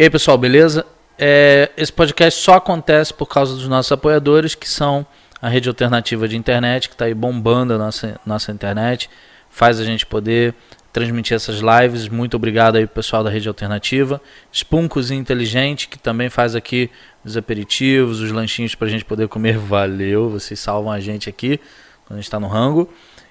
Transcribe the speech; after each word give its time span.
E 0.00 0.04
aí, 0.04 0.08
pessoal, 0.08 0.38
beleza? 0.38 0.86
É, 1.18 1.70
esse 1.76 1.92
podcast 1.92 2.40
só 2.40 2.54
acontece 2.54 3.12
por 3.12 3.26
causa 3.26 3.54
dos 3.54 3.68
nossos 3.68 3.92
apoiadores, 3.92 4.54
que 4.54 4.66
são 4.66 5.06
a 5.42 5.46
rede 5.46 5.68
alternativa 5.68 6.26
de 6.26 6.38
internet, 6.38 6.88
que 6.88 6.94
está 6.94 7.04
aí 7.04 7.12
bombando 7.12 7.74
a 7.74 7.76
nossa, 7.76 8.18
nossa 8.24 8.50
internet, 8.50 9.10
faz 9.50 9.78
a 9.78 9.84
gente 9.84 10.06
poder 10.06 10.54
transmitir 10.90 11.34
essas 11.34 11.60
lives. 11.60 12.08
Muito 12.08 12.34
obrigado 12.34 12.76
aí 12.76 12.86
pessoal 12.86 13.22
da 13.22 13.28
rede 13.28 13.46
alternativa. 13.46 14.22
Spuncos 14.50 15.10
Inteligente, 15.10 15.86
que 15.86 15.98
também 15.98 16.30
faz 16.30 16.56
aqui 16.56 16.90
os 17.22 17.36
aperitivos, 17.36 18.20
os 18.20 18.32
lanchinhos 18.32 18.74
para 18.74 18.86
a 18.88 18.90
gente 18.90 19.04
poder 19.04 19.28
comer. 19.28 19.58
Valeu, 19.60 20.30
vocês 20.30 20.58
salvam 20.58 20.90
a 20.90 20.98
gente 20.98 21.28
aqui 21.28 21.60
quando 22.06 22.12
a 22.12 22.16
gente 22.16 22.24
está 22.24 22.40
no 22.40 22.48
rango. 22.48 22.88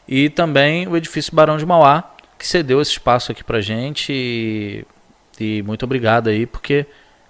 E 0.07 0.29
também 0.29 0.87
o 0.87 0.95
edifício 0.95 1.33
Barão 1.33 1.57
de 1.57 1.65
Mauá, 1.65 2.13
que 2.37 2.45
cedeu 2.45 2.79
esse 2.79 2.91
espaço 2.91 3.31
aqui 3.31 3.43
pra 3.43 3.59
gente. 3.59 4.13
E, 4.13 4.85
e 5.39 5.61
muito 5.63 5.83
obrigado 5.83 6.29
aí, 6.29 6.45
porque 6.45 6.85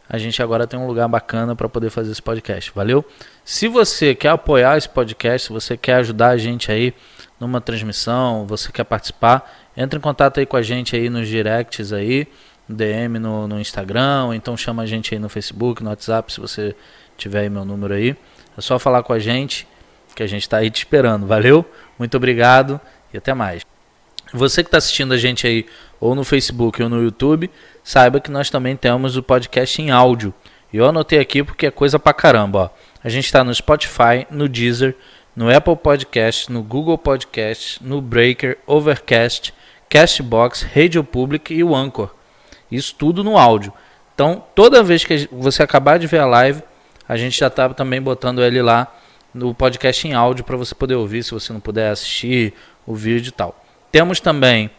a 0.09 0.17
gente 0.17 0.41
agora 0.41 0.66
tem 0.66 0.80
um 0.80 0.88
lugar 0.88 1.08
bacana 1.08 1.55
para 1.55 1.70
poder 1.70 1.90
fazer 1.90 2.12
esse 2.12 2.22
podcast. 2.22 2.72
Valeu? 2.73 3.05
Se 3.45 3.67
você 3.67 4.16
quer 4.16 4.30
apoiar 4.30 4.77
esse 4.77 4.90
podcast, 4.90 5.48
se 5.48 5.54
você 5.54 5.77
quer 5.77 5.95
ajudar 5.95 6.30
a 6.30 6.38
gente 6.38 6.72
aí 6.72 6.94
numa 7.40 7.62
transmissão, 7.62 8.45
você 8.48 8.72
quer 8.72 8.84
participar, 8.84 9.70
entre 9.77 9.98
em 9.98 10.02
contato 10.02 10.40
aí 10.40 10.45
com 10.45 10.58
a 10.58 10.62
gente 10.62 10.95
aí 10.95 11.09
nos 11.09 11.27
directs 11.27 11.94
aí, 11.94 12.27
DM 12.67 13.20
no, 13.20 13.48
no 13.48 13.59
Instagram, 13.59 14.26
ou 14.26 14.34
então 14.34 14.58
chama 14.58 14.84
a 14.84 14.86
gente 14.86 15.14
aí 15.14 15.20
no 15.20 15.30
Facebook, 15.30 15.84
no 15.84 15.89
WhatsApp, 15.89 16.34
se 16.34 16.39
você 16.39 16.76
tiver 17.17 17.41
aí 17.41 17.50
meu 17.50 17.64
número 17.64 17.94
aí. 17.94 18.16
É 18.58 18.62
só 18.62 18.80
falar 18.80 19.03
com 19.03 19.14
a 19.14 19.20
gente, 19.20 19.67
que 20.16 20.23
a 20.23 20.28
gente 20.28 20.41
está 20.41 20.58
aí 20.58 20.70
te 20.70 20.80
esperando. 20.80 21.26
Valeu? 21.26 21.64
Muito 21.98 22.17
obrigado 22.17 22.80
e 23.14 23.17
até 23.17 23.34
mais. 23.34 23.69
Você 24.33 24.63
que 24.63 24.67
está 24.67 24.77
assistindo 24.77 25.13
a 25.13 25.17
gente 25.17 25.47
aí, 25.47 25.66
ou 25.99 26.13
no 26.13 26.23
Facebook 26.23 26.81
ou 26.81 26.89
no 26.89 27.02
YouTube, 27.02 27.49
saiba 27.83 28.19
que 28.19 28.30
nós 28.30 28.49
também 28.49 28.75
temos 28.75 29.17
o 29.17 29.23
podcast 29.23 29.81
em 29.81 29.89
áudio. 29.89 30.33
E 30.71 30.77
eu 30.77 30.86
anotei 30.86 31.19
aqui 31.19 31.44
porque 31.44 31.66
é 31.66 31.71
coisa 31.71 31.97
pra 31.97 32.13
caramba. 32.13 32.59
Ó. 32.59 32.69
A 33.03 33.09
gente 33.09 33.25
está 33.25 33.44
no 33.44 33.53
Spotify, 33.53 34.27
no 34.30 34.47
Deezer, 34.47 34.95
no 35.36 35.53
Apple 35.53 35.75
Podcast, 35.75 36.52
no 36.52 36.61
Google 36.61 36.97
Podcast, 36.97 37.83
no 37.83 38.02
Breaker, 38.02 38.58
Overcast, 38.67 39.53
Castbox, 39.89 40.64
Radio 40.64 41.03
Public 41.03 41.53
e 41.53 41.64
o 41.64 41.75
Anchor. 41.75 42.11
Isso 42.71 42.93
tudo 42.95 43.23
no 43.23 43.38
áudio. 43.38 43.73
Então, 44.14 44.43
toda 44.53 44.83
vez 44.83 45.03
que 45.03 45.27
você 45.31 45.64
acabar 45.64 45.97
de 45.97 46.05
ver 46.05 46.19
a 46.19 46.25
live, 46.25 46.61
a 47.08 47.17
gente 47.17 47.39
já 47.39 47.47
está 47.47 47.69
também 47.69 48.02
botando 48.02 48.43
ele 48.43 48.61
lá 48.61 48.93
no 49.33 49.55
podcast 49.55 50.08
em 50.08 50.14
áudio 50.14 50.43
para 50.43 50.58
você 50.58 50.75
poder 50.75 50.95
ouvir, 50.95 51.23
se 51.23 51.31
você 51.31 51.52
não 51.52 51.59
puder 51.59 51.89
assistir 51.89 52.53
o 52.86 52.93
vídeo 52.93 53.30
e 53.30 53.31
tal. 53.31 53.55
Temos 53.92 54.20
também 54.20 54.70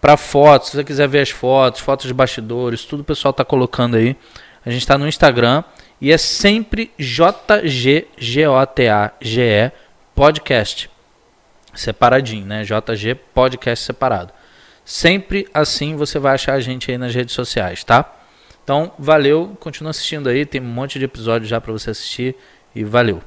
para 0.00 0.16
fotos, 0.16 0.70
se 0.70 0.76
você 0.76 0.84
quiser 0.84 1.08
ver 1.08 1.20
as 1.20 1.30
fotos, 1.30 1.80
fotos 1.80 2.06
de 2.06 2.14
bastidores, 2.14 2.84
tudo 2.84 3.00
o 3.00 3.04
pessoal 3.04 3.30
está 3.30 3.44
colocando 3.44 3.96
aí. 3.96 4.16
A 4.64 4.70
gente 4.70 4.82
está 4.82 4.98
no 4.98 5.06
Instagram 5.08 5.64
e 6.00 6.12
é 6.12 6.18
sempre 6.18 6.92
JGGOTAGE 6.98 8.12
Podcast. 10.14 10.90
Separadinho, 11.74 12.46
né? 12.46 12.64
JG 12.64 13.14
Podcast 13.34 13.84
separado. 13.84 14.32
Sempre 14.84 15.48
assim 15.52 15.96
você 15.96 16.18
vai 16.18 16.34
achar 16.34 16.54
a 16.54 16.60
gente 16.60 16.90
aí 16.90 16.98
nas 16.98 17.14
redes 17.14 17.34
sociais, 17.34 17.84
tá? 17.84 18.14
Então, 18.62 18.92
valeu, 18.98 19.56
continua 19.60 19.90
assistindo 19.90 20.28
aí, 20.28 20.44
tem 20.44 20.60
um 20.60 20.64
monte 20.64 20.98
de 20.98 21.04
episódios 21.04 21.48
já 21.48 21.60
para 21.60 21.72
você 21.72 21.90
assistir 21.90 22.34
e 22.74 22.82
valeu. 22.82 23.22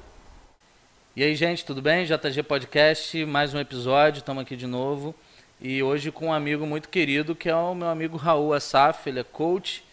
E 1.15 1.23
aí, 1.23 1.35
gente, 1.35 1.65
tudo 1.65 1.81
bem? 1.81 2.05
JG 2.05 2.43
Podcast, 2.43 3.25
mais 3.25 3.53
um 3.53 3.59
episódio, 3.59 4.19
estamos 4.19 4.41
aqui 4.41 4.55
de 4.55 4.67
novo. 4.67 5.15
E 5.61 5.83
hoje 5.83 6.09
com 6.09 6.27
um 6.27 6.33
amigo 6.33 6.65
muito 6.65 6.87
querido, 6.87 7.35
que 7.35 7.49
é 7.49 7.55
o 7.55 7.75
meu 7.75 7.89
amigo 7.89 8.15
Raul 8.15 8.53
Assaf, 8.53 9.09
ele 9.09 9.19
é 9.19 9.23
coach 9.23 9.83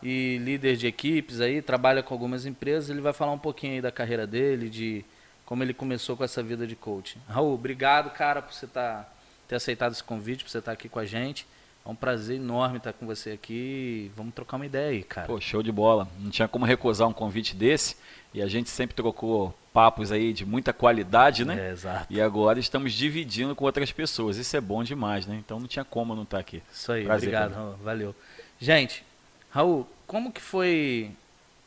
e 0.00 0.38
líder 0.38 0.76
de 0.76 0.86
equipes 0.86 1.40
aí, 1.40 1.60
trabalha 1.60 2.00
com 2.00 2.14
algumas 2.14 2.46
empresas, 2.46 2.90
ele 2.90 3.00
vai 3.00 3.12
falar 3.12 3.32
um 3.32 3.38
pouquinho 3.38 3.72
aí 3.72 3.80
da 3.80 3.90
carreira 3.90 4.24
dele, 4.24 4.70
de 4.70 5.04
como 5.44 5.64
ele 5.64 5.74
começou 5.74 6.16
com 6.16 6.22
essa 6.22 6.42
vida 6.44 6.64
de 6.64 6.76
coaching. 6.76 7.18
Raul, 7.28 7.54
obrigado, 7.54 8.10
cara, 8.10 8.40
por 8.40 8.54
você 8.54 8.68
tá, 8.68 9.04
ter 9.48 9.56
aceitado 9.56 9.92
esse 9.92 10.04
convite, 10.04 10.44
por 10.44 10.50
você 10.50 10.58
estar 10.58 10.70
tá 10.70 10.74
aqui 10.74 10.88
com 10.88 11.00
a 11.00 11.04
gente. 11.04 11.44
É 11.86 11.90
um 11.90 11.94
prazer 11.94 12.36
enorme 12.36 12.78
estar 12.78 12.92
com 12.92 13.06
você 13.06 13.30
aqui. 13.30 14.10
Vamos 14.16 14.34
trocar 14.34 14.56
uma 14.56 14.66
ideia 14.66 14.90
aí, 14.90 15.02
cara. 15.04 15.28
Pô, 15.28 15.40
show 15.40 15.62
de 15.62 15.70
bola. 15.70 16.08
Não 16.18 16.30
tinha 16.30 16.48
como 16.48 16.64
recusar 16.64 17.06
um 17.06 17.12
convite 17.12 17.54
desse. 17.54 17.96
E 18.34 18.42
a 18.42 18.48
gente 18.48 18.68
sempre 18.68 18.96
trocou 18.96 19.54
papos 19.72 20.10
aí 20.10 20.32
de 20.32 20.44
muita 20.44 20.72
qualidade, 20.72 21.44
né? 21.44 21.68
É, 21.68 21.70
exato. 21.70 22.06
E 22.10 22.20
agora 22.20 22.58
estamos 22.58 22.92
dividindo 22.92 23.54
com 23.54 23.64
outras 23.64 23.92
pessoas. 23.92 24.36
Isso 24.36 24.56
é 24.56 24.60
bom 24.60 24.82
demais, 24.82 25.26
né? 25.26 25.36
Então 25.36 25.60
não 25.60 25.68
tinha 25.68 25.84
como 25.84 26.14
não 26.14 26.24
estar 26.24 26.40
aqui. 26.40 26.60
Isso 26.72 26.90
aí, 26.90 27.04
Prazer, 27.04 27.28
obrigado, 27.28 27.54
Raul. 27.54 27.76
Valeu. 27.76 28.14
Gente, 28.58 29.04
Raul, 29.50 29.86
como 30.06 30.32
que 30.32 30.40
foi 30.40 31.12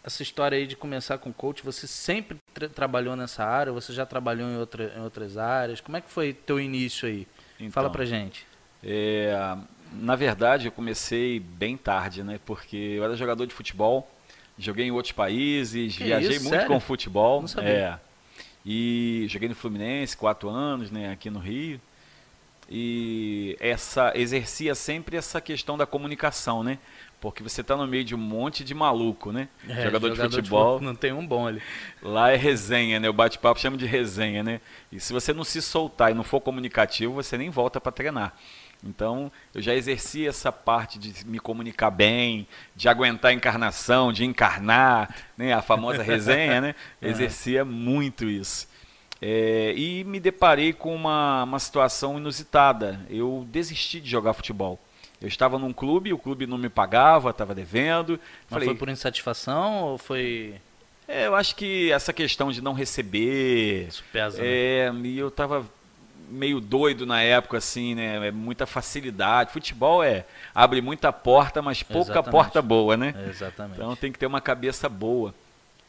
essa 0.04 0.22
história 0.22 0.58
aí 0.58 0.68
de 0.68 0.76
começar 0.76 1.18
com 1.18 1.32
coach? 1.32 1.64
Você 1.64 1.88
sempre 1.88 2.38
tra 2.54 2.68
trabalhou 2.68 3.16
nessa 3.16 3.46
área? 3.46 3.72
Você 3.72 3.94
já 3.94 4.06
trabalhou 4.06 4.50
em, 4.50 4.58
outra, 4.58 4.94
em 4.98 5.02
outras 5.02 5.38
áreas? 5.38 5.80
Como 5.80 5.96
é 5.96 6.02
que 6.02 6.10
foi 6.10 6.34
teu 6.34 6.60
início 6.60 7.08
aí? 7.08 7.26
Então, 7.58 7.72
Fala 7.72 7.90
pra 7.90 8.06
gente. 8.06 8.46
É, 8.84 9.56
na 9.94 10.16
verdade, 10.16 10.68
eu 10.68 10.72
comecei 10.72 11.40
bem 11.40 11.76
tarde, 11.78 12.24
né? 12.24 12.40
Porque 12.46 12.76
eu 12.76 13.04
era 13.04 13.16
jogador 13.16 13.46
de 13.46 13.54
futebol 13.54 14.08
Joguei 14.60 14.88
em 14.88 14.92
outros 14.92 15.14
países, 15.14 15.96
que 15.96 16.04
viajei 16.04 16.32
isso, 16.32 16.42
muito 16.42 16.56
sério? 16.56 16.68
com 16.68 16.80
futebol. 16.82 17.40
Não 17.40 17.48
sabia. 17.48 17.70
É. 17.72 18.00
E 18.66 19.26
joguei 19.30 19.48
no 19.48 19.56
Fluminense, 19.56 20.18
quatro 20.18 20.50
anos, 20.50 20.92
né, 20.92 21.12
aqui 21.14 21.30
no 21.30 21.40
Rio. 21.40 21.80
E 22.70 23.58
essa 23.60 24.12
exercia 24.16 24.76
sempre 24.76 25.16
essa 25.16 25.40
questão 25.40 25.78
da 25.78 25.86
comunicação, 25.86 26.62
né? 26.62 26.78
Porque 27.22 27.42
você 27.42 27.62
está 27.62 27.76
no 27.76 27.88
meio 27.88 28.04
de 28.04 28.14
um 28.14 28.18
monte 28.18 28.64
de 28.64 28.74
maluco, 28.76 29.32
né? 29.32 29.48
É, 29.68 29.84
jogador, 29.86 30.10
jogador, 30.10 30.30
de 30.30 30.36
futebol. 30.36 30.80
De 30.80 30.86
não 30.86 30.94
tem 30.94 31.12
um 31.12 31.26
bom 31.26 31.48
ali. 31.48 31.62
Lá 32.02 32.30
é 32.30 32.36
resenha, 32.36 33.00
né? 33.00 33.10
O 33.10 33.14
bate-papo 33.14 33.60
chama 33.60 33.76
de 33.76 33.86
resenha, 33.86 34.44
né? 34.44 34.62
E 34.92 35.00
se 35.00 35.12
você 35.12 35.34
não 35.34 35.44
se 35.44 35.62
soltar 35.62 36.12
e 36.12 36.14
não 36.14 36.24
for 36.24 36.42
comunicativo, 36.42 37.14
você 37.14 37.38
nem 37.38 37.50
volta 37.50 37.82
para 37.82 37.92
treinar. 37.92 38.38
Então, 38.84 39.32
eu 39.54 39.62
já 39.62 39.76
exerci 39.76 40.26
essa 40.26 40.52
parte 40.52 40.98
de 40.98 41.26
me 41.28 41.38
comunicar 41.38 41.92
bem, 41.92 42.48
de 42.76 42.88
aguentar 42.88 43.32
a 43.32 43.34
encarnação, 43.34 44.14
de 44.14 44.24
encarnar, 44.24 45.14
né? 45.38 45.54
a 45.54 45.62
famosa 45.62 46.02
resenha, 46.02 46.62
né? 46.62 46.76
Exercia 47.02 47.66
muito 47.66 48.26
isso. 48.26 48.68
É, 49.22 49.74
e 49.76 50.04
me 50.06 50.20
deparei 50.20 50.72
com 50.72 50.96
uma, 50.96 51.44
uma 51.44 51.60
situação 51.60 52.18
inusitada. 52.18 53.06
Eu 53.10 53.46
desisti 53.52 54.00
de 54.00 54.10
jogar 54.10 54.34
futebol. 54.34 54.80
Eu 55.22 55.28
estava 55.28 55.60
num 55.60 55.74
clube, 55.74 56.14
o 56.14 56.18
clube 56.18 56.48
não 56.48 56.58
me 56.58 56.70
pagava, 56.70 57.32
estava 57.32 57.54
devendo. 57.54 58.18
Mas 58.50 58.50
Falei, 58.50 58.68
foi 58.70 58.76
por 58.76 58.88
insatisfação 58.88 59.84
ou 59.84 59.98
foi. 59.98 60.56
É, 61.06 61.28
eu 61.28 61.36
acho 61.36 61.56
que 61.56 61.92
essa 61.92 62.14
questão 62.14 62.50
de 62.50 62.62
não 62.62 62.72
receber. 62.72 63.88
Isso 63.90 64.04
pesa. 64.14 64.40
É, 64.42 64.90
né? 64.90 65.02
e 65.04 65.18
eu 65.18 65.28
estava 65.28 65.66
meio 66.30 66.60
doido 66.60 67.06
na 67.06 67.22
época, 67.22 67.58
assim, 67.58 67.96
né? 67.96 68.28
É 68.28 68.32
muita 68.32 68.66
facilidade. 68.66 69.52
Futebol 69.52 70.04
é 70.04 70.26
abre 70.54 70.82
muita 70.82 71.12
porta, 71.12 71.62
mas 71.62 71.84
pouca 71.84 72.12
Exatamente. 72.12 72.32
porta 72.32 72.62
boa, 72.62 72.96
né? 72.96 73.14
Exatamente. 73.30 73.78
Então 73.78 73.96
tem 73.96 74.12
que 74.12 74.20
ter 74.20 74.26
uma 74.26 74.42
cabeça 74.42 74.88
boa. 74.88 75.34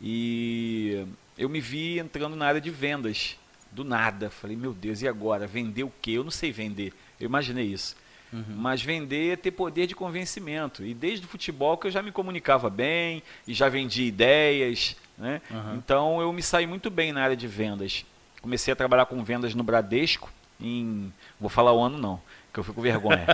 E 0.01 1.07
eu 1.37 1.49
me 1.49 1.61
vi 1.61 1.99
entrando 1.99 2.35
na 2.37 2.47
área 2.47 2.61
de 2.61 2.71
vendas. 2.71 3.37
Do 3.73 3.85
nada. 3.85 4.31
Falei, 4.31 4.57
meu 4.57 4.73
Deus, 4.73 5.01
e 5.01 5.07
agora? 5.07 5.47
Vender 5.47 5.85
o 5.85 5.93
quê? 6.03 6.13
Eu 6.13 6.25
não 6.25 6.31
sei 6.31 6.51
vender. 6.51 6.93
Eu 7.21 7.27
imaginei 7.27 7.67
isso. 7.67 7.95
Uhum. 8.33 8.45
Mas 8.49 8.83
vender 8.83 9.33
é 9.33 9.37
ter 9.37 9.51
poder 9.51 9.87
de 9.87 9.95
convencimento. 9.95 10.85
E 10.85 10.95
desde 10.95 11.27
o 11.27 11.29
futebol 11.29 11.77
que 11.77 11.87
eu 11.87 11.91
já 11.91 12.03
me 12.03 12.11
comunicava 12.11 12.69
bem 12.69 13.23
e 13.47 13.55
já 13.55 13.69
vendi 13.69 14.05
ideias. 14.05 14.97
Né? 15.17 15.41
Uhum. 15.51 15.75
Então 15.77 16.21
eu 16.21 16.33
me 16.33 16.43
saí 16.43 16.67
muito 16.67 16.91
bem 16.91 17.13
na 17.13 17.23
área 17.23 17.37
de 17.37 17.47
vendas. 17.47 18.05
Comecei 18.43 18.73
a 18.73 18.77
trabalhar 18.77 19.07
com 19.07 19.23
vendas 19.23 19.55
no 19.55 19.63
Bradesco 19.63 20.31
em. 20.61 21.13
Vou 21.39 21.51
falar 21.51 21.73
o 21.73 21.81
ano 21.81 21.99
não, 21.99 22.21
que 22.53 22.61
eu 22.61 22.65
fico 22.65 22.77
com 22.77 22.83
vergonha. 22.83 23.27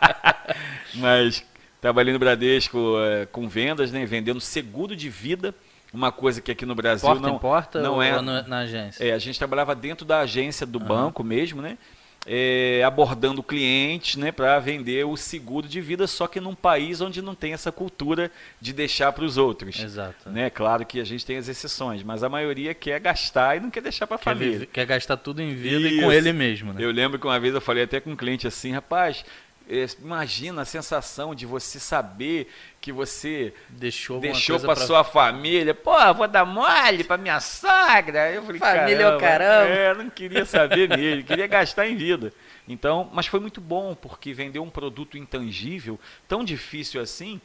Mas 0.94 1.44
trabalhei 1.80 2.12
no 2.12 2.18
Bradesco 2.18 2.96
é, 2.98 3.26
com 3.26 3.48
vendas, 3.48 3.92
né? 3.92 4.04
Vendendo 4.04 4.40
seguro 4.40 4.94
de 4.94 5.08
vida. 5.08 5.54
Uma 5.92 6.12
coisa 6.12 6.40
que 6.40 6.52
aqui 6.52 6.64
no 6.64 6.74
Brasil 6.74 7.08
porta 7.08 7.26
não, 7.26 7.38
porta 7.38 7.82
não 7.82 8.00
é. 8.00 8.22
na 8.22 8.58
agência? 8.60 9.04
É, 9.04 9.12
a 9.12 9.18
gente 9.18 9.36
trabalhava 9.36 9.74
dentro 9.74 10.06
da 10.06 10.20
agência 10.20 10.64
do 10.64 10.78
uhum. 10.78 10.84
banco 10.84 11.24
mesmo, 11.24 11.60
né? 11.60 11.76
É, 12.26 12.82
abordando 12.84 13.42
clientes 13.42 14.16
né, 14.16 14.30
para 14.30 14.58
vender 14.58 15.06
o 15.06 15.16
seguro 15.16 15.66
de 15.66 15.80
vida, 15.80 16.06
só 16.06 16.26
que 16.26 16.40
num 16.40 16.54
país 16.54 17.00
onde 17.00 17.22
não 17.22 17.34
tem 17.34 17.52
essa 17.52 17.72
cultura 17.72 18.30
de 18.60 18.72
deixar 18.72 19.12
para 19.12 19.24
os 19.24 19.36
outros. 19.36 19.78
Exato. 19.78 20.28
Né? 20.28 20.50
Claro 20.50 20.84
que 20.84 21.00
a 21.00 21.04
gente 21.04 21.24
tem 21.24 21.38
as 21.38 21.48
exceções, 21.48 22.02
mas 22.02 22.22
a 22.22 22.28
maioria 22.28 22.74
quer 22.74 23.00
gastar 23.00 23.56
e 23.56 23.60
não 23.60 23.70
quer 23.70 23.82
deixar 23.82 24.06
para 24.06 24.16
a 24.16 24.18
família. 24.18 24.66
Quer 24.66 24.86
gastar 24.86 25.16
tudo 25.16 25.40
em 25.40 25.54
vida 25.54 25.88
Isso. 25.88 25.96
e 25.96 26.00
com 26.02 26.12
ele 26.12 26.32
mesmo. 26.32 26.72
Né? 26.72 26.84
Eu 26.84 26.90
lembro 26.90 27.18
que 27.18 27.26
uma 27.26 27.40
vez 27.40 27.54
eu 27.54 27.60
falei 27.60 27.84
até 27.84 28.00
com 28.00 28.10
um 28.10 28.16
cliente 28.16 28.46
assim, 28.46 28.72
rapaz, 28.72 29.24
imagina 30.00 30.62
a 30.62 30.64
sensação 30.64 31.34
de 31.34 31.46
você 31.46 31.78
saber 31.78 32.50
que 32.80 32.90
você 32.90 33.54
deixou, 33.68 34.20
deixou 34.20 34.58
para 34.58 34.74
pra... 34.74 34.86
sua 34.86 35.04
família. 35.04 35.74
Pô, 35.74 35.92
vou 36.14 36.26
dar 36.26 36.44
mole 36.44 37.04
para 37.04 37.16
minha 37.16 37.40
sogra. 37.40 38.32
Eu 38.32 38.42
falei, 38.42 38.58
família 38.58 39.02
é 39.02 39.16
o 39.16 39.18
caramba. 39.18 39.70
É, 39.70 39.94
não 39.94 40.10
queria 40.10 40.44
saber 40.44 40.88
mesmo, 40.88 41.24
queria 41.24 41.46
gastar 41.46 41.86
em 41.86 41.96
vida. 41.96 42.32
Então, 42.66 43.08
mas 43.12 43.26
foi 43.26 43.40
muito 43.40 43.60
bom 43.60 43.94
porque 43.94 44.32
vender 44.32 44.58
um 44.58 44.70
produto 44.70 45.16
intangível, 45.18 45.98
tão 46.28 46.44
difícil 46.44 47.00
assim, 47.00 47.40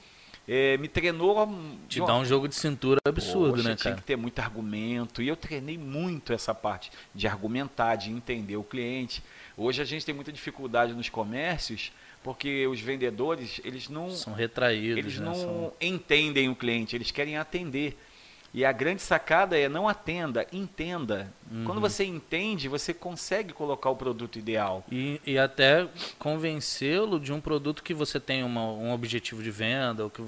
é, 0.48 0.78
me 0.78 0.88
treinou. 0.88 1.48
Te 1.88 2.00
dá 2.00 2.16
um 2.16 2.26
jogo 2.26 2.48
de 2.48 2.56
cintura 2.56 3.00
absurdo, 3.06 3.56
Poxa, 3.56 3.70
né, 3.70 3.76
Tinha 3.76 3.92
cara? 3.92 3.96
que 3.96 4.04
ter 4.04 4.16
muito 4.16 4.40
argumento. 4.40 5.22
E 5.22 5.28
eu 5.28 5.36
treinei 5.36 5.78
muito 5.78 6.32
essa 6.32 6.54
parte 6.54 6.92
de 7.14 7.28
argumentar, 7.28 7.96
de 7.96 8.12
entender 8.12 8.56
o 8.56 8.64
cliente. 8.64 9.24
Hoje 9.58 9.82
a 9.82 9.86
gente 9.86 10.06
tem 10.06 10.14
muita 10.14 10.32
dificuldade 10.32 10.94
nos 10.94 11.10
comércios 11.10 11.92
porque 12.26 12.66
os 12.66 12.82
vendedores, 12.82 13.62
eles 13.64 13.88
não, 13.88 14.10
São 14.10 14.34
retraídos, 14.34 14.98
eles 14.98 15.20
né? 15.20 15.26
não 15.28 15.36
São- 15.36 15.74
entendem 15.80 16.50
o 16.50 16.56
cliente, 16.56 16.96
eles 16.96 17.12
querem 17.12 17.38
atender. 17.38 17.96
E 18.52 18.64
a 18.66 18.72
grande 18.72 19.02
sacada 19.02 19.60
é 19.60 19.68
não 19.70 19.88
atenda, 19.88 20.48
entenda. 20.52 21.32
Uhum. 21.52 21.66
Quando 21.66 21.82
você 21.82 22.04
entende, 22.06 22.68
você 22.70 22.94
consegue 22.94 23.54
colocar 23.54 23.90
o 23.92 23.96
produto 23.96 24.40
ideal. 24.40 24.84
E, 24.90 25.22
e 25.26 25.38
até 25.38 25.86
convencê-lo 26.18 27.20
de 27.20 27.32
um 27.32 27.40
produto 27.40 27.84
que 27.84 27.94
você 27.94 28.20
tem 28.20 28.44
uma- 28.44 28.72
um 28.72 28.92
objetivo 28.92 29.44
de 29.44 29.52
venda, 29.52 30.06
ou 30.06 30.10
que 30.10 30.24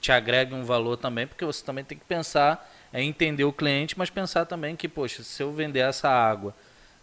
te 0.00 0.10
agregue 0.10 0.54
um 0.54 0.64
valor 0.64 0.96
também, 0.96 1.26
porque 1.26 1.44
você 1.44 1.62
também 1.64 1.84
tem 1.84 1.98
que 1.98 2.04
pensar, 2.04 2.70
é 2.92 3.02
entender 3.02 3.44
o 3.44 3.52
cliente, 3.52 3.98
mas 3.98 4.08
pensar 4.10 4.46
também 4.46 4.74
que, 4.74 4.88
poxa, 4.88 5.22
se 5.22 5.42
eu 5.42 5.52
vender 5.52 5.80
essa 5.80 6.08
água 6.08 6.54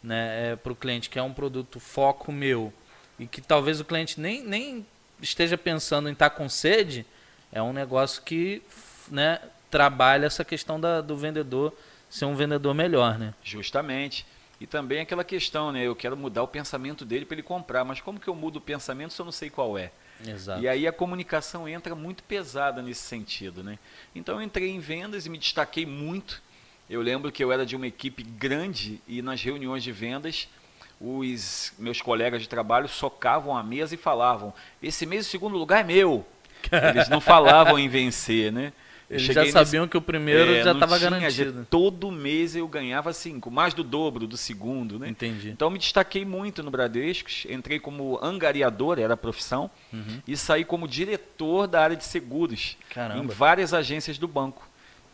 né, 0.01 0.51
é, 0.51 0.55
para 0.55 0.71
o 0.71 0.75
cliente 0.75 1.09
que 1.09 1.19
é 1.19 1.21
um 1.23 1.33
produto 1.33 1.77
foco 1.79 2.31
meu, 2.31 2.71
e 3.19 3.27
que 3.27 3.41
talvez 3.41 3.79
o 3.79 3.85
cliente 3.85 4.19
nem, 4.19 4.43
nem 4.43 4.85
esteja 5.21 5.57
pensando 5.57 6.09
em 6.09 6.13
estar 6.13 6.29
com 6.29 6.47
sede, 6.47 7.05
é 7.51 7.61
um 7.61 7.73
negócio 7.73 8.23
que 8.23 8.61
né, 9.09 9.39
trabalha 9.69 10.25
essa 10.25 10.45
questão 10.45 10.79
da, 10.79 11.01
do 11.01 11.17
vendedor 11.17 11.73
ser 12.09 12.25
um 12.25 12.35
vendedor 12.35 12.73
melhor, 12.73 13.19
né? 13.19 13.33
Justamente. 13.43 14.25
E 14.59 14.65
também 14.65 14.99
aquela 14.99 15.23
questão, 15.23 15.71
né? 15.71 15.83
Eu 15.83 15.95
quero 15.95 16.17
mudar 16.17 16.43
o 16.43 16.47
pensamento 16.47 17.05
dele 17.05 17.25
para 17.25 17.35
ele 17.35 17.43
comprar. 17.43 17.85
Mas 17.85 18.01
como 18.01 18.19
que 18.19 18.27
eu 18.27 18.35
mudo 18.35 18.57
o 18.57 18.61
pensamento 18.61 19.13
se 19.13 19.21
eu 19.21 19.25
não 19.25 19.31
sei 19.31 19.49
qual 19.49 19.77
é? 19.77 19.91
Exato. 20.25 20.61
E 20.61 20.67
aí 20.67 20.85
a 20.85 20.91
comunicação 20.91 21.67
entra 21.67 21.95
muito 21.95 22.23
pesada 22.23 22.81
nesse 22.81 23.01
sentido, 23.01 23.63
né? 23.63 23.79
Então 24.13 24.35
eu 24.35 24.41
entrei 24.41 24.69
em 24.69 24.79
vendas 24.79 25.25
e 25.25 25.29
me 25.29 25.37
destaquei 25.37 25.85
muito. 25.85 26.41
Eu 26.89 27.01
lembro 27.01 27.31
que 27.31 27.43
eu 27.43 27.51
era 27.51 27.65
de 27.65 27.75
uma 27.75 27.87
equipe 27.87 28.23
grande 28.23 28.99
e 29.07 29.21
nas 29.21 29.41
reuniões 29.41 29.83
de 29.83 29.91
vendas 29.91 30.49
os 30.99 31.71
meus 31.79 32.01
colegas 32.01 32.41
de 32.41 32.49
trabalho 32.49 32.87
socavam 32.87 33.55
a 33.57 33.63
mesa 33.63 33.95
e 33.95 33.97
falavam: 33.97 34.53
esse 34.81 35.05
mês 35.05 35.25
o 35.27 35.29
segundo 35.29 35.57
lugar 35.57 35.81
é 35.81 35.83
meu. 35.83 36.25
Eles 36.93 37.07
não 37.07 37.21
falavam 37.21 37.79
em 37.79 37.87
vencer, 37.87 38.51
né? 38.51 38.73
Eu 39.09 39.15
Eles 39.15 39.23
já 39.23 39.33
cheguei 39.33 39.51
nesse 39.53 39.65
sabiam 39.65 39.87
que 39.87 39.97
o 39.97 40.01
primeiro 40.01 40.51
é, 40.53 40.63
já 40.63 40.71
estava 40.73 40.99
garantido. 40.99 41.59
já- 41.61 41.65
Todo 41.67 42.11
mês 42.11 42.55
eu 42.55 42.67
ganhava 42.67 43.11
cinco, 43.11 43.49
mais 43.49 43.73
do 43.73 43.83
dobro 43.83 44.27
do 44.27 44.37
segundo, 44.37 44.99
né? 44.99 45.09
Entendi. 45.09 45.49
Então 45.49 45.69
me 45.71 45.79
destaquei 45.79 46.23
muito 46.25 46.61
no 46.61 46.69
Bradesco, 46.69 47.27
entrei 47.49 47.79
como 47.79 48.19
angariador, 48.21 48.99
era 48.99 49.15
a 49.15 49.17
profissão, 49.17 49.71
e 50.27 50.37
saí 50.37 50.63
como 50.63 50.87
diretor 50.87 51.65
da 51.65 51.81
área 51.81 51.95
de 51.95 52.03
seguros 52.05 52.77
Caramba. 52.93 53.23
em 53.23 53.27
várias 53.27 53.73
agências 53.73 54.19
do 54.19 54.27
banco. 54.27 54.67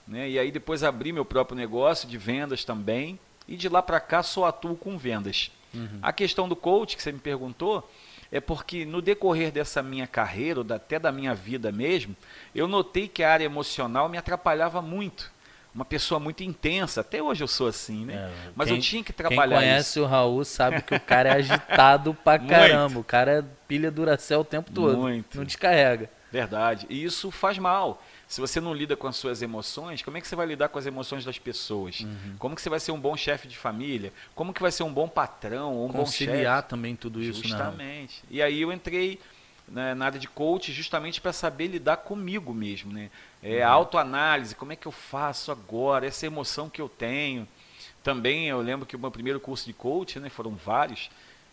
Né? 0.06 0.30
E 0.32 0.40
aí 0.40 0.52
depois 0.52 0.84
abri 0.84 1.14
meu 1.14 1.24
próprio 1.24 1.56
negócio 1.56 2.06
de 2.10 2.18
vendas 2.18 2.66
também, 2.66 3.18
e 3.48 3.56
de 3.56 3.70
lá 3.70 3.82
para 3.82 4.00
cá 4.02 4.22
só 4.24 4.44
atuo 4.46 4.76
com 4.76 4.98
vendas. 4.98 5.52
A 6.02 6.12
questão 6.14 6.48
do 6.48 6.56
coach 6.56 6.96
que 6.96 7.02
você 7.04 7.12
me 7.12 7.20
perguntou 7.20 7.90
é 8.32 8.40
porque 8.40 8.86
no 8.86 9.02
decorrer 9.02 9.52
dessa 9.52 9.82
minha 9.84 10.08
carreira, 10.08 10.60
ou 10.62 10.66
até 10.74 10.98
da 11.00 11.12
minha 11.12 11.34
vida 11.36 11.72
mesmo, 11.72 12.16
eu 12.54 12.68
notei 12.68 13.08
que 13.08 13.24
a 13.24 13.32
área 13.32 13.46
emocional 13.46 14.10
me 14.10 14.18
atrapalhava 14.18 14.82
muito. 14.82 15.34
Uma 15.74 15.84
pessoa 15.86 16.20
muito 16.22 16.42
intensa, 16.42 17.02
até 17.02 17.22
hoje 17.22 17.44
eu 17.44 17.50
sou 17.50 17.68
assim, 17.68 18.06
né? 18.06 18.14
É, 18.14 18.50
Mas 18.56 18.68
quem- 18.70 18.78
eu 18.78 18.82
tinha 18.82 19.04
que 19.04 19.12
trabalhar 19.12 19.58
Quem 19.60 19.68
conhece 19.68 19.90
isso. 19.90 20.04
o 20.04 20.06
Raul 20.06 20.46
sabe 20.46 20.82
que 20.82 20.96
o 20.96 21.00
cara 21.02 21.30
é 21.30 21.34
agitado 21.34 22.14
pra 22.14 22.38
Muito. 22.40 22.50
caramba. 22.50 23.00
O 23.00 23.04
cara 23.04 23.40
é 23.40 23.44
pilha 23.68 23.92
Duracell 23.92 24.40
o 24.40 24.46
tempo 24.46 24.72
todo. 24.72 24.98
Muito. 24.98 25.38
Não 25.38 25.44
descarrega. 25.44 26.10
Verdade. 26.32 26.86
E 26.90 27.04
isso 27.04 27.30
faz 27.30 27.58
mal. 27.58 28.02
Se 28.28 28.42
você 28.42 28.60
não 28.60 28.74
lida 28.74 28.96
com 28.96 29.08
as 29.08 29.16
suas 29.16 29.42
emoções, 29.42 30.02
como 30.02 30.18
é 30.18 30.22
que 30.22 30.28
você 30.28 30.36
vai 30.36 30.48
lidar 30.48 30.70
com 30.70 30.80
as 30.80 30.86
emoções 30.86 31.24
das 31.24 31.38
pessoas? 31.38 32.00
Uhum. 32.00 32.36
Como 32.40 32.56
que 32.56 32.62
você 32.62 32.70
vai 32.70 32.80
ser 32.80 32.92
um 32.92 33.00
bom 33.00 33.16
chefe 33.16 33.48
de 33.48 33.56
família? 33.56 34.12
Como 34.34 34.52
que 34.54 34.62
vai 34.62 34.72
ser 34.72 34.84
um 34.84 34.92
bom 34.92 35.08
patrão, 35.08 35.86
um 35.86 35.88
bom 35.92 36.06
chefe? 36.06 36.26
Conciliar 36.28 36.64
também 36.64 36.96
tudo 36.96 37.22
isso, 37.22 37.42
né? 37.44 37.48
Justamente. 37.50 38.24
E 38.30 38.42
aí 38.42 38.62
eu 38.62 38.72
entrei 38.72 39.20
né, 39.68 39.94
na 39.94 40.06
área 40.06 40.20
de 40.20 40.28
coach 40.28 40.72
justamente 40.72 41.22
para 41.22 41.32
saber 41.34 41.68
lidar 41.68 41.98
comigo 41.98 42.54
mesmo, 42.54 42.92
né? 42.92 43.10
É, 43.44 43.66
Uhum. 43.66 43.72
autoanálise, 43.74 44.56
como 44.56 44.74
é 44.74 44.76
que 44.76 44.88
eu 44.88 44.92
faço 44.92 45.52
agora, 45.52 46.06
essa 46.08 46.26
emoção 46.26 46.70
que 46.70 46.82
eu 46.82 46.90
tenho. 46.90 47.48
Também 48.04 48.48
eu 48.48 48.60
lembro 48.62 48.86
que 48.86 48.96
o 48.96 49.00
meu 49.00 49.10
primeiro 49.12 49.40
curso 49.40 49.66
de 49.66 49.74
coach, 49.74 50.20
né, 50.20 50.30
foram 50.30 50.52
vários, 50.56 51.10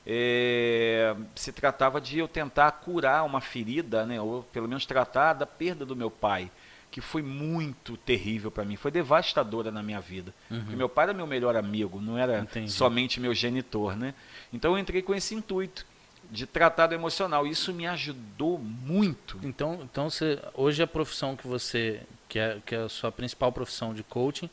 é, 0.06 1.14
se 1.34 1.52
tratava 1.52 2.00
de 2.00 2.18
eu 2.18 2.28
tentar 2.28 2.70
curar 2.72 3.25
uma 3.25 3.40
ferida, 3.40 4.04
né, 4.04 4.20
ou 4.20 4.42
pelo 4.52 4.68
menos 4.68 4.84
tratar 4.84 5.32
da 5.32 5.46
perda 5.46 5.86
do 5.86 5.96
meu 5.96 6.10
pai, 6.10 6.50
que 6.92 7.00
foi 7.00 7.22
muito 7.22 7.96
terrível 7.96 8.50
para 8.50 8.66
mim, 8.66 8.76
foi 8.76 8.90
devastadora 8.90 9.72
na 9.72 9.82
minha 9.82 9.98
vida. 9.98 10.32
Porque 10.46 10.76
meu 10.76 10.90
pai 10.90 11.06
era 11.06 11.14
meu 11.14 11.26
melhor 11.26 11.56
amigo, 11.56 12.00
não 12.00 12.18
era 12.18 12.40
Entendi. 12.40 12.70
somente 12.70 13.18
meu 13.18 13.34
genitor, 13.34 13.96
né? 13.96 14.14
Então 14.52 14.72
eu 14.72 14.78
entrei 14.78 15.00
com 15.00 15.14
esse 15.14 15.34
intuito 15.34 15.86
de 16.30 16.46
tratar 16.46 16.88
do 16.88 16.94
emocional. 16.94 17.46
Isso 17.46 17.72
me 17.72 17.86
ajudou 17.86 18.58
muito. 18.58 19.40
Então, 19.42 19.80
então 19.82 20.10
você, 20.10 20.38
hoje 20.52 20.82
a 20.82 20.86
profissão 20.86 21.34
que 21.34 21.46
você, 21.46 22.02
que 22.28 22.38
é, 22.38 22.58
que 22.64 22.74
é 22.74 22.82
a 22.82 22.88
sua 22.90 23.10
principal 23.10 23.50
profissão 23.50 23.94
de 23.94 24.02
coaching, 24.02 24.50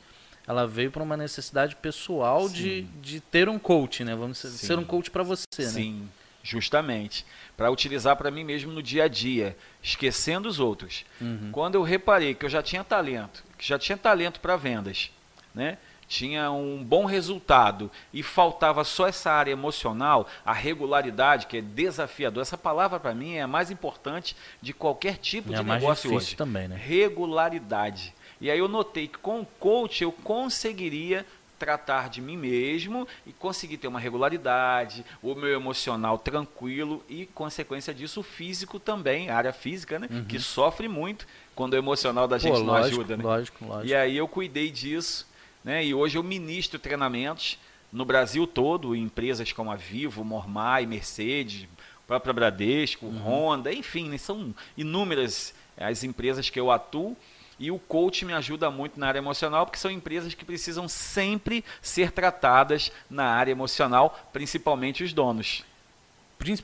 ela 0.48 0.66
veio 0.66 0.92
para 0.92 1.04
uma 1.04 1.18
necessidade 1.18 1.76
pessoal 1.76 2.48
de, 2.48 2.84
de 3.02 3.20
ter 3.20 3.50
um 3.50 3.60
coach, 3.60 4.04
né? 4.06 4.16
Vamos 4.16 4.38
ser, 4.38 4.48
Sim. 4.48 4.68
ser 4.68 4.80
um 4.80 4.86
coach 4.86 5.12
para 5.12 5.24
você, 5.24 5.46
né? 5.60 5.68
Sim, 5.68 6.10
justamente. 6.44 7.26
Para 7.56 7.72
utilizar 7.72 8.16
para 8.16 8.32
mim 8.32 8.44
mesmo 8.44 8.72
no 8.72 8.82
dia 8.82 9.06
a 9.06 9.08
dia, 9.08 9.58
esquecendo 9.82 10.48
os 10.48 10.60
outros. 10.60 11.06
Uhum. 11.20 11.50
Quando 11.52 11.76
eu 11.76 11.84
reparei 11.84 12.34
que 12.34 12.46
eu 12.46 12.50
já 12.50 12.64
tinha 12.64 12.84
talento, 12.84 13.44
que 13.58 13.68
já 13.68 13.78
tinha 13.78 13.98
talento 13.98 14.40
para 14.40 14.56
vendas, 14.56 15.12
né? 15.54 15.78
tinha 16.10 16.52
um 16.52 16.84
bom 16.84 17.06
resultado 17.06 17.90
e 18.12 18.24
faltava 18.24 18.84
só 18.84 19.08
essa 19.08 19.32
área 19.32 19.52
emocional, 19.52 20.28
a 20.44 20.52
regularidade, 20.52 21.46
que 21.46 21.58
é 21.58 21.62
desafiador. 21.62 22.42
Essa 22.42 22.58
palavra 22.58 23.00
para 23.00 23.14
mim 23.14 23.36
é 23.36 23.44
a 23.44 23.48
mais 23.48 23.70
importante 23.70 24.36
de 24.60 24.74
qualquer 24.74 25.18
tipo 25.18 25.54
é 25.54 25.58
de 25.58 25.64
negócio 25.64 26.12
hoje. 26.14 26.36
também, 26.36 26.68
né? 26.68 26.76
Regularidade. 26.76 28.14
E 28.42 28.50
aí 28.50 28.58
eu 28.58 28.68
notei 28.68 29.08
que 29.08 29.20
com 29.20 29.42
o 29.42 29.46
coach 29.46 30.02
eu 30.02 30.12
conseguiria 30.12 31.26
tratar 31.60 32.10
de 32.10 32.22
mim 32.22 32.38
mesmo 32.38 33.08
e 33.28 33.34
conseguir 33.34 33.78
ter 33.78 33.88
uma 33.88 34.00
regularidade, 34.00 35.06
o 35.22 35.36
meu 35.36 35.54
emocional 35.54 36.18
tranquilo 36.18 37.04
e, 37.10 37.26
consequência 37.28 37.94
disso, 37.94 38.22
o 38.22 38.24
físico 38.24 38.80
também, 38.80 39.30
a 39.30 39.36
área 39.38 39.54
física, 39.54 40.00
né? 40.00 40.08
Que 40.28 40.40
sofre 40.40 40.88
muito 40.88 41.28
quando 41.54 41.74
o 41.74 41.78
emocional 41.78 42.28
da 42.28 42.38
gente 42.38 42.54
Uhum. 42.54 42.60
Pô, 42.60 42.66
não 42.66 42.74
lógico, 42.74 43.02
ajuda, 43.02 43.18
né? 43.18 43.24
lógico, 43.24 43.66
lógico. 43.66 43.88
E 43.88 43.94
aí 43.94 44.16
eu 44.16 44.28
cuidei 44.28 44.72
disso, 44.72 45.28
né? 45.64 45.86
E 45.86 45.94
hoje 45.94 46.18
eu 46.18 46.24
ministro 46.24 46.80
treinamentos 46.80 47.60
no 47.92 48.06
Brasil 48.06 48.48
todo, 48.48 48.96
em 48.96 49.04
empresas 49.04 49.52
como 49.52 49.70
a 49.72 49.76
Vivo, 49.76 50.24
Mormai, 50.24 50.86
Mercedes, 50.86 51.68
própria 52.08 52.34
Bradesco, 52.34 53.06
Uhum. 53.06 53.20
Honda, 53.22 53.74
enfim, 53.74 54.10
né? 54.10 54.18
são 54.18 54.56
inúmeras 54.78 55.54
as 55.78 56.04
empresas 56.04 56.50
que 56.50 56.60
eu 56.60 56.72
atuo. 56.72 57.16
E 57.60 57.70
o 57.72 57.78
coach 57.78 58.24
me 58.24 58.32
ajuda 58.34 58.72
muito 58.72 58.98
na 59.00 59.08
área 59.08 59.20
emocional, 59.20 59.66
porque 59.66 59.78
são 59.78 59.92
empresas 59.92 60.34
que 60.34 60.46
precisam 60.46 60.88
sempre 60.88 61.64
ser 61.82 62.12
tratadas 62.12 62.92
na 63.10 63.26
área 63.26 63.52
emocional, 63.52 64.18
principalmente 64.32 65.04
os 65.04 65.12
donos. 65.12 65.64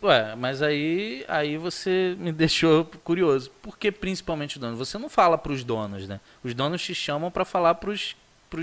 É, 0.09 0.35
mas 0.35 0.61
aí, 0.61 1.25
aí 1.27 1.57
você 1.57 2.15
me 2.17 2.31
deixou 2.33 2.85
curioso. 3.03 3.51
Por 3.61 3.77
que 3.77 3.91
principalmente 3.91 4.55
os 4.55 4.61
donos? 4.61 4.79
Você 4.79 4.97
não 4.97 5.09
fala 5.09 5.37
para 5.37 5.51
os 5.51 5.65
donos, 5.65 6.07
né? 6.07 6.21
Os 6.41 6.53
donos 6.53 6.81
te 6.81 6.95
chamam 6.95 7.29
para 7.29 7.43
falar 7.43 7.75
para 7.75 7.89
os 7.89 8.15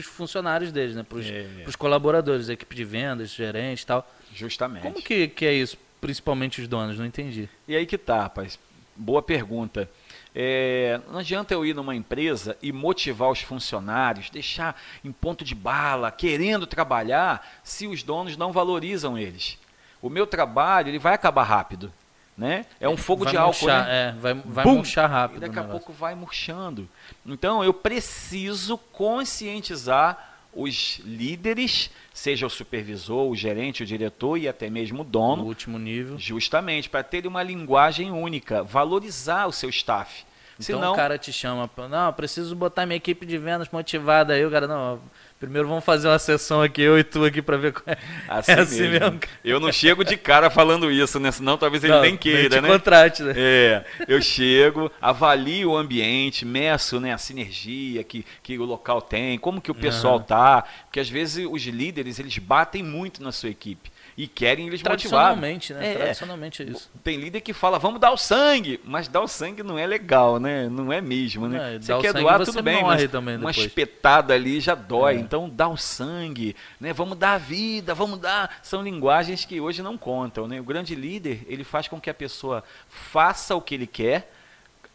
funcionários 0.06 0.72
deles, 0.72 0.96
né? 0.96 1.02
Para 1.02 1.18
os 1.18 1.26
É. 1.26 1.44
colaboradores, 1.78 2.48
equipe 2.48 2.74
de 2.74 2.84
vendas, 2.84 3.30
gerente 3.30 3.82
e 3.82 3.86
tal. 3.86 4.10
Justamente. 4.34 4.82
Como 4.82 5.02
que, 5.02 5.28
que 5.28 5.44
é 5.44 5.52
isso? 5.52 5.76
Principalmente 6.00 6.62
os 6.62 6.66
donos, 6.66 6.98
não 6.98 7.04
entendi. 7.04 7.46
E 7.68 7.76
aí 7.76 7.84
que 7.84 7.98
tá, 7.98 8.22
rapaz. 8.22 8.58
Boa 8.96 9.22
pergunta. 9.22 9.90
É, 10.34 10.98
não 11.10 11.18
adianta 11.18 11.52
eu 11.52 11.64
ir 11.64 11.74
numa 11.74 11.94
empresa 11.94 12.56
e 12.62 12.72
motivar 12.72 13.30
os 13.30 13.40
funcionários, 13.40 14.30
deixar 14.30 14.80
em 15.04 15.12
ponto 15.12 15.44
de 15.44 15.54
bala, 15.54 16.10
querendo 16.10 16.66
trabalhar, 16.66 17.46
se 17.62 17.86
os 17.86 18.02
donos 18.02 18.36
não 18.36 18.50
valorizam 18.50 19.18
eles. 19.18 19.58
O 20.00 20.08
meu 20.08 20.26
trabalho 20.26 20.88
ele 20.88 20.98
vai 20.98 21.14
acabar 21.14 21.42
rápido, 21.42 21.92
né? 22.36 22.64
É 22.80 22.88
um 22.88 22.96
fogo 22.96 23.24
Vai 23.24 23.32
de 23.32 23.36
álcool, 23.36 23.66
murchar, 23.66 23.86
né? 23.86 24.08
É, 24.08 24.12
vai, 24.12 24.34
vai 24.34 24.64
Bum! 24.64 24.74
murchar 24.76 25.10
rápido. 25.10 25.36
E 25.36 25.40
daqui 25.40 25.58
a 25.58 25.62
negócio. 25.62 25.78
pouco 25.78 25.92
vai 25.92 26.14
murchando. 26.14 26.88
Então 27.26 27.62
eu 27.62 27.74
preciso 27.74 28.78
conscientizar 28.78 30.31
os 30.52 31.00
líderes, 31.04 31.90
seja 32.12 32.46
o 32.46 32.50
supervisor, 32.50 33.28
o 33.30 33.34
gerente, 33.34 33.82
o 33.82 33.86
diretor 33.86 34.36
e 34.36 34.48
até 34.48 34.68
mesmo 34.68 35.00
o 35.00 35.04
No 35.04 35.10
dono, 35.10 35.44
último 35.44 35.78
nível. 35.78 36.18
Justamente, 36.18 36.90
para 36.90 37.02
ter 37.02 37.26
uma 37.26 37.42
linguagem 37.42 38.10
única, 38.10 38.62
valorizar 38.62 39.46
o 39.46 39.52
seu 39.52 39.70
staff. 39.70 40.24
Então 40.54 40.78
Senão, 40.78 40.92
o 40.92 40.96
cara 40.96 41.16
te 41.16 41.32
chama, 41.32 41.68
não, 41.88 42.12
preciso 42.12 42.54
botar 42.54 42.86
minha 42.86 42.96
equipe 42.96 43.24
de 43.24 43.38
vendas 43.38 43.68
motivada 43.70 44.34
aí, 44.34 44.44
o 44.44 44.50
cara, 44.50 44.66
não, 44.66 45.00
Primeiro 45.42 45.66
vamos 45.66 45.84
fazer 45.84 46.06
uma 46.06 46.20
sessão 46.20 46.62
aqui, 46.62 46.82
eu 46.82 46.96
e 46.96 47.02
tu 47.02 47.24
aqui, 47.24 47.42
pra 47.42 47.56
ver 47.56 47.72
qual 47.72 47.82
é. 47.84 47.98
Assim, 48.30 48.52
é 48.52 48.60
assim 48.60 48.80
mesmo. 48.82 49.10
mesmo. 49.10 49.20
Eu 49.44 49.58
não 49.58 49.72
chego 49.72 50.04
de 50.04 50.16
cara 50.16 50.48
falando 50.48 50.88
isso, 50.88 51.18
né? 51.18 51.32
Senão 51.32 51.58
talvez 51.58 51.82
ele 51.82 51.92
não, 51.92 52.00
nem 52.00 52.16
queira, 52.16 52.60
né? 52.60 52.68
contrate, 52.68 53.24
né? 53.24 53.34
É, 53.36 53.84
eu 54.06 54.22
chego, 54.22 54.88
avalio 55.00 55.72
o 55.72 55.76
ambiente, 55.76 56.44
meço 56.44 57.00
né, 57.00 57.12
a 57.12 57.18
sinergia 57.18 58.04
que, 58.04 58.24
que 58.40 58.56
o 58.56 58.64
local 58.64 59.02
tem, 59.02 59.36
como 59.36 59.60
que 59.60 59.68
o 59.68 59.74
pessoal 59.74 60.18
uhum. 60.18 60.22
tá. 60.22 60.64
Porque 60.84 61.00
às 61.00 61.10
vezes 61.10 61.44
os 61.44 61.62
líderes, 61.62 62.20
eles 62.20 62.38
batem 62.38 62.84
muito 62.84 63.20
na 63.20 63.32
sua 63.32 63.50
equipe 63.50 63.90
e 64.16 64.26
querem 64.26 64.66
eles 64.66 64.82
motivar. 64.82 64.98
Tradicionalmente, 64.98 65.74
né? 65.74 65.92
É, 65.92 65.94
Tradicionalmente 65.94 66.62
é 66.62 66.66
isso. 66.66 66.90
Tem 67.02 67.16
líder 67.16 67.40
que 67.40 67.52
fala, 67.52 67.78
vamos 67.78 68.00
dar 68.00 68.10
o 68.12 68.16
sangue, 68.16 68.80
mas 68.84 69.08
dar 69.08 69.20
o 69.20 69.28
sangue 69.28 69.62
não 69.62 69.78
é 69.78 69.86
legal, 69.86 70.38
né? 70.38 70.68
Não 70.68 70.92
é 70.92 71.00
mesmo, 71.00 71.48
né? 71.48 71.76
É, 71.76 71.78
você 71.78 71.98
quer 71.98 72.12
doar, 72.12 72.44
tudo 72.44 72.62
bem, 72.62 72.82
mas 72.82 73.10
também 73.10 73.36
uma 73.36 73.50
espetada 73.50 74.34
ali 74.34 74.60
já 74.60 74.74
dói. 74.74 75.16
É. 75.16 75.18
Então 75.18 75.48
dá 75.48 75.68
o 75.68 75.76
sangue, 75.76 76.54
né? 76.80 76.92
Vamos 76.92 77.16
dar 77.16 77.34
a 77.34 77.38
vida, 77.38 77.94
vamos 77.94 78.18
dar. 78.18 78.58
São 78.62 78.82
linguagens 78.82 79.44
que 79.44 79.60
hoje 79.60 79.82
não 79.82 79.96
contam, 79.96 80.46
né? 80.46 80.60
O 80.60 80.64
grande 80.64 80.94
líder, 80.94 81.44
ele 81.48 81.64
faz 81.64 81.88
com 81.88 82.00
que 82.00 82.10
a 82.10 82.14
pessoa 82.14 82.62
faça 82.88 83.54
o 83.54 83.60
que 83.60 83.74
ele 83.74 83.86
quer, 83.86 84.30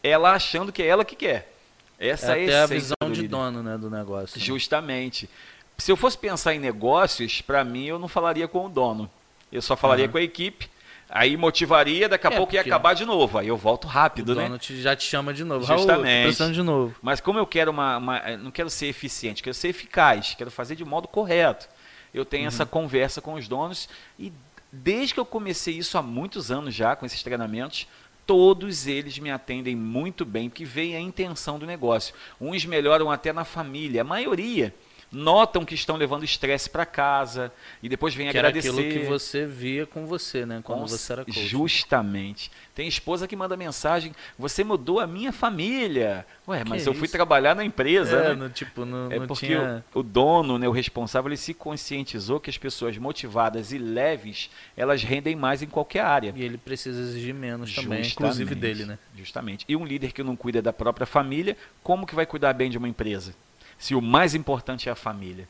ela 0.02 0.32
achando 0.32 0.72
que 0.72 0.82
é 0.82 0.86
ela 0.86 1.04
que 1.04 1.16
quer. 1.16 1.54
Essa 1.98 2.38
é, 2.38 2.46
é 2.46 2.60
a 2.60 2.66
visão 2.66 2.94
de 3.10 3.26
dono, 3.26 3.60
né, 3.60 3.76
do 3.76 3.90
negócio. 3.90 4.38
Né? 4.38 4.44
Justamente. 4.44 5.24
Né? 5.24 5.57
Se 5.78 5.92
eu 5.92 5.96
fosse 5.96 6.18
pensar 6.18 6.54
em 6.54 6.58
negócios, 6.58 7.40
para 7.40 7.62
mim 7.64 7.86
eu 7.86 7.98
não 7.98 8.08
falaria 8.08 8.48
com 8.48 8.66
o 8.66 8.68
dono. 8.68 9.08
Eu 9.50 9.62
só 9.62 9.76
falaria 9.76 10.06
uhum. 10.06 10.12
com 10.12 10.18
a 10.18 10.22
equipe. 10.22 10.68
Aí 11.08 11.36
motivaria, 11.36 12.08
daqui 12.08 12.26
a 12.26 12.30
é, 12.30 12.36
pouco 12.36 12.54
ia 12.54 12.60
acabar 12.60 12.94
de 12.94 13.04
novo. 13.06 13.38
Aí 13.38 13.48
eu 13.48 13.56
volto 13.56 13.86
rápido, 13.86 14.30
o 14.30 14.34
né? 14.34 14.44
O 14.44 14.48
dono 14.48 14.60
já 14.60 14.94
te 14.94 15.04
chama 15.04 15.32
de 15.32 15.44
novo. 15.44 15.64
Justamente. 15.64 16.38
Raul, 16.38 16.52
de 16.52 16.62
novo. 16.62 16.94
Mas 17.00 17.20
como 17.20 17.38
eu 17.38 17.46
quero 17.46 17.70
uma, 17.70 17.96
uma, 17.96 18.36
não 18.36 18.50
quero 18.50 18.68
ser 18.68 18.86
eficiente, 18.86 19.42
quero 19.42 19.54
ser 19.54 19.68
eficaz, 19.68 20.34
quero 20.36 20.50
fazer 20.50 20.74
de 20.74 20.84
modo 20.84 21.08
correto. 21.08 21.68
Eu 22.12 22.24
tenho 22.24 22.42
uhum. 22.42 22.48
essa 22.48 22.66
conversa 22.66 23.22
com 23.22 23.34
os 23.34 23.46
donos 23.46 23.88
e 24.18 24.32
desde 24.70 25.14
que 25.14 25.20
eu 25.20 25.24
comecei 25.24 25.78
isso 25.78 25.96
há 25.96 26.02
muitos 26.02 26.50
anos 26.50 26.74
já 26.74 26.96
com 26.96 27.06
esses 27.06 27.22
treinamentos, 27.22 27.86
todos 28.26 28.86
eles 28.86 29.18
me 29.18 29.30
atendem 29.30 29.74
muito 29.74 30.24
bem, 30.24 30.50
porque 30.50 30.64
veem 30.64 30.96
a 30.96 31.00
intenção 31.00 31.58
do 31.58 31.64
negócio. 31.64 32.14
Uns 32.38 32.66
melhoram 32.66 33.10
até 33.10 33.32
na 33.32 33.44
família, 33.44 34.02
a 34.02 34.04
maioria 34.04 34.74
notam 35.10 35.64
que 35.64 35.74
estão 35.74 35.96
levando 35.96 36.24
estresse 36.24 36.68
para 36.68 36.84
casa 36.84 37.52
e 37.82 37.88
depois 37.88 38.14
vem 38.14 38.30
que 38.30 38.36
agradecer. 38.36 38.68
Era 38.68 38.78
aquilo 38.78 39.00
que 39.00 39.06
você 39.06 39.46
via 39.46 39.86
com 39.86 40.06
você, 40.06 40.44
né? 40.44 40.60
Quando 40.62 40.80
com, 40.80 40.86
você 40.86 41.12
era 41.12 41.24
coach. 41.24 41.46
Justamente. 41.46 42.50
Tem 42.74 42.86
esposa 42.86 43.26
que 43.26 43.34
manda 43.34 43.56
mensagem: 43.56 44.14
"Você 44.38 44.62
mudou 44.62 45.00
a 45.00 45.06
minha 45.06 45.32
família". 45.32 46.26
Ué, 46.46 46.62
mas 46.64 46.86
eu 46.86 46.94
fui 46.94 47.08
trabalhar 47.08 47.54
na 47.54 47.64
empresa, 47.64 48.16
é, 48.16 48.28
né? 48.28 48.34
No, 48.34 48.50
tipo, 48.50 48.84
no, 48.84 49.12
é 49.12 49.18
não 49.18 49.26
porque 49.26 49.46
tinha... 49.46 49.84
o, 49.94 50.00
o, 50.00 50.02
dono, 50.02 50.58
né, 50.58 50.68
o 50.68 50.72
responsável, 50.72 51.28
ele 51.28 51.36
se 51.36 51.52
conscientizou 51.52 52.40
que 52.40 52.50
as 52.50 52.58
pessoas 52.58 52.96
motivadas 52.96 53.72
e 53.72 53.78
leves, 53.78 54.50
elas 54.76 55.02
rendem 55.02 55.36
mais 55.36 55.62
em 55.62 55.66
qualquer 55.66 56.00
área. 56.00 56.32
E 56.34 56.42
ele 56.42 56.58
precisa 56.58 57.00
exigir 57.00 57.34
menos 57.34 57.74
também, 57.74 58.04
Justamente. 58.04 58.12
inclusive 58.12 58.54
dele, 58.54 58.84
né? 58.84 58.98
Justamente. 59.16 59.64
E 59.68 59.76
um 59.76 59.84
líder 59.84 60.12
que 60.12 60.22
não 60.22 60.36
cuida 60.36 60.62
da 60.62 60.72
própria 60.72 61.06
família, 61.06 61.56
como 61.82 62.06
que 62.06 62.14
vai 62.14 62.26
cuidar 62.26 62.52
bem 62.52 62.70
de 62.70 62.78
uma 62.78 62.88
empresa? 62.88 63.34
Se 63.78 63.94
o 63.94 64.02
mais 64.02 64.34
importante 64.34 64.88
é 64.88 64.92
a 64.92 64.96
família. 64.96 65.48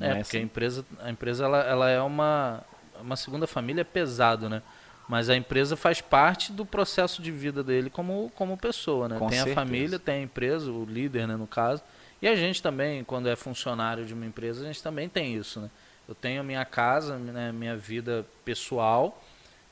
É, 0.00 0.08
é 0.08 0.14
porque 0.16 0.36
a 0.36 0.40
empresa, 0.40 0.84
a 1.00 1.10
empresa 1.10 1.44
ela, 1.44 1.60
ela 1.62 1.90
é 1.90 2.00
uma, 2.00 2.62
uma 3.00 3.16
segunda 3.16 3.46
família 3.46 3.80
é 3.80 3.84
pesado, 3.84 4.48
né? 4.48 4.62
Mas 5.08 5.28
a 5.28 5.36
empresa 5.36 5.76
faz 5.76 6.00
parte 6.00 6.52
do 6.52 6.64
processo 6.64 7.20
de 7.20 7.30
vida 7.30 7.62
dele 7.62 7.90
como, 7.90 8.30
como 8.34 8.56
pessoa, 8.56 9.08
né? 9.08 9.18
Com 9.18 9.28
tem 9.28 9.38
certeza. 9.38 9.60
a 9.60 9.64
família, 9.64 9.98
tem 9.98 10.14
a 10.16 10.22
empresa, 10.22 10.70
o 10.70 10.84
líder, 10.84 11.26
né, 11.26 11.36
no 11.36 11.46
caso. 11.46 11.82
E 12.20 12.28
a 12.28 12.36
gente 12.36 12.62
também, 12.62 13.02
quando 13.02 13.28
é 13.28 13.34
funcionário 13.34 14.04
de 14.04 14.14
uma 14.14 14.24
empresa, 14.24 14.62
a 14.62 14.66
gente 14.66 14.82
também 14.82 15.08
tem 15.08 15.34
isso, 15.34 15.60
né? 15.60 15.70
Eu 16.08 16.14
tenho 16.14 16.40
a 16.40 16.44
minha 16.44 16.64
casa, 16.64 17.16
né, 17.18 17.52
minha 17.52 17.76
vida 17.76 18.24
pessoal, 18.44 19.22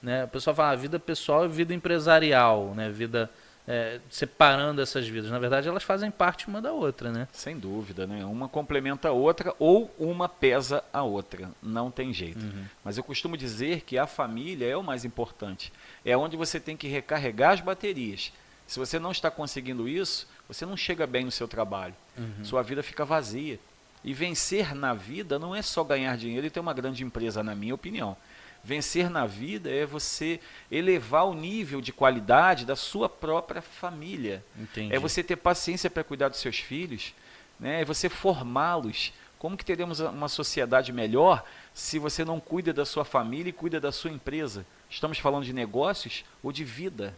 né? 0.02 0.25
O 0.25 0.28
pessoal 0.28 0.54
fala 0.57 0.73
ah, 0.73 0.76
vida 0.76 0.99
pessoal 0.99 1.45
e 1.45 1.49
vida 1.49 1.73
empresarial, 1.73 2.75
né? 2.75 2.90
Vida 2.90 3.30
é, 3.71 4.00
separando 4.11 4.83
essas 4.83 5.07
vidas. 5.07 5.31
Na 5.31 5.39
verdade, 5.39 5.69
elas 5.69 5.85
fazem 5.85 6.11
parte 6.11 6.49
uma 6.49 6.61
da 6.61 6.73
outra, 6.73 7.12
né? 7.12 7.29
Sem 7.33 7.57
dúvida, 7.57 8.05
né? 8.05 8.25
Uma 8.25 8.49
complementa 8.49 9.11
a 9.11 9.12
outra 9.12 9.55
ou 9.61 9.95
uma 9.97 10.29
pesa 10.29 10.83
a 10.93 11.05
outra. 11.05 11.53
Não 11.62 11.89
tem 11.89 12.12
jeito. 12.12 12.41
Uhum. 12.41 12.65
Mas 12.85 12.99
eu 12.99 13.05
costumo 13.05 13.37
dizer 13.37 13.83
que 13.83 13.97
a 13.97 14.09
família 14.09 14.67
é 14.67 14.77
o 14.77 14.83
mais 14.83 15.05
importante. 15.05 15.73
É 16.05 16.17
onde 16.17 16.37
você 16.37 16.59
tem 16.59 16.77
que 16.77 16.89
recarregar 16.89 17.53
as 17.53 17.61
baterias. 17.61 18.33
Se 18.67 18.77
você 18.77 18.99
não 18.99 19.12
está 19.12 19.31
conseguindo 19.31 19.89
isso, 19.89 20.27
você 20.49 20.67
não 20.67 20.77
chega 20.77 21.07
bem 21.07 21.25
no 21.25 21.31
seu 21.31 21.47
trabalho. 21.47 21.95
Uhum. 22.19 22.45
Sua 22.45 22.62
vida 22.62 22.83
fica 22.83 23.05
vazia. 23.05 23.57
E 24.03 24.12
vencer 24.12 24.75
na 24.75 24.95
vida 24.95 25.39
não 25.39 25.55
é 25.55 25.62
só 25.62 25.85
ganhar 25.85 26.17
dinheiro 26.17 26.45
e 26.45 26.50
ter 26.50 26.59
uma 26.59 26.75
grande 26.75 27.05
empresa, 27.05 27.41
na 27.41 27.55
minha 27.55 27.75
opinião. 27.75 28.17
Vencer 28.62 29.09
na 29.09 29.26
vida 29.26 29.71
é 29.71 29.87
você 29.87 30.38
elevar 30.71 31.26
o 31.26 31.35
nível 31.35 31.81
de 31.81 31.93
qualidade 31.93 32.67
da 32.67 32.76
sua 32.76 33.09
própria 33.09 33.62
família. 33.62 34.45
Entendi. 34.59 34.95
É 34.95 34.99
você 34.99 35.23
ter 35.23 35.37
paciência 35.37 35.88
para 35.88 36.05
cuidar 36.05 36.29
dos 36.29 36.40
seus 36.40 36.59
filhos, 36.59 37.14
né? 37.59 37.81
é 37.81 37.85
você 37.85 38.09
formá-los. 38.09 39.12
Como 39.38 39.57
que 39.57 39.64
teremos 39.64 40.00
uma 40.00 40.29
sociedade 40.29 40.93
melhor 40.93 41.43
se 41.73 41.99
você 41.99 42.23
não 42.25 42.38
cuida 42.38 42.75
da 42.75 42.85
sua 42.85 43.07
família 43.07 43.49
e 43.49 43.52
cuida 43.55 43.81
da 43.81 43.90
sua 43.90 44.11
empresa? 44.11 44.67
Estamos 44.90 45.19
falando 45.19 45.45
de 45.45 45.52
negócios 45.55 46.25
ou 46.43 46.52
de 46.52 46.62
vida? 46.62 47.14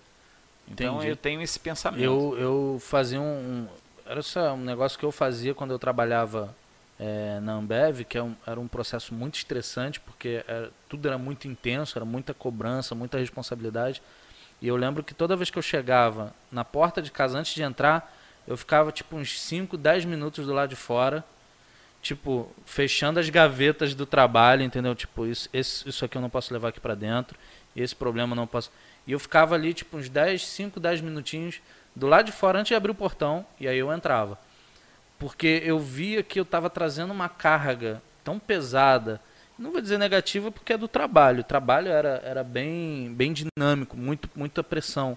Então 0.69 0.97
Entendi. 0.97 1.11
eu 1.11 1.17
tenho 1.17 1.43
esse 1.43 1.59
pensamento. 1.59 2.05
Eu, 2.05 2.37
eu 2.39 2.79
fazia 2.81 3.21
um, 3.21 3.25
um. 3.25 3.69
Era 4.07 4.23
só 4.23 4.55
um 4.55 4.59
negócio 4.59 4.97
que 4.97 5.05
eu 5.05 5.11
fazia 5.11 5.55
quando 5.55 5.73
eu 5.73 5.79
trabalhava 5.79 6.55
é, 7.03 7.41
na 7.41 7.55
Ambev, 7.55 8.05
que 8.05 8.17
é 8.17 8.23
um, 8.23 8.37
era 8.47 8.61
um 8.61 8.69
processo 8.69 9.13
muito 9.13 9.35
estressante, 9.35 9.99
porque 9.99 10.45
era, 10.47 10.71
tudo 10.89 11.09
era 11.09 11.19
muito 11.19 11.49
intenso, 11.49 11.99
era 11.99 12.05
muita 12.05 12.33
cobrança, 12.33 12.95
muita 12.95 13.19
responsabilidade. 13.19 14.01
E 14.61 14.69
eu 14.69 14.77
lembro 14.77 15.03
que 15.03 15.13
toda 15.13 15.35
vez 15.35 15.51
que 15.51 15.59
eu 15.59 15.63
chegava 15.63 16.33
na 16.51 16.65
porta 16.65 17.03
de 17.03 17.11
casa, 17.11 17.37
antes 17.37 17.55
de 17.55 17.63
entrar, 17.63 18.17
eu 18.47 18.57
ficava 18.57 18.93
tipo 18.93 19.17
uns 19.17 19.41
5, 19.41 19.77
10 19.77 20.05
minutos 20.05 20.47
do 20.47 20.53
lado 20.53 20.71
de 20.71 20.77
fora, 20.77 21.25
tipo, 22.01 22.49
fechando 22.65 23.19
as 23.19 23.29
gavetas 23.29 23.95
do 23.95 24.07
trabalho, 24.07 24.63
entendeu? 24.63 24.95
Tipo, 24.95 25.27
isso, 25.27 25.49
esse, 25.53 25.89
isso 25.89 26.05
aqui 26.05 26.17
eu 26.17 26.23
não 26.23 26.31
posso 26.31 26.53
levar 26.53 26.69
aqui 26.69 26.79
para 26.79 26.95
dentro, 26.95 27.37
esse 27.75 27.97
problema 27.97 28.33
eu 28.33 28.37
não 28.37 28.47
posso. 28.47 28.71
E 29.09 29.11
eu 29.11 29.19
ficava 29.19 29.57
ali, 29.57 29.75
tipo, 29.75 29.97
uns 29.97 30.09
10, 30.09 30.47
5, 30.47 30.79
10 30.79 31.01
minutinhos 31.01 31.61
do 31.97 32.07
lado 32.07 32.27
de 32.27 32.33
fora 32.33 32.61
antes 32.61 32.69
de 32.69 32.77
abrir 32.77 32.93
o 32.93 32.95
portão, 32.95 33.45
e 33.59 33.67
aí 33.67 33.79
eu 33.79 33.93
entrava 33.93 34.39
porque 35.23 35.63
eu 35.65 35.79
via 35.79 36.21
que 36.21 36.41
eu 36.41 36.43
estava 36.43 36.69
trazendo 36.69 37.13
uma 37.13 37.29
carga 37.29 38.03
tão 38.25 38.41
pesada, 38.41 39.21
não 39.57 39.71
vou 39.71 39.81
dizer 39.81 39.97
negativa 39.97 40.51
porque 40.51 40.73
é 40.73 40.77
do 40.77 40.89
trabalho, 40.89 41.43
o 41.43 41.45
trabalho 41.45 41.87
era, 41.93 42.21
era 42.25 42.43
bem, 42.43 43.15
bem 43.15 43.33
dinâmico, 43.33 43.97
muito, 43.97 44.29
muita 44.35 44.65
pressão. 44.65 45.17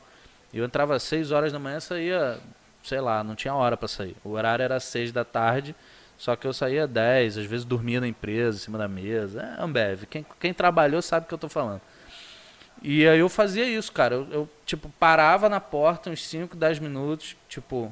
Eu 0.53 0.63
entrava 0.63 0.95
às 0.95 1.01
6 1.01 1.31
horas 1.31 1.51
da 1.51 1.57
manhã, 1.57 1.79
saía, 1.79 2.37
sei 2.83 3.01
lá, 3.01 3.23
não 3.23 3.33
tinha 3.33 3.55
hora 3.55 3.75
para 3.75 3.87
sair. 3.87 4.15
O 4.23 4.29
horário 4.29 4.61
era 4.61 4.79
6 4.79 5.11
da 5.11 5.25
tarde, 5.25 5.75
só 6.19 6.35
que 6.35 6.45
eu 6.45 6.53
saía 6.53 6.85
10, 6.85 7.39
às 7.39 7.45
vezes 7.47 7.65
dormia 7.65 7.99
na 7.99 8.07
empresa, 8.07 8.59
em 8.59 8.61
cima 8.61 8.77
da 8.77 8.87
mesa. 8.87 9.41
É, 9.41 9.63
Ambev, 9.63 10.03
quem, 10.05 10.23
quem 10.39 10.53
trabalhou 10.53 11.01
sabe 11.01 11.25
o 11.25 11.27
que 11.27 11.33
eu 11.33 11.37
estou 11.37 11.49
falando. 11.49 11.81
E 12.83 13.07
aí 13.07 13.17
eu 13.17 13.27
fazia 13.27 13.65
isso, 13.65 13.91
cara. 13.91 14.13
Eu, 14.13 14.27
eu, 14.31 14.49
tipo, 14.67 14.87
parava 14.99 15.49
na 15.49 15.59
porta 15.59 16.11
uns 16.11 16.23
5, 16.27 16.55
10 16.55 16.77
minutos, 16.77 17.35
tipo, 17.49 17.91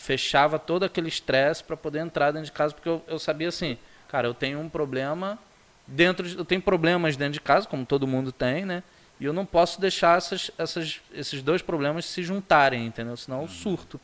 fechava 0.00 0.58
todo 0.58 0.82
aquele 0.84 1.08
estresse 1.08 1.62
para 1.62 1.76
poder 1.76 1.98
entrar 1.98 2.30
dentro 2.30 2.46
de 2.46 2.52
casa, 2.52 2.72
porque 2.72 2.88
eu, 2.88 3.04
eu 3.06 3.18
sabia 3.18 3.48
assim, 3.48 3.76
cara, 4.08 4.26
eu 4.26 4.32
tenho 4.32 4.58
um 4.58 4.68
problema 4.68 5.38
dentro 5.86 6.26
de, 6.26 6.38
eu 6.38 6.44
tenho 6.44 6.62
problemas 6.62 7.18
dentro 7.18 7.34
de 7.34 7.40
casa, 7.40 7.68
como 7.68 7.84
todo 7.84 8.06
mundo 8.06 8.32
tem, 8.32 8.64
né? 8.64 8.82
E 9.20 9.26
eu 9.26 9.32
não 9.34 9.44
posso 9.44 9.78
deixar 9.78 10.16
essas, 10.16 10.50
essas, 10.56 11.02
esses 11.12 11.42
dois 11.42 11.60
problemas 11.60 12.06
se 12.06 12.22
juntarem, 12.22 12.86
entendeu? 12.86 13.14
Senão 13.14 13.42
eu 13.42 13.48
surto. 13.48 14.00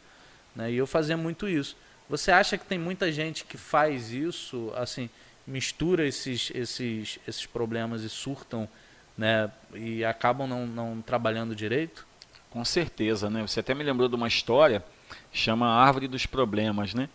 Né? 0.54 0.72
E 0.72 0.76
eu 0.76 0.86
fazia 0.86 1.16
muito 1.16 1.48
isso. 1.48 1.74
Você 2.10 2.30
acha 2.30 2.58
que 2.58 2.66
tem 2.66 2.78
muita 2.78 3.10
gente 3.10 3.46
que 3.46 3.56
faz 3.56 4.12
isso, 4.12 4.70
assim, 4.76 5.08
mistura 5.46 6.06
esses, 6.06 6.52
esses, 6.54 7.18
esses 7.26 7.46
problemas 7.46 8.02
e 8.02 8.10
surtam, 8.10 8.68
né? 9.16 9.50
E 9.74 10.04
acabam 10.04 10.46
não, 10.46 10.66
não 10.66 11.00
trabalhando 11.00 11.54
direito? 11.54 12.06
Com 12.50 12.62
certeza, 12.66 13.30
né? 13.30 13.40
Você 13.40 13.60
até 13.60 13.74
me 13.74 13.82
lembrou 13.82 14.10
de 14.10 14.14
uma 14.14 14.28
história 14.28 14.84
chama 15.32 15.66
Árvore 15.66 16.08
dos 16.08 16.26
Problemas, 16.26 16.94
né? 16.94 17.08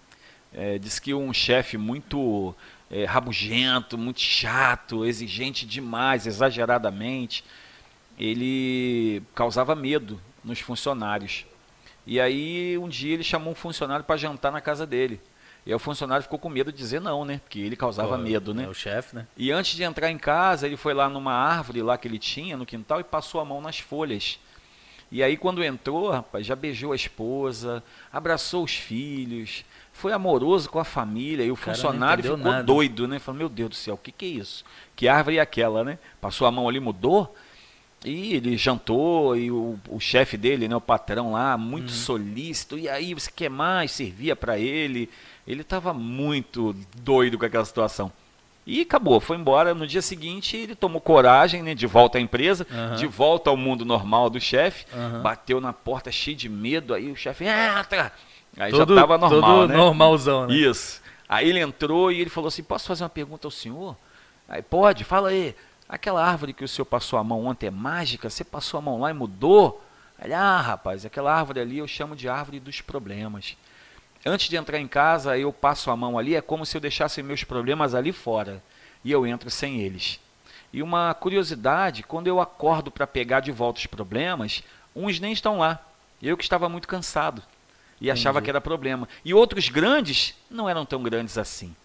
É, 0.54 0.78
diz 0.78 1.00
que 1.00 1.14
um 1.14 1.34
chefe 1.34 1.78
muito 1.78 2.54
é, 2.90 3.06
rabugento, 3.06 3.98
muito 3.98 4.20
chato, 4.20 5.06
exigente 5.06 5.66
demais, 5.66 6.28
exageradamente, 6.28 7.44
ele 8.20 9.24
causava 9.34 9.74
medo 9.76 10.20
nos 10.44 10.60
funcionários. 10.60 11.46
E 12.06 12.20
aí 12.20 12.78
um 12.78 12.90
dia 12.90 13.14
ele 13.14 13.24
chamou 13.24 13.54
um 13.54 13.56
funcionário 13.56 14.04
para 14.04 14.18
jantar 14.18 14.52
na 14.52 14.60
casa 14.60 14.86
dele. 14.86 15.22
E 15.66 15.70
aí 15.70 15.76
o 15.76 15.80
funcionário 15.80 16.24
ficou 16.24 16.40
com 16.40 16.50
medo 16.50 16.72
de 16.72 16.78
dizer 16.78 17.00
não, 17.00 17.24
né? 17.24 17.40
Porque 17.44 17.60
ele 17.60 17.76
causava 17.76 18.18
medo, 18.18 18.54
né? 18.54 18.64
É 18.64 18.68
o 18.68 18.74
chefe, 18.74 19.16
né? 19.16 19.28
E 19.38 19.52
antes 19.52 19.76
de 19.76 19.84
entrar 19.84 20.10
em 20.10 20.18
casa, 20.18 20.66
ele 20.66 20.76
foi 20.76 20.94
lá 20.94 21.08
numa 21.08 21.34
árvore 21.34 21.82
lá 21.82 21.98
que 21.98 22.08
ele 22.08 22.18
tinha 22.18 22.58
no 22.58 22.66
quintal 22.66 23.00
e 23.00 23.04
passou 23.04 23.40
a 23.40 23.46
mão 23.46 23.62
nas 23.62 23.80
folhas. 23.80 24.40
E 25.12 25.22
aí, 25.22 25.36
quando 25.36 25.64
entrou, 25.64 26.10
rapaz, 26.10 26.46
já 26.46 26.56
beijou 26.56 26.94
a 26.94 26.96
esposa, 26.96 27.84
abraçou 28.14 28.64
os 28.64 28.76
filhos, 28.76 29.66
foi 29.92 30.14
amoroso 30.14 30.70
com 30.70 30.80
a 30.80 30.86
família 30.86 31.44
e 31.44 31.52
o, 31.52 31.56
funcionário 31.56 32.24
ficou 32.24 32.38
nada. 32.38 32.64
doido, 32.64 33.08
né? 33.08 33.20
Falou, 33.20 33.40
meu 33.40 33.50
Deus 33.50 33.70
do 33.70 33.76
céu, 33.76 33.96
o 33.96 33.98
que, 33.98 34.12
que 34.12 34.26
é 34.26 34.30
isso? 34.30 34.64
Que 34.96 35.10
árvore 35.10 35.38
é 35.38 35.42
aquela, 35.42 35.84
né? 35.84 36.00
Passou 36.22 36.48
a 36.48 36.52
mão 36.52 36.68
ali, 36.70 36.80
mudou. 36.80 37.36
E 38.04 38.34
ele 38.34 38.58
jantou, 38.58 39.38
e 39.38 39.52
o, 39.52 39.78
o 39.90 40.00
chefe 40.00 40.36
dele, 40.36 40.68
né, 40.68 40.76
o 40.76 40.82
patrão 40.82 41.34
lá, 41.34 41.56
muito 41.56 41.90
uhum. 41.90 41.96
solícito. 41.96 42.78
E 42.78 42.90
aí, 42.90 43.14
você 43.14 43.30
quer 43.30 43.50
mais? 43.50 43.92
Servia 43.92 44.36
para 44.36 44.58
ele. 44.58 45.08
Ele 45.46 45.62
estava 45.62 45.94
muito 45.94 46.76
doido 46.96 47.38
com 47.38 47.46
aquela 47.46 47.66
situação. 47.66 48.12
E 48.66 48.82
acabou, 48.82 49.20
foi 49.20 49.38
embora. 49.38 49.74
No 49.74 49.88
dia 49.88 50.02
seguinte, 50.02 50.56
ele 50.56 50.76
tomou 50.76 51.02
coragem, 51.02 51.64
né, 51.64 51.74
de 51.74 51.88
volta 51.88 52.18
à 52.18 52.22
empresa, 52.22 52.66
uhum. 52.70 52.96
de 52.96 53.08
volta 53.08 53.50
ao 53.50 53.58
mundo 53.58 53.84
normal 53.84 54.30
do 54.30 54.40
chefe. 54.40 54.86
Uhum. 54.94 55.22
Bateu 55.22 55.60
na 55.60 55.74
porta 55.74 56.12
cheio 56.12 56.38
de 56.38 56.48
medo. 56.48 56.94
Aí 56.94 57.12
o 57.12 57.16
chefe, 57.16 57.46
entra! 57.46 58.12
Aí 58.58 58.72
todo, 58.72 58.94
já 58.94 59.02
estava 59.02 59.18
normal, 59.18 59.42
todo 59.42 59.68
né? 59.70 59.78
normalzão, 59.78 60.48
né? 60.48 60.54
Isso. 60.54 61.02
Aí 61.28 61.50
ele 61.50 61.60
entrou 61.60 62.12
e 62.12 62.20
ele 62.20 62.30
falou 62.30 62.50
assim: 62.50 62.64
Posso 62.64 62.88
fazer 62.88 63.04
uma 63.04 63.10
pergunta 63.10 63.48
ao 63.48 63.52
senhor? 63.52 63.96
Aí, 64.48 64.62
pode, 64.62 65.04
fala 65.04 65.30
aí. 65.30 65.56
Aquela 65.88 66.26
árvore 66.26 66.54
que 66.54 66.64
o 66.64 66.68
senhor 66.68 66.86
passou 66.86 67.20
a 67.20 67.24
mão 67.24 67.46
ontem 67.46 67.68
é 67.68 67.72
mágica? 67.72 68.30
Você 68.30 68.44
passou 68.44 68.78
a 68.78 68.82
mão 68.82 69.00
lá 69.00 69.10
e 69.10 69.14
mudou? 69.14 69.82
Aí, 70.20 70.32
ah, 70.34 70.62
rapaz, 70.62 71.06
aquela 71.06 71.34
árvore 71.34 71.60
ali 71.60 71.80
eu 71.80 71.88
chamo 71.88 72.16
de 72.16 72.30
árvore 72.30 72.60
dos 72.60 72.80
problemas. 72.80 73.58
Antes 74.26 74.50
de 74.50 74.56
entrar 74.56 74.80
em 74.80 74.88
casa, 74.88 75.38
eu 75.38 75.52
passo 75.52 75.90
a 75.90 75.96
mão 75.96 76.18
ali, 76.18 76.36
é 76.36 76.42
como 76.42 76.66
se 76.66 76.78
eu 76.78 76.82
deixasse 76.82 77.24
meus 77.24 77.44
problemas 77.44 77.96
ali 77.96 78.12
fora. 78.12 78.62
E 79.04 79.12
eu 79.12 79.26
entro 79.26 79.50
sem 79.50 79.82
eles. 79.82 80.20
E 80.72 80.84
uma 80.84 81.14
curiosidade, 81.14 82.04
quando 82.04 82.28
eu 82.28 82.40
acordo 82.40 82.92
para 82.92 83.08
pegar 83.08 83.40
de 83.40 83.52
volta 83.52 83.80
os 83.80 83.88
problemas, 83.88 84.64
uns 84.96 85.20
nem 85.20 85.34
estão 85.34 85.58
lá. 85.58 85.84
Eu 86.22 86.38
que 86.38 86.44
estava 86.44 86.70
muito 86.70 86.88
cansado 86.88 87.42
e 88.00 88.06
Entendi. 88.06 88.12
achava 88.12 88.42
que 88.42 88.50
era 88.50 88.62
problema. 88.62 89.10
E 89.26 89.34
outros 89.34 89.70
grandes 89.70 90.36
não 90.50 90.70
eram 90.70 90.86
tão 90.86 91.02
grandes 91.02 91.38
assim. 91.38 91.76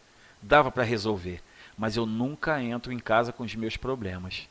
Dava 0.43 0.71
para 0.71 0.85
resolver. 0.85 1.43
Mas 1.77 1.97
eu 1.97 2.07
nunca 2.07 2.63
entro 2.63 2.93
em 2.93 2.99
casa 2.99 3.33
com 3.33 3.45
os 3.45 3.55
meus 3.55 3.77
problemas. 3.77 4.47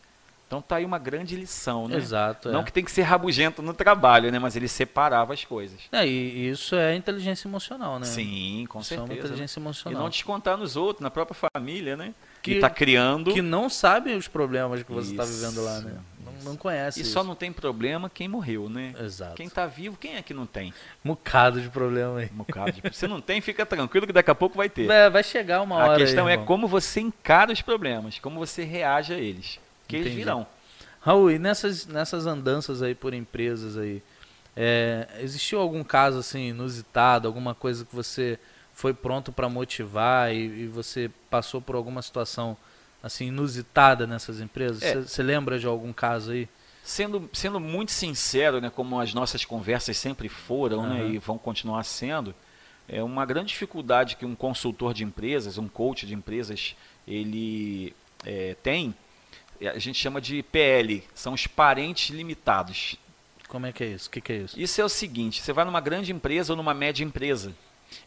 Então 0.48 0.62
tá 0.62 0.76
aí 0.76 0.86
uma 0.86 1.00
grande 1.00 1.36
lição, 1.36 1.88
né? 1.88 1.98
Exato. 1.98 2.52
Não 2.52 2.62
é. 2.62 2.64
que 2.64 2.72
tem 2.72 2.84
que 2.84 2.92
ser 2.92 3.02
rabugento 3.02 3.62
no 3.62 3.74
trabalho, 3.74 4.32
né? 4.32 4.38
Mas 4.38 4.56
ele 4.56 4.68
separava 4.68 5.34
as 5.34 5.44
coisas. 5.44 5.80
É, 5.92 6.06
e 6.06 6.50
isso 6.50 6.76
é 6.76 6.96
inteligência 6.96 7.48
emocional, 7.48 7.98
né? 8.00 8.06
Sim, 8.06 8.66
com 8.70 8.80
isso 8.80 8.90
certeza. 8.90 9.12
É 9.12 9.14
uma 9.14 9.20
inteligência 9.20 9.60
emocional. 9.60 10.00
E 10.00 10.04
não 10.04 10.10
descontar 10.10 10.56
nos 10.56 10.76
outros, 10.76 11.02
na 11.02 11.10
própria 11.10 11.50
família, 11.56 11.98
né? 11.98 12.14
Que 12.44 12.54
está 12.54 12.70
criando. 12.70 13.34
Que 13.34 13.42
não 13.42 13.70
sabe 13.70 14.14
os 14.14 14.28
problemas 14.28 14.84
que 14.84 14.92
você 14.92 15.12
está 15.12 15.26
vivendo 15.26 15.64
lá, 15.64 15.80
né? 15.80 15.98
Não, 16.24 16.52
não 16.52 16.56
conhece. 16.56 17.00
E 17.00 17.02
isso. 17.02 17.12
só 17.12 17.24
não 17.24 17.34
tem 17.34 17.52
problema 17.52 18.08
quem 18.08 18.28
morreu, 18.28 18.70
né? 18.70 18.94
Exato. 19.00 19.34
Quem 19.34 19.48
está 19.48 19.66
vivo, 19.66 19.98
quem 19.98 20.16
é 20.16 20.22
que 20.22 20.34
não 20.34 20.46
tem? 20.46 20.72
Mucado 21.04 21.60
de 21.60 21.70
problema 21.70 22.20
aí. 22.20 22.30
Mucado 22.32 22.72
de... 22.72 22.96
Se 22.96 23.08
não 23.08 23.20
tem, 23.20 23.42
fica 23.42 23.66
tranquilo 23.66 24.06
que 24.06 24.14
daqui 24.14 24.30
a 24.30 24.36
pouco 24.36 24.56
vai 24.58 24.70
ter. 24.70 24.88
É, 24.92 25.10
vai 25.10 25.24
chegar 25.24 25.64
uma 25.64 25.76
hora. 25.76 25.96
A 25.96 25.98
questão 25.98 26.28
aí, 26.28 26.36
é 26.36 26.38
como 26.38 26.68
você 26.68 27.00
encara 27.00 27.52
os 27.52 27.64
problemas, 27.64 28.20
como 28.20 28.38
você 28.38 28.64
reage 28.64 29.12
a 29.12 29.18
eles. 29.18 29.60
Que 29.88 29.98
Entendi. 29.98 30.10
eles 30.10 30.16
virão. 30.16 30.48
Raul, 31.02 31.30
e 31.30 31.38
nessas, 31.38 31.86
nessas 31.86 32.26
andanças 32.26 32.82
aí 32.82 32.96
por 32.96 33.14
empresas 33.14 33.78
aí, 33.78 34.02
é, 34.56 35.08
existiu 35.20 35.60
algum 35.60 35.84
caso 35.84 36.18
assim 36.18 36.48
inusitado, 36.50 37.28
alguma 37.28 37.54
coisa 37.54 37.86
que 37.86 37.96
você 37.96 38.40
foi 38.74 38.94
pronto 38.94 39.32
para 39.32 39.48
motivar 39.48 40.34
e, 40.34 40.64
e, 40.64 40.68
você 40.68 41.12
passou 41.30 41.62
por 41.62 41.76
alguma 41.76 42.02
situação 42.02 42.58
assim 43.04 43.28
inusitada 43.28 44.08
nessas 44.08 44.42
empresas? 44.42 44.82
Você 45.08 45.22
é. 45.22 45.24
lembra 45.24 45.60
de 45.60 45.68
algum 45.68 45.94
caso 45.94 46.32
aí? 46.32 46.50
Sendo, 46.84 47.30
sendo 47.34 47.60
muito 47.60 47.92
sincero, 47.92 48.60
né, 48.62 48.70
como 48.70 49.00
as 49.00 49.14
nossas 49.14 49.44
conversas 49.46 49.98
sempre 49.98 50.30
foram 50.30 50.80
uhum. 50.80 50.90
né, 50.90 51.08
e 51.10 51.18
vão 51.18 51.38
continuar 51.38 51.84
sendo, 51.84 52.34
é 52.88 53.02
uma 53.04 53.26
grande 53.26 53.50
dificuldade 53.50 54.16
que 54.16 54.26
um 54.26 54.36
consultor 54.36 54.94
de 54.94 55.04
empresas, 55.04 55.58
um 55.58 55.68
coach 55.68 56.06
de 56.06 56.14
empresas, 56.14 56.76
ele 57.08 57.94
é, 58.24 58.56
tem 58.62 58.94
a 59.62 59.80
gente 59.80 60.00
chama 60.00 60.20
de 60.22 60.44
PL, 60.44 61.04
são 61.14 61.34
os 61.34 61.48
parentes 61.48 62.10
limitados. 62.10 62.98
Como 63.48 63.66
é 63.66 63.72
que 63.72 63.84
é 63.84 63.88
isso? 63.88 64.08
O 64.08 64.12
que, 64.12 64.22
que 64.22 64.34
é 64.34 64.38
isso? 64.38 64.60
Isso 64.60 64.82
é 64.82 64.84
o 64.84 64.90
seguinte: 64.90 65.42
você 65.42 65.54
vai 65.54 65.66
numa 65.66 65.82
grande 65.82 66.12
empresa 66.12 66.54
ou 66.54 66.58
numa 66.58 66.74
média 66.74 67.04
empresa 67.04 67.54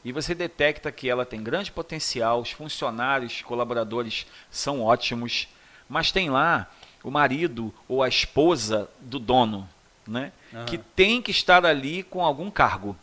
e 0.04 0.12
você 0.12 0.34
detecta 0.34 0.92
que 0.92 1.08
ela 1.08 1.24
tem 1.24 1.42
grande 1.42 1.72
potencial, 1.72 2.40
os 2.40 2.50
funcionários, 2.50 3.42
colaboradores 3.42 4.26
são 4.50 4.82
ótimos, 4.82 5.48
mas 5.88 6.12
tem 6.12 6.30
lá 6.30 6.70
o 7.02 7.10
marido 7.10 7.72
ou 7.86 8.02
a 8.02 8.08
esposa 8.08 8.88
do 9.00 9.18
dono, 9.18 9.68
né? 10.06 10.32
Uhum. 10.52 10.64
Que 10.66 10.78
tem 10.78 11.22
que 11.22 11.30
estar 11.30 11.64
ali 11.64 12.02
com 12.02 12.24
algum 12.24 12.50
cargo. 12.50 12.96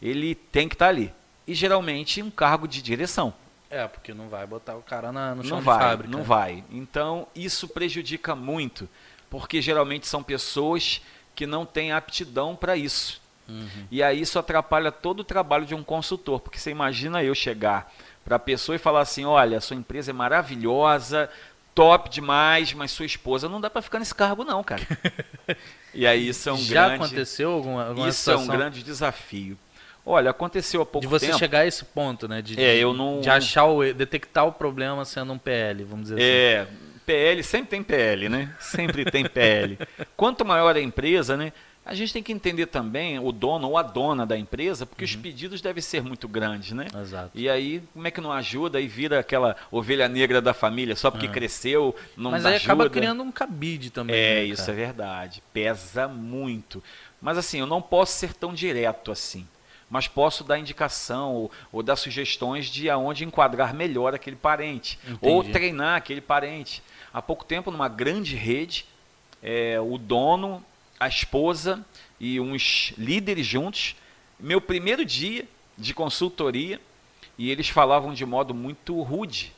Ele 0.00 0.34
tem 0.34 0.68
que 0.68 0.74
estar 0.74 0.88
ali. 0.88 1.12
E 1.46 1.54
geralmente 1.54 2.22
um 2.22 2.30
cargo 2.30 2.66
de 2.68 2.82
direção. 2.82 3.34
É, 3.72 3.88
porque 3.88 4.12
não 4.12 4.28
vai 4.28 4.46
botar 4.46 4.76
o 4.76 4.82
cara 4.82 5.10
na, 5.10 5.34
no 5.34 5.42
chão 5.42 5.56
não 5.56 5.64
vai, 5.64 5.78
fábrica. 5.78 6.14
Não 6.14 6.22
vai. 6.22 6.62
Então, 6.70 7.26
isso 7.34 7.66
prejudica 7.66 8.36
muito, 8.36 8.86
porque 9.30 9.62
geralmente 9.62 10.06
são 10.06 10.22
pessoas 10.22 11.00
que 11.34 11.46
não 11.46 11.64
têm 11.64 11.90
aptidão 11.90 12.54
para 12.54 12.76
isso. 12.76 13.22
Uhum. 13.48 13.86
E 13.90 14.02
aí 14.02 14.20
isso 14.20 14.38
atrapalha 14.38 14.92
todo 14.92 15.20
o 15.20 15.24
trabalho 15.24 15.64
de 15.64 15.74
um 15.74 15.82
consultor, 15.82 16.40
porque 16.40 16.58
você 16.58 16.70
imagina 16.70 17.24
eu 17.24 17.34
chegar 17.34 17.90
para 18.22 18.36
a 18.36 18.38
pessoa 18.38 18.76
e 18.76 18.78
falar 18.78 19.00
assim: 19.00 19.24
olha, 19.24 19.58
sua 19.58 19.74
empresa 19.74 20.10
é 20.10 20.12
maravilhosa, 20.12 21.30
top 21.74 22.10
demais, 22.10 22.74
mas 22.74 22.90
sua 22.90 23.06
esposa 23.06 23.48
não 23.48 23.60
dá 23.60 23.70
para 23.70 23.80
ficar 23.80 23.98
nesse 23.98 24.14
cargo, 24.14 24.44
não, 24.44 24.62
cara. 24.62 24.82
e 25.94 26.06
aí 26.06 26.28
isso 26.28 26.46
é 26.48 26.52
um 26.52 26.58
Já 26.58 26.88
grande. 26.88 26.98
Já 26.98 27.06
aconteceu 27.06 27.50
alguma, 27.52 27.88
alguma 27.88 28.08
Isso 28.08 28.18
situação? 28.18 28.42
é 28.42 28.44
um 28.44 28.58
grande 28.58 28.82
desafio. 28.82 29.58
Olha, 30.04 30.30
aconteceu 30.30 30.82
há 30.82 30.86
pouco 30.86 31.00
tempo. 31.06 31.14
De 31.14 31.20
você 31.20 31.26
tempo, 31.26 31.38
chegar 31.38 31.60
a 31.60 31.66
esse 31.66 31.84
ponto, 31.84 32.26
né? 32.26 32.42
De, 32.42 32.60
é, 32.60 32.76
eu 32.76 32.92
não... 32.92 33.20
de 33.20 33.30
achar 33.30 33.66
o, 33.66 33.92
detectar 33.94 34.46
o 34.46 34.52
problema 34.52 35.04
sendo 35.04 35.32
um 35.32 35.38
PL, 35.38 35.84
vamos 35.84 36.08
dizer 36.08 36.20
é, 36.20 36.60
assim. 36.60 36.70
É, 36.70 36.92
PL 37.06 37.42
sempre 37.42 37.70
tem 37.70 37.82
PL, 37.82 38.28
né? 38.28 38.54
Sempre 38.58 39.04
tem 39.04 39.24
PL. 39.24 39.78
Quanto 40.16 40.44
maior 40.44 40.74
a 40.74 40.80
empresa, 40.80 41.36
né? 41.36 41.52
A 41.84 41.94
gente 41.94 42.12
tem 42.12 42.22
que 42.22 42.32
entender 42.32 42.66
também 42.66 43.18
o 43.18 43.32
dono 43.32 43.68
ou 43.68 43.76
a 43.76 43.82
dona 43.82 44.24
da 44.24 44.38
empresa, 44.38 44.86
porque 44.86 45.04
uhum. 45.04 45.10
os 45.10 45.16
pedidos 45.16 45.60
devem 45.60 45.82
ser 45.82 46.00
muito 46.00 46.28
grandes, 46.28 46.70
né? 46.72 46.86
Exato. 46.96 47.30
E 47.34 47.50
aí, 47.50 47.82
como 47.92 48.06
é 48.06 48.10
que 48.10 48.20
não 48.20 48.30
ajuda 48.30 48.80
e 48.80 48.86
vira 48.86 49.18
aquela 49.18 49.56
ovelha 49.68 50.08
negra 50.08 50.40
da 50.40 50.54
família 50.54 50.94
só 50.94 51.10
porque 51.10 51.26
uhum. 51.26 51.32
cresceu, 51.32 51.96
não 52.16 52.30
Mas 52.30 52.46
aí 52.46 52.54
ajuda. 52.54 52.72
acaba 52.72 52.88
criando 52.90 53.22
um 53.24 53.32
cabide 53.32 53.90
também. 53.90 54.14
É, 54.14 54.34
né, 54.36 54.44
isso 54.44 54.70
é 54.70 54.74
verdade. 54.74 55.42
Pesa 55.52 56.06
muito. 56.06 56.82
Mas 57.20 57.36
assim, 57.36 57.58
eu 57.58 57.66
não 57.66 57.82
posso 57.82 58.12
ser 58.12 58.32
tão 58.32 58.54
direto 58.54 59.10
assim 59.10 59.46
mas 59.92 60.08
posso 60.08 60.42
dar 60.42 60.58
indicação 60.58 61.34
ou, 61.34 61.50
ou 61.70 61.82
dar 61.82 61.96
sugestões 61.96 62.64
de 62.68 62.88
aonde 62.88 63.26
enquadrar 63.26 63.74
melhor 63.74 64.14
aquele 64.14 64.36
parente, 64.36 64.98
Entendi. 65.04 65.18
ou 65.20 65.44
treinar 65.44 65.96
aquele 65.96 66.22
parente. 66.22 66.82
Há 67.12 67.20
pouco 67.20 67.44
tempo, 67.44 67.70
numa 67.70 67.90
grande 67.90 68.34
rede, 68.34 68.86
é, 69.42 69.78
o 69.78 69.98
dono, 69.98 70.64
a 70.98 71.06
esposa 71.08 71.84
e 72.18 72.40
uns 72.40 72.94
líderes 72.96 73.46
juntos, 73.46 73.94
meu 74.40 74.62
primeiro 74.62 75.04
dia 75.04 75.46
de 75.76 75.92
consultoria, 75.92 76.80
e 77.36 77.50
eles 77.50 77.68
falavam 77.68 78.14
de 78.14 78.24
modo 78.24 78.54
muito 78.54 78.98
rude 79.02 79.52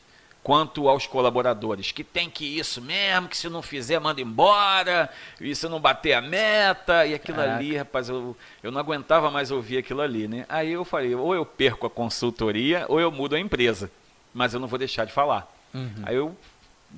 quanto 0.44 0.90
aos 0.90 1.06
colaboradores, 1.06 1.90
que 1.90 2.04
tem 2.04 2.28
que 2.28 2.58
isso 2.58 2.82
mesmo, 2.82 3.28
que 3.28 3.36
se 3.36 3.48
não 3.48 3.62
fizer, 3.62 3.98
manda 3.98 4.20
embora, 4.20 5.10
e 5.40 5.54
se 5.54 5.66
não 5.70 5.80
bater 5.80 6.12
a 6.12 6.20
meta, 6.20 7.06
e 7.06 7.14
aquilo 7.14 7.38
Caraca. 7.38 7.56
ali, 7.56 7.74
rapaz, 7.78 8.10
eu, 8.10 8.36
eu 8.62 8.70
não 8.70 8.78
aguentava 8.78 9.30
mais 9.30 9.50
ouvir 9.50 9.78
aquilo 9.78 10.02
ali, 10.02 10.28
né? 10.28 10.44
Aí 10.46 10.70
eu 10.70 10.84
falei, 10.84 11.14
ou 11.14 11.34
eu 11.34 11.46
perco 11.46 11.86
a 11.86 11.90
consultoria, 11.90 12.84
ou 12.90 13.00
eu 13.00 13.10
mudo 13.10 13.34
a 13.34 13.40
empresa, 13.40 13.90
mas 14.34 14.52
eu 14.52 14.60
não 14.60 14.68
vou 14.68 14.78
deixar 14.78 15.06
de 15.06 15.12
falar. 15.14 15.50
Uhum. 15.72 16.02
Aí 16.04 16.14
eu, 16.14 16.36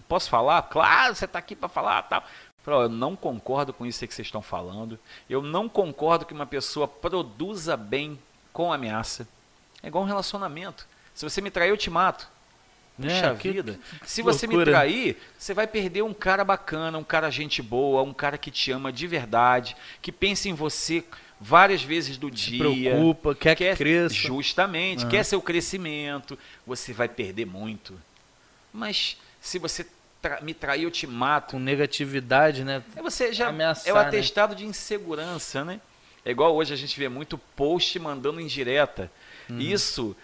posso 0.09 0.29
falar? 0.29 0.63
Claro, 0.63 1.15
você 1.15 1.25
está 1.25 1.39
aqui 1.39 1.55
para 1.55 1.69
falar, 1.69 2.03
tal. 2.03 2.25
Falei, 2.65 2.81
eu 2.81 2.89
não 2.89 3.15
concordo 3.15 3.73
com 3.73 3.87
isso 3.87 4.05
que 4.05 4.13
vocês 4.13 4.27
estão 4.27 4.43
falando, 4.43 4.99
eu 5.31 5.41
não 5.41 5.69
concordo 5.69 6.27
que 6.27 6.35
uma 6.35 6.47
pessoa 6.47 6.89
produza 6.89 7.77
bem 7.77 8.19
com 8.53 8.73
ameaça. 8.73 9.29
É 9.85 9.87
igual 9.87 10.03
um 10.03 10.07
relacionamento. 10.09 10.85
Se 11.15 11.23
você 11.23 11.41
me 11.41 11.49
trair, 11.49 11.71
eu 11.71 11.77
te 11.77 11.89
mato. 11.89 12.35
Puxa 13.01 13.27
é, 13.27 13.35
vida. 13.35 13.79
Que, 14.03 14.11
Se 14.11 14.23
você 14.23 14.47
loucura. 14.47 14.65
me 14.65 14.73
trair, 14.73 15.17
você 15.39 15.53
vai 15.53 15.67
perder 15.67 16.03
um 16.03 16.15
cara 16.15 16.45
bacana, 16.45 16.97
um 16.97 17.05
cara 17.05 17.31
gente 17.31 17.61
boa, 17.61 18.03
um 18.03 18.15
cara 18.15 18.39
que 18.39 18.51
te 18.51 18.73
ama 18.73 18.93
de 18.93 19.07
verdade, 19.07 19.77
que 20.01 20.11
pensa 20.11 20.49
em 20.49 20.55
você 20.55 21.05
várias 21.39 21.83
vezes 21.83 22.17
do 22.17 22.29
Se 22.29 22.51
dia. 22.51 22.59
preocupa, 22.59 23.35
quer, 23.35 23.55
quer 23.55 23.77
que 23.77 23.85
cresça. 23.85 24.15
Justamente, 24.15 25.05
uhum. 25.05 25.11
quer 25.11 25.25
seu 25.25 25.43
crescimento. 25.43 26.39
Você 26.67 26.93
vai 26.93 27.09
perder 27.09 27.45
muito. 27.45 27.95
Mas 28.73 29.19
se 29.41 29.59
você 29.59 29.87
tra 30.21 30.41
me 30.41 30.55
trair, 30.55 30.85
eu 30.85 30.91
te 30.91 31.07
mato. 31.07 31.53
Com 31.53 31.59
negatividade, 31.59 32.65
né? 32.65 32.83
É 32.95 33.03
você 33.03 33.33
já 33.33 33.49
Ameaçar, 33.49 33.89
é 33.89 33.93
o 33.93 33.97
né? 33.97 34.03
atestado 34.03 34.55
né? 34.55 34.59
de 34.59 34.67
insegurança, 34.67 35.65
né? 35.65 35.81
É 36.25 36.31
igual 36.31 36.55
hoje 36.57 36.73
a 36.73 36.77
gente 36.77 36.99
vê 36.99 37.09
muito 37.09 37.39
post 37.55 37.97
mandando 37.99 38.41
indireta. 38.41 39.11
Uhum. 39.49 39.61
Isso 39.61 40.17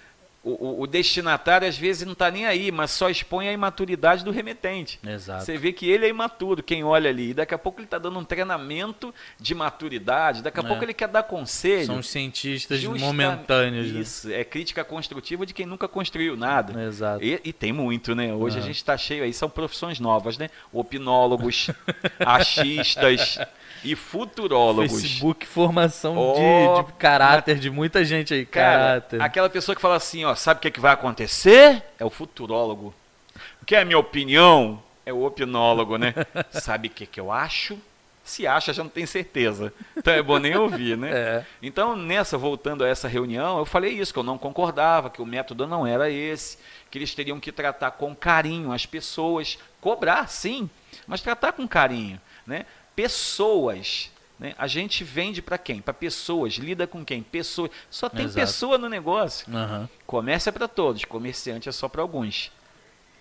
o, 0.45 0.83
o, 0.83 0.87
destinatário 0.89 1.69
às 1.69 1.79
vezes 1.79 2.05
não 2.05 2.15
está 2.15 2.29
nem 2.29 2.47
aí, 2.47 2.73
mas 2.73 2.91
só 2.91 3.09
expõe 3.09 3.49
a 3.49 3.53
imaturidade 3.53 4.25
do 4.25 4.33
remetente. 4.33 4.99
Exato. 5.07 5.45
Você 5.45 5.57
vê 5.57 5.73
que 5.73 5.89
ele 5.89 6.05
é 6.05 6.09
imaturo, 6.09 6.65
quem 6.65 6.83
olha 6.83 7.11
ali. 7.11 7.31
E 7.31 7.35
daqui 7.35 7.55
a 7.55 7.59
pouco 7.59 7.79
ele 7.79 7.87
está 7.87 7.97
dando 7.97 8.19
um 8.19 8.25
treinamento 8.25 9.15
de 9.39 9.55
maturidade, 9.55 10.43
daqui 10.43 10.59
a 10.59 10.63
é. 10.65 10.67
pouco 10.67 10.85
ele 10.85 10.95
quer 10.95 11.07
dar 11.07 11.23
conselho. 11.23 11.87
São 11.87 11.99
os 12.01 12.09
cientistas 12.09 12.81
Justa... 12.81 12.99
momentâneos. 12.99 13.93
Né? 13.93 14.01
Isso, 14.01 14.29
né? 14.29 14.41
é 14.41 14.45
crítica 14.45 14.85
construtiva 14.85 15.47
de 15.47 15.55
quem 15.55 15.65
nunca 15.65 15.87
construiu 15.87 16.37
nada. 16.37 16.83
Exato. 16.83 17.23
E, 17.25 17.41
e 17.45 17.53
tem 17.53 17.73
muito, 17.73 18.13
né? 18.13 18.35
Hoje 18.35 18.59
a 18.59 18.63
gente 18.63 18.77
está 18.77 18.97
cheio 18.99 19.23
aí, 19.23 19.33
são 19.33 19.49
profissões 19.49 20.01
novas, 20.01 20.37
né? 20.37 20.51
Opinólogos, 20.73 21.71
achistas 22.19 23.39
e 23.85 23.97
futurólogos. 23.97 24.93
Facebook, 24.93 25.47
formação 25.47 26.17
oh, 26.17 26.83
de, 26.83 26.87
de, 26.87 26.93
caráter 26.95 27.59
de 27.59 27.71
muita 27.71 28.05
gente 28.05 28.33
aí. 28.33 28.47
Cara, 28.47 28.79
caráter. 28.79 29.23
Aquela 29.23 29.51
pessoa 29.51 29.75
que 29.75 29.83
fala 29.83 29.97
assim, 29.97 30.25
ó, 30.25 30.35
sabe 30.35 30.59
o 30.59 30.61
que, 30.61 30.69
é 30.69 30.71
que 30.71 30.81
vai 30.81 30.93
acontecer? 30.93 31.83
É 31.99 32.05
o 32.05 32.11
futurólogo. 32.11 32.95
O 33.61 33.65
que 33.65 33.75
é 33.75 33.81
a 33.81 33.85
minha 33.85 33.99
opinião? 33.99 34.83
É 35.05 35.13
o 35.13 35.25
opinólogo, 35.25 35.97
né? 35.97 36.15
sabe 36.53 36.89
o 36.89 36.91
que, 36.91 37.07
que 37.07 37.21
eu 37.21 37.33
acho? 37.33 37.79
Se 38.25 38.47
acha, 38.47 38.73
já 38.73 38.85
não 38.85 38.91
tem 38.91 39.05
certeza. 39.05 39.73
Então 39.97 40.15
é 40.15 40.23
bom 40.23 40.39
nem 40.39 40.57
ouvir, 40.57 40.97
né? 40.97 41.11
É. 41.13 41.45
Então, 41.61 41.97
nessa, 41.97 42.39
voltando 42.39 42.85
a 42.85 42.89
essa 42.89 43.09
reunião, 43.09 43.59
eu 43.59 43.67
falei 43.67 43.93
isso, 43.93 44.13
que 44.13 44.19
eu 44.19 44.23
não 44.23 44.39
concordava, 44.39 45.11
que 45.11 45.21
o 45.21 45.27
método 45.27 45.67
não 45.67 45.87
era 45.87 46.09
esse, 46.09 46.57
que 46.91 46.99
eles 46.99 47.15
teriam 47.15 47.41
que 47.41 47.51
tratar 47.51 47.93
com 47.93 48.15
carinho 48.15 48.73
as 48.73 48.87
pessoas, 48.87 49.59
cobrar, 49.81 50.29
sim, 50.29 50.71
mas 51.07 51.21
tratar 51.21 51.53
com 51.53 51.67
carinho, 51.67 52.21
né? 52.47 52.65
Pessoas. 52.95 54.11
Né? 54.39 54.55
A 54.59 54.67
gente 54.67 55.05
vende 55.05 55.41
para 55.41 55.57
quem? 55.59 55.81
Para 55.81 55.95
pessoas. 55.95 56.55
Lida 56.55 56.87
com 56.87 57.05
quem? 57.05 57.23
Pessoas. 57.23 57.71
Só 57.91 58.09
tem 58.09 58.25
Exato. 58.25 58.47
pessoa 58.47 58.79
no 58.79 58.89
negócio. 58.89 59.47
Uhum. 59.53 59.89
Comércio 60.07 60.49
é 60.49 60.53
para 60.53 60.67
todos, 60.69 61.05
comerciante 61.05 61.69
é 61.69 61.73
só 61.73 61.89
para 61.89 62.03
alguns. 62.03 62.51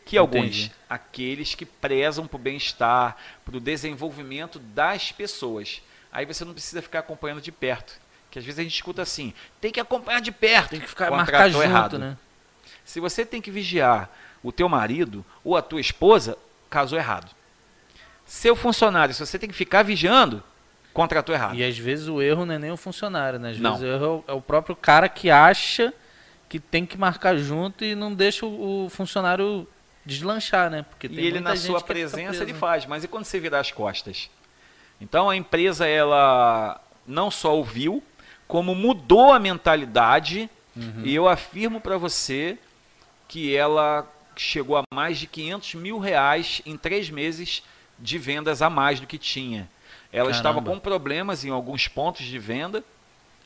Que 0.06 0.18
alguns? 0.18 0.46
Entendi. 0.46 0.72
Aqueles 0.90 1.56
que 1.56 1.66
prezam 1.66 2.26
para 2.28 2.36
o 2.36 2.40
bem-estar, 2.40 3.16
para 3.46 3.56
o 3.56 3.60
desenvolvimento 3.60 4.58
das 4.60 5.12
pessoas. 5.12 5.82
Aí 6.12 6.26
você 6.26 6.44
não 6.44 6.54
precisa 6.54 6.82
ficar 6.82 7.00
acompanhando 7.00 7.42
de 7.42 7.52
perto. 7.52 8.00
Que 8.32 8.40
às 8.40 8.46
vezes 8.46 8.60
a 8.60 8.64
gente 8.64 8.74
escuta 8.74 9.02
assim, 9.02 9.34
tem 9.60 9.72
que 9.72 9.80
acompanhar 9.80 10.22
de 10.22 10.32
perto. 10.32 10.72
Tem 10.72 10.80
que 10.80 10.88
ficar 10.88 11.12
marcar 11.12 11.50
junto, 11.50 11.64
errado. 11.64 12.00
né? 12.00 12.18
Se 12.84 13.00
você 13.00 13.26
tem 13.26 13.42
que 13.42 13.52
vigiar 13.52 14.10
o 14.42 14.52
teu 14.52 14.68
marido 14.68 15.24
ou 15.44 15.56
a 15.56 15.62
tua 15.62 15.80
esposa, 15.80 16.38
casou 16.70 16.98
errado. 16.98 17.30
Seu 18.26 18.56
funcionário, 18.56 19.14
se 19.14 19.26
você 19.26 19.38
tem 19.38 19.50
que 19.50 19.56
ficar 19.56 19.84
vigiando, 19.84 20.44
contratou 20.94 21.34
errado. 21.34 21.56
E 21.56 21.64
às 21.64 21.78
vezes 21.78 22.08
o 22.08 22.22
erro 22.22 22.46
não 22.46 22.56
é 22.56 22.60
nem 22.60 22.72
o 22.72 22.78
funcionário, 22.78 23.40
né? 23.40 23.52
Às 23.52 23.60
não. 23.60 23.72
vezes 23.72 23.86
o 23.86 23.88
erro 23.88 24.24
é 24.28 24.34
o 24.34 24.42
próprio 24.42 24.76
cara 24.76 25.10
que 25.10 25.30
acha 25.30 25.94
que 26.50 26.60
tem 26.60 26.86
que 26.86 26.98
marcar 26.98 27.38
junto 27.38 27.86
e 27.86 27.96
não 27.96 28.14
deixa 28.14 28.46
o 28.46 28.88
funcionário 28.90 29.68
deslanchar, 30.06 30.70
né? 30.70 30.84
Porque 30.90 31.08
e 31.08 31.26
ele 31.26 31.40
na 31.40 31.56
sua 31.56 31.80
presença 31.80 32.44
ele 32.44 32.54
faz, 32.54 32.86
mas 32.86 33.04
e 33.04 33.08
quando 33.08 33.26
você 33.26 33.40
virar 33.40 33.60
as 33.60 33.72
costas? 33.72 34.30
Então 35.00 35.30
a 35.30 35.36
empresa 35.36 35.88
ela 35.88 36.82
não 37.08 37.32
só 37.32 37.56
ouviu, 37.56 38.04
como 38.48 38.76
mudou 38.76 39.32
a 39.32 39.40
mentalidade 39.40 40.50
uhum. 40.76 41.02
e 41.04 41.16
eu 41.16 41.28
afirmo 41.28 41.80
para 41.80 41.98
você 41.98 42.58
que 43.28 43.56
ela 43.56 44.06
chegou 44.36 44.78
a 44.78 44.84
mais 44.94 45.20
de 45.20 45.28
500 45.28 45.76
mil 45.76 46.00
reais 46.00 46.62
em 46.66 46.76
três 46.76 47.10
meses 47.10 47.64
de 48.02 48.18
vendas 48.18 48.62
a 48.62 48.70
mais 48.70 49.00
do 49.00 49.08
que 49.08 49.18
tinha. 49.18 49.70
Ela 50.12 50.32
Caramba. 50.32 50.32
estava 50.32 50.62
com 50.62 50.80
problemas 50.80 51.46
em 51.46 51.50
alguns 51.50 51.88
pontos 51.88 52.26
de 52.26 52.38
venda. 52.38 52.84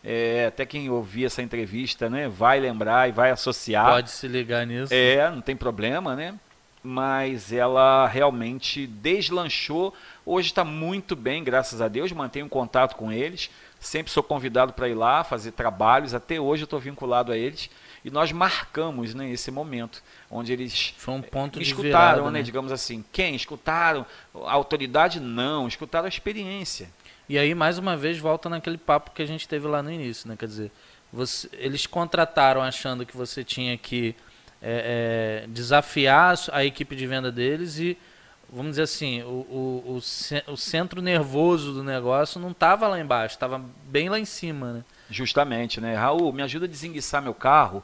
É, 0.03 0.45
até 0.47 0.65
quem 0.65 0.89
ouvir 0.89 1.25
essa 1.25 1.41
entrevista 1.41 2.09
né, 2.09 2.27
vai 2.27 2.59
lembrar 2.59 3.09
e 3.09 3.11
vai 3.11 3.31
associar. 3.31 3.91
Pode 3.91 4.11
se 4.11 4.27
ligar 4.27 4.65
nisso. 4.65 4.93
É, 4.93 5.29
não 5.29 5.41
tem 5.41 5.55
problema, 5.55 6.15
né? 6.15 6.35
Mas 6.83 7.51
ela 7.51 8.07
realmente 8.07 8.85
deslanchou. 8.85 9.93
Hoje 10.23 10.49
está 10.49 10.63
muito 10.63 11.15
bem, 11.15 11.43
graças 11.43 11.81
a 11.81 11.87
Deus. 11.87 12.11
Mantenho 12.11 12.47
contato 12.47 12.95
com 12.95 13.11
eles. 13.11 13.49
Sempre 13.79 14.11
sou 14.11 14.21
convidado 14.21 14.73
para 14.73 14.87
ir 14.87 14.93
lá 14.93 15.23
fazer 15.23 15.51
trabalhos. 15.51 16.13
Até 16.13 16.39
hoje 16.39 16.63
eu 16.63 16.65
estou 16.65 16.79
vinculado 16.79 17.31
a 17.31 17.37
eles. 17.37 17.69
E 18.05 18.11
nós 18.11 18.31
marcamos 18.31 19.15
né, 19.15 19.31
esse 19.31 19.49
momento, 19.49 20.03
onde 20.29 20.53
eles 20.53 20.93
Foi 20.95 21.15
um 21.15 21.23
ponto 21.23 21.59
escutaram, 21.59 22.17
virada, 22.17 22.31
né, 22.31 22.37
né? 22.37 22.43
digamos 22.43 22.71
assim. 22.71 23.03
Quem? 23.11 23.33
Escutaram 23.35 24.05
a 24.45 24.53
autoridade? 24.53 25.19
Não, 25.19 25.67
escutaram 25.67 26.05
a 26.05 26.07
experiência. 26.07 26.87
E 27.27 27.35
aí, 27.35 27.55
mais 27.55 27.79
uma 27.79 27.97
vez, 27.97 28.19
volta 28.19 28.47
naquele 28.47 28.77
papo 28.77 29.09
que 29.09 29.23
a 29.23 29.25
gente 29.25 29.47
teve 29.47 29.67
lá 29.67 29.81
no 29.81 29.91
início, 29.91 30.29
né? 30.29 30.35
Quer 30.37 30.45
dizer, 30.45 30.71
você, 31.11 31.49
eles 31.53 31.87
contrataram 31.87 32.61
achando 32.61 33.07
que 33.07 33.17
você 33.17 33.43
tinha 33.43 33.75
que 33.75 34.15
é, 34.61 35.43
é, 35.45 35.47
desafiar 35.47 36.35
a 36.51 36.63
equipe 36.63 36.95
de 36.95 37.07
venda 37.07 37.31
deles 37.31 37.79
e, 37.79 37.97
vamos 38.47 38.73
dizer 38.73 38.83
assim, 38.83 39.23
o, 39.23 39.47
o, 39.49 39.99
o, 40.47 40.51
o 40.53 40.57
centro 40.57 41.01
nervoso 41.01 41.73
do 41.73 41.83
negócio 41.83 42.39
não 42.39 42.51
estava 42.51 42.87
lá 42.87 42.99
embaixo, 42.99 43.33
estava 43.33 43.59
bem 43.87 44.09
lá 44.09 44.19
em 44.19 44.25
cima, 44.25 44.73
né? 44.73 44.83
Justamente, 45.09 45.81
né? 45.81 45.95
Raul, 45.95 46.31
me 46.31 46.43
ajuda 46.43 46.65
a 46.65 46.69
desenguiçar 46.69 47.19
meu 47.19 47.33
carro 47.33 47.83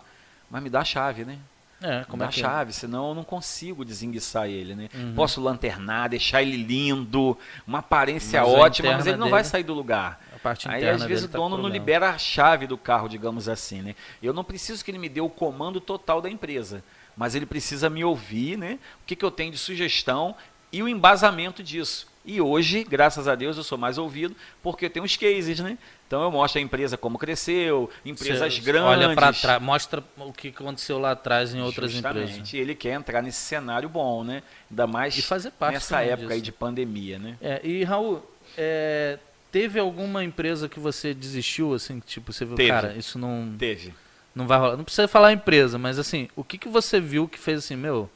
mas 0.52 0.62
me 0.62 0.70
dá 0.70 0.82
a 0.82 0.86
chave, 0.86 1.24
né? 1.24 1.40
É, 1.82 2.04
como 2.04 2.20
dá 2.20 2.26
é 2.26 2.28
a 2.28 2.30
é? 2.30 2.32
chave, 2.32 2.74
senão 2.74 3.10
eu 3.10 3.16
não 3.16 3.24
consigo 3.24 3.84
desenguiçar 3.84 4.48
ele, 4.48 4.76
né? 4.76 4.90
Uhum. 4.94 5.16
Posso 5.16 5.42
lanternar, 5.42 6.10
deixar 6.10 6.44
ele 6.44 6.58
lindo, 6.58 7.36
uma 7.66 7.80
aparência 7.80 8.42
mas 8.42 8.50
ótima, 8.52 8.92
mas 8.92 9.08
ele 9.08 9.18
não 9.18 9.26
dele, 9.26 9.32
vai 9.32 9.44
sair 9.44 9.64
do 9.64 9.74
lugar. 9.74 10.22
Aí 10.66 10.88
às 10.88 11.04
vezes 11.04 11.26
o 11.26 11.28
tá 11.30 11.38
dono 11.38 11.56
tá 11.56 11.62
não 11.62 11.70
libera 11.70 12.10
a 12.10 12.18
chave 12.18 12.68
do 12.68 12.78
carro, 12.78 13.08
digamos 13.08 13.50
assim, 13.50 13.82
né? 13.82 13.96
Eu 14.22 14.34
não 14.34 14.44
preciso 14.44 14.84
que 14.86 14.92
ele 14.92 15.00
me 15.00 15.10
dê 15.10 15.22
o 15.22 15.30
comando 15.30 15.80
total 15.82 16.22
da 16.22 16.30
empresa, 16.30 16.84
mas 17.18 17.34
ele 17.34 17.46
precisa 17.46 17.90
me 17.90 18.04
ouvir, 18.04 18.58
né? 18.58 18.78
O 19.02 19.06
que, 19.06 19.16
que 19.16 19.26
eu 19.26 19.32
tenho 19.32 19.52
de 19.52 19.58
sugestão 19.58 20.36
e 20.72 20.84
o 20.84 20.88
embasamento 20.88 21.64
disso. 21.64 22.11
E 22.24 22.40
hoje, 22.40 22.84
graças 22.84 23.28
a 23.28 23.34
Deus, 23.34 23.58
eu 23.58 23.64
sou 23.64 23.78
mais 23.78 23.98
ouvido 23.98 24.36
porque 24.62 24.86
eu 24.86 24.90
tenho 24.90 25.06
os 25.06 25.18
cases, 25.18 25.60
né? 25.60 25.78
Então 26.08 26.22
eu 26.22 26.32
mostro 26.32 26.60
a 26.60 26.62
empresa 26.62 26.98
como 26.98 27.18
cresceu, 27.18 27.90
empresas 28.06 28.54
Você 28.54 28.62
grandes. 28.62 29.06
Olha 29.06 29.16
para 29.16 29.34
trás, 29.34 29.62
mostra 29.62 30.04
o 30.18 30.32
que 30.32 30.50
aconteceu 30.50 31.00
lá 31.00 31.12
atrás 31.12 31.54
em 31.56 31.62
outras 31.62 31.92
Justamente. 31.92 32.30
empresas. 32.30 32.54
E 32.54 32.58
ele 32.58 32.76
quer 32.76 32.94
entrar 32.94 33.24
nesse 33.24 33.40
cenário 33.40 33.90
bom, 33.90 34.24
né? 34.24 34.44
Ainda 34.70 34.86
mais 34.86 35.18
e 35.18 35.22
fazer 35.22 35.52
parte 35.52 35.74
nessa 35.74 36.02
época 36.02 36.18
disso. 36.22 36.34
aí 36.34 36.42
de 36.42 36.52
pandemia, 36.52 37.18
né? 37.18 37.38
É, 37.42 37.62
e 37.64 37.84
Raul, 37.84 38.24
é, 38.56 39.18
teve 39.52 39.80
alguma 39.80 40.24
empresa 40.24 40.70
que 40.70 40.80
você 40.80 41.14
desistiu, 41.14 41.74
assim, 41.74 42.00
tipo, 42.00 42.32
você 42.32 42.46
viu, 42.46 42.56
teve. 42.56 42.70
cara, 42.70 42.94
isso 42.94 43.18
não. 43.18 43.56
Teve. 43.58 43.94
Não 44.36 44.46
vai 44.46 44.60
rolar. 44.60 44.78
Não 44.78 44.84
precisa 44.84 45.08
falar 45.08 45.34
empresa, 45.34 45.78
mas 45.78 45.98
assim, 45.98 46.30
o 46.36 46.44
que, 46.44 46.58
que 46.58 46.70
você 46.70 47.00
viu 47.00 47.28
que 47.28 47.40
fez 47.40 47.60
assim, 47.60 47.76
meu, 47.76 48.10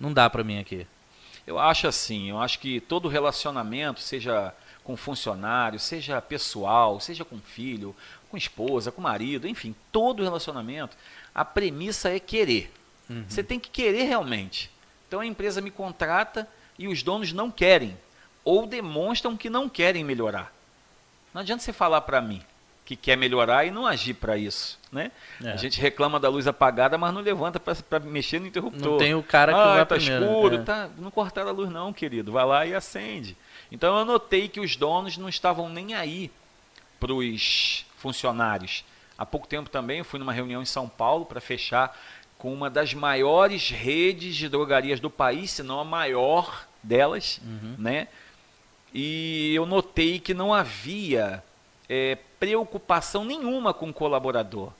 não 0.00 0.12
dá 0.12 0.28
para 0.30 0.42
mim 0.42 0.58
aqui? 0.58 0.86
Eu 1.46 1.58
acho 1.58 1.86
assim, 1.86 2.28
eu 2.28 2.38
acho 2.40 2.58
que 2.58 2.80
todo 2.80 3.08
relacionamento, 3.08 4.00
seja 4.00 4.52
com 4.82 4.96
funcionário, 4.96 5.78
seja 5.78 6.20
pessoal, 6.20 6.98
seja 7.00 7.24
com 7.24 7.38
filho, 7.38 7.94
com 8.30 8.36
esposa, 8.36 8.90
com 8.90 9.00
marido, 9.00 9.46
enfim, 9.46 9.74
todo 9.92 10.22
relacionamento, 10.22 10.96
a 11.34 11.44
premissa 11.44 12.10
é 12.10 12.18
querer. 12.18 12.72
Uhum. 13.08 13.24
Você 13.28 13.42
tem 13.42 13.60
que 13.60 13.70
querer 13.70 14.04
realmente. 14.04 14.70
Então 15.06 15.20
a 15.20 15.26
empresa 15.26 15.60
me 15.60 15.70
contrata 15.70 16.48
e 16.78 16.88
os 16.88 17.02
donos 17.02 17.32
não 17.32 17.50
querem 17.50 17.96
ou 18.44 18.66
demonstram 18.66 19.36
que 19.36 19.50
não 19.50 19.68
querem 19.68 20.04
melhorar. 20.04 20.52
Não 21.32 21.40
adianta 21.40 21.62
você 21.62 21.72
falar 21.72 22.00
para 22.00 22.20
mim 22.20 22.42
que 22.86 22.94
quer 22.94 23.16
melhorar 23.16 23.64
e 23.64 23.70
não 23.72 23.84
agir 23.84 24.14
para 24.14 24.38
isso, 24.38 24.78
né? 24.92 25.10
É. 25.42 25.50
A 25.50 25.56
gente 25.56 25.80
reclama 25.80 26.20
da 26.20 26.28
luz 26.28 26.46
apagada, 26.46 26.96
mas 26.96 27.12
não 27.12 27.20
levanta 27.20 27.58
para 27.58 27.98
mexer 27.98 28.40
no 28.40 28.46
interruptor. 28.46 28.92
Não 28.92 28.96
tem 28.96 29.12
o 29.12 29.24
cara 29.24 29.52
que 29.52 29.58
ah, 29.58 29.74
vai 29.74 29.86
tá 29.86 29.96
primeiro. 29.96 30.24
escuro, 30.24 30.54
é. 30.54 30.62
tá, 30.62 30.88
não 30.96 31.10
cortaram 31.10 31.48
a 31.48 31.52
luz 31.52 31.68
não, 31.68 31.92
querido. 31.92 32.30
Vai 32.30 32.46
lá 32.46 32.64
e 32.64 32.76
acende. 32.76 33.36
Então 33.72 33.98
eu 33.98 34.04
notei 34.04 34.48
que 34.48 34.60
os 34.60 34.76
donos 34.76 35.18
não 35.18 35.28
estavam 35.28 35.68
nem 35.68 35.94
aí 35.94 36.30
para 37.00 37.12
os 37.12 37.84
funcionários. 37.96 38.84
Há 39.18 39.26
pouco 39.26 39.48
tempo 39.48 39.68
também 39.68 39.98
eu 39.98 40.04
fui 40.04 40.20
numa 40.20 40.32
reunião 40.32 40.62
em 40.62 40.66
São 40.66 40.88
Paulo 40.88 41.26
para 41.26 41.40
fechar 41.40 41.98
com 42.38 42.54
uma 42.54 42.70
das 42.70 42.94
maiores 42.94 43.68
redes 43.68 44.36
de 44.36 44.48
drogarias 44.48 45.00
do 45.00 45.10
país, 45.10 45.50
se 45.50 45.62
não 45.64 45.80
a 45.80 45.84
maior 45.84 46.68
delas, 46.84 47.40
uhum. 47.42 47.74
né? 47.78 48.06
E 48.94 49.52
eu 49.56 49.66
notei 49.66 50.20
que 50.20 50.32
não 50.32 50.54
havia 50.54 51.42
é, 51.88 52.18
preocupação 52.38 53.24
nenhuma 53.24 53.72
com 53.74 53.88
o 53.88 53.92
colaborador. 53.92 54.72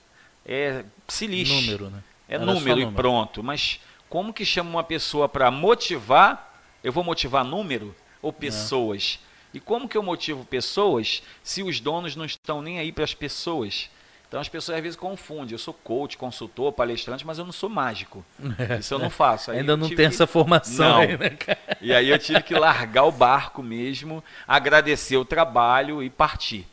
É, 0.45 0.83
se 1.07 1.27
lixe. 1.27 1.53
Número, 1.53 1.89
né? 1.89 2.03
É 2.27 2.35
Era 2.35 2.45
número, 2.45 2.69
número 2.69 2.91
e 2.91 2.93
pronto. 2.93 3.43
Mas 3.43 3.79
como 4.09 4.33
que 4.33 4.45
chama 4.45 4.69
uma 4.69 4.83
pessoa 4.83 5.27
para 5.27 5.49
motivar? 5.51 6.61
Eu 6.83 6.91
vou 6.91 7.03
motivar 7.03 7.43
número? 7.43 7.95
ou 8.21 8.33
pessoas? 8.33 9.19
É. 9.53 9.57
E 9.57 9.59
como 9.59 9.87
que 9.87 9.97
eu 9.97 10.03
motivo 10.03 10.45
pessoas 10.45 11.23
se 11.41 11.63
os 11.63 11.79
donos 11.79 12.15
não 12.15 12.25
estão 12.25 12.61
nem 12.61 12.79
aí 12.79 12.91
para 12.91 13.03
as 13.03 13.13
pessoas? 13.13 13.89
Então 14.27 14.41
as 14.41 14.49
pessoas 14.49 14.77
às 14.77 14.83
vezes 14.83 14.99
confundem. 14.99 15.53
Eu 15.53 15.57
sou 15.57 15.73
coach, 15.73 16.17
consultor, 16.17 16.73
palestrante, 16.73 17.25
mas 17.25 17.39
eu 17.39 17.45
não 17.45 17.53
sou 17.53 17.69
mágico. 17.69 18.25
Isso 18.77 18.93
eu 18.93 18.99
não 18.99 19.09
faço. 19.09 19.51
Aí 19.51 19.59
Ainda 19.59 19.77
não 19.77 19.87
tem 19.87 19.95
que... 19.95 20.03
essa 20.03 20.27
formação 20.27 20.97
aí, 20.97 21.17
né? 21.17 21.37
E 21.79 21.93
aí 21.93 22.09
eu 22.09 22.19
tive 22.19 22.41
que 22.43 22.53
largar 22.53 23.05
o 23.05 23.11
barco 23.11 23.63
mesmo, 23.63 24.21
agradecer 24.45 25.15
o 25.15 25.23
trabalho 25.23 26.03
e 26.03 26.09
partir. 26.09 26.67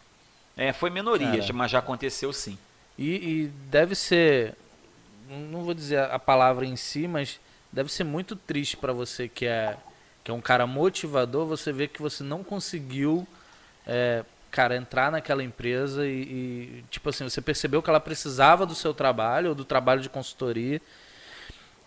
É, 0.57 0.73
foi 0.73 0.91
menoria, 0.91 1.41
cara. 1.41 1.53
mas 1.53 1.71
já 1.71 1.79
aconteceu 1.79 2.33
sim. 2.33 2.59
E, 2.97 3.11
e, 3.15 3.47
deve 3.71 3.95
ser 3.95 4.55
não 5.29 5.63
vou 5.63 5.75
dizer 5.75 5.99
a 5.99 6.19
palavra 6.19 6.67
em 6.67 6.77
si, 6.77 7.09
mas 7.09 7.41
deve 7.73 7.91
ser 7.91 8.05
muito 8.05 8.37
triste 8.37 8.77
para 8.77 8.93
você 8.93 9.29
que 9.29 9.47
é 9.47 9.77
que 10.23 10.31
é 10.31 10.35
um 10.35 10.41
cara 10.41 10.67
motivador, 10.67 11.45
você 11.45 11.71
vê 11.71 11.87
que 11.87 12.01
você 12.01 12.25
não 12.25 12.43
conseguiu 12.43 13.27
é, 13.87 14.25
cara, 14.51 14.77
entrar 14.77 15.11
naquela 15.11 15.43
empresa 15.43 16.07
e, 16.07 16.23
e, 16.23 16.85
tipo 16.89 17.11
assim, 17.11 17.25
você 17.25 17.43
percebeu 17.43 17.83
que 17.83 17.91
ela 17.91 18.01
precisava 18.01 18.65
do 18.65 18.75
seu 18.75 18.95
trabalho, 18.95 19.49
ou 19.51 19.55
do 19.55 19.65
trabalho 19.65 20.01
de 20.01 20.09
consultoria, 20.09 20.81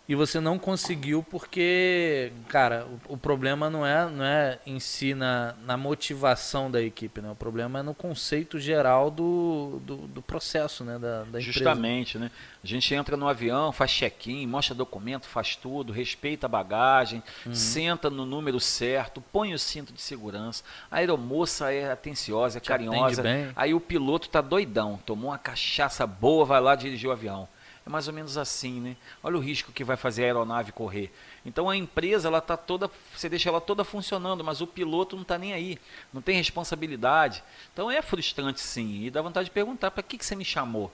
e 0.08 0.16
você 0.16 0.40
não 0.40 0.58
conseguiu 0.58 1.22
porque, 1.22 2.32
cara, 2.48 2.88
o, 3.10 3.16
o, 3.16 3.18
problema 3.18 3.70
não 3.70 3.86
é, 3.86 4.10
não 4.10 4.24
é 4.24 4.58
em 4.66 4.80
si 4.80 5.14
na, 5.14 5.54
na 5.66 5.76
motivação 5.76 6.72
da 6.72 6.82
equipe, 6.82 7.20
né? 7.20 7.30
O 7.30 7.36
problema 7.36 7.80
é 7.80 7.82
no 7.82 7.94
conceito 7.94 8.58
geral 8.58 9.12
do, 9.12 9.82
do, 9.84 9.98
do 10.08 10.22
processo, 10.22 10.86
né? 10.86 10.98
Da, 10.98 11.24
da 11.24 11.40
Justamente, 11.42 12.18
né? 12.18 12.32
A 12.64 12.68
gente 12.68 12.94
entra 12.96 13.18
no 13.18 13.28
avião, 13.28 13.74
faz 13.74 13.92
check-in, 13.92 14.48
mostra 14.48 14.74
documento, 14.74 15.28
faz 15.28 15.58
tudo, 15.58 15.92
respeita 15.92 16.46
a 16.46 16.50
bagagem, 16.50 17.22
uhum. 17.46 17.54
senta 17.54 18.10
no 18.10 18.26
número 18.26 18.62
certo, 18.62 19.22
põe 19.22 19.54
o 19.54 19.60
cinto 19.60 19.92
de 19.92 20.02
segurança. 20.02 20.64
A 20.90 20.98
aeromoça 20.98 21.74
é 21.74 21.92
atenciosa, 21.92 22.60
é 22.60 22.62
carinhosa. 22.62 23.24
Aí 23.58 23.74
o 23.74 23.80
piloto 23.82 24.30
tá 24.30 24.40
doidão, 24.40 25.00
tomou 25.06 25.32
uma 25.32 25.38
cachaça 25.38 26.08
boa, 26.08 26.46
vai 26.46 26.62
lá 26.62 26.76
dirigir 26.76 27.10
o 27.10 27.12
avião. 27.12 27.48
É 27.88 27.90
mais 27.90 28.06
ou 28.10 28.14
menos 28.14 28.38
assim, 28.38 28.82
né? 28.82 28.98
Olha 29.24 29.38
o 29.38 29.40
risco 29.40 29.72
que 29.72 29.82
vai 29.82 29.96
fazer 29.96 30.24
a 30.24 30.26
aeronave 30.26 30.74
correr. 30.74 31.10
Então 31.46 31.70
a 31.70 31.78
empresa, 31.78 32.28
ela 32.28 32.42
tá 32.42 32.58
toda, 32.58 32.92
você 33.16 33.30
deixa 33.30 33.48
ela 33.48 33.62
toda 33.62 33.86
funcionando, 33.86 34.44
mas 34.44 34.60
o 34.60 34.68
piloto 34.68 35.16
não 35.16 35.24
está 35.24 35.38
nem 35.38 35.54
aí, 35.54 35.80
não 36.12 36.22
tem 36.22 36.36
responsabilidade. 36.36 37.42
Então 37.72 37.90
é 37.90 38.02
frustrante 38.02 38.60
sim, 38.60 39.06
e 39.06 39.10
dá 39.10 39.22
vontade 39.22 39.46
de 39.46 39.52
perguntar, 39.52 39.90
para 39.92 40.04
que, 40.04 40.18
que 40.18 40.26
você 40.26 40.36
me 40.36 40.44
chamou? 40.44 40.92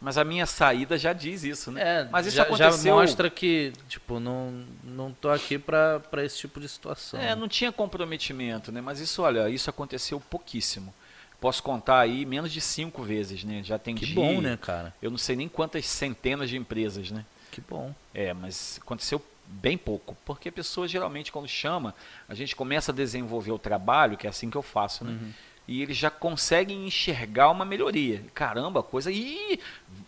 Mas 0.00 0.16
a 0.16 0.24
minha 0.24 0.46
saída 0.46 0.96
já 0.96 1.12
diz 1.12 1.42
isso, 1.42 1.72
né? 1.72 2.02
É, 2.02 2.08
Mas 2.10 2.26
isso 2.26 2.36
já, 2.36 2.44
aconteceu... 2.44 2.84
já 2.84 2.94
mostra 2.94 3.28
que, 3.28 3.72
tipo, 3.88 4.18
não, 4.18 4.64
não 4.82 5.12
tô 5.12 5.28
aqui 5.28 5.58
para 5.58 6.00
esse 6.24 6.38
tipo 6.38 6.58
de 6.58 6.68
situação. 6.68 7.20
É, 7.20 7.34
não 7.34 7.46
tinha 7.48 7.70
comprometimento, 7.70 8.72
né? 8.72 8.80
Mas 8.80 8.98
isso, 9.00 9.20
olha, 9.20 9.50
isso 9.50 9.68
aconteceu 9.68 10.18
pouquíssimo. 10.18 10.94
Posso 11.40 11.62
contar 11.62 12.00
aí 12.00 12.26
menos 12.26 12.52
de 12.52 12.60
cinco 12.60 13.02
vezes, 13.02 13.44
né? 13.44 13.62
Já 13.62 13.76
atendi. 13.76 14.06
Que 14.06 14.12
bom, 14.12 14.40
né, 14.40 14.58
cara? 14.60 14.94
Eu 15.00 15.10
não 15.10 15.18
sei 15.18 15.36
nem 15.36 15.48
quantas 15.48 15.86
centenas 15.86 16.50
de 16.50 16.56
empresas, 16.56 17.10
né? 17.10 17.24
Que 17.50 17.60
bom. 17.60 17.94
É, 18.14 18.32
mas 18.34 18.78
aconteceu 18.82 19.22
bem 19.46 19.76
pouco, 19.76 20.16
porque 20.24 20.48
a 20.48 20.52
pessoa 20.52 20.86
geralmente 20.86 21.32
quando 21.32 21.48
chama, 21.48 21.92
a 22.28 22.34
gente 22.34 22.54
começa 22.54 22.92
a 22.92 22.94
desenvolver 22.94 23.50
o 23.50 23.58
trabalho, 23.58 24.16
que 24.16 24.26
é 24.26 24.30
assim 24.30 24.48
que 24.48 24.56
eu 24.56 24.62
faço, 24.62 25.04
né? 25.04 25.10
Uhum 25.10 25.32
e 25.70 25.82
eles 25.82 25.96
já 25.96 26.10
conseguem 26.10 26.84
enxergar 26.84 27.48
uma 27.48 27.64
melhoria. 27.64 28.24
Caramba, 28.34 28.82
coisa. 28.82 29.08
Ih, 29.08 29.60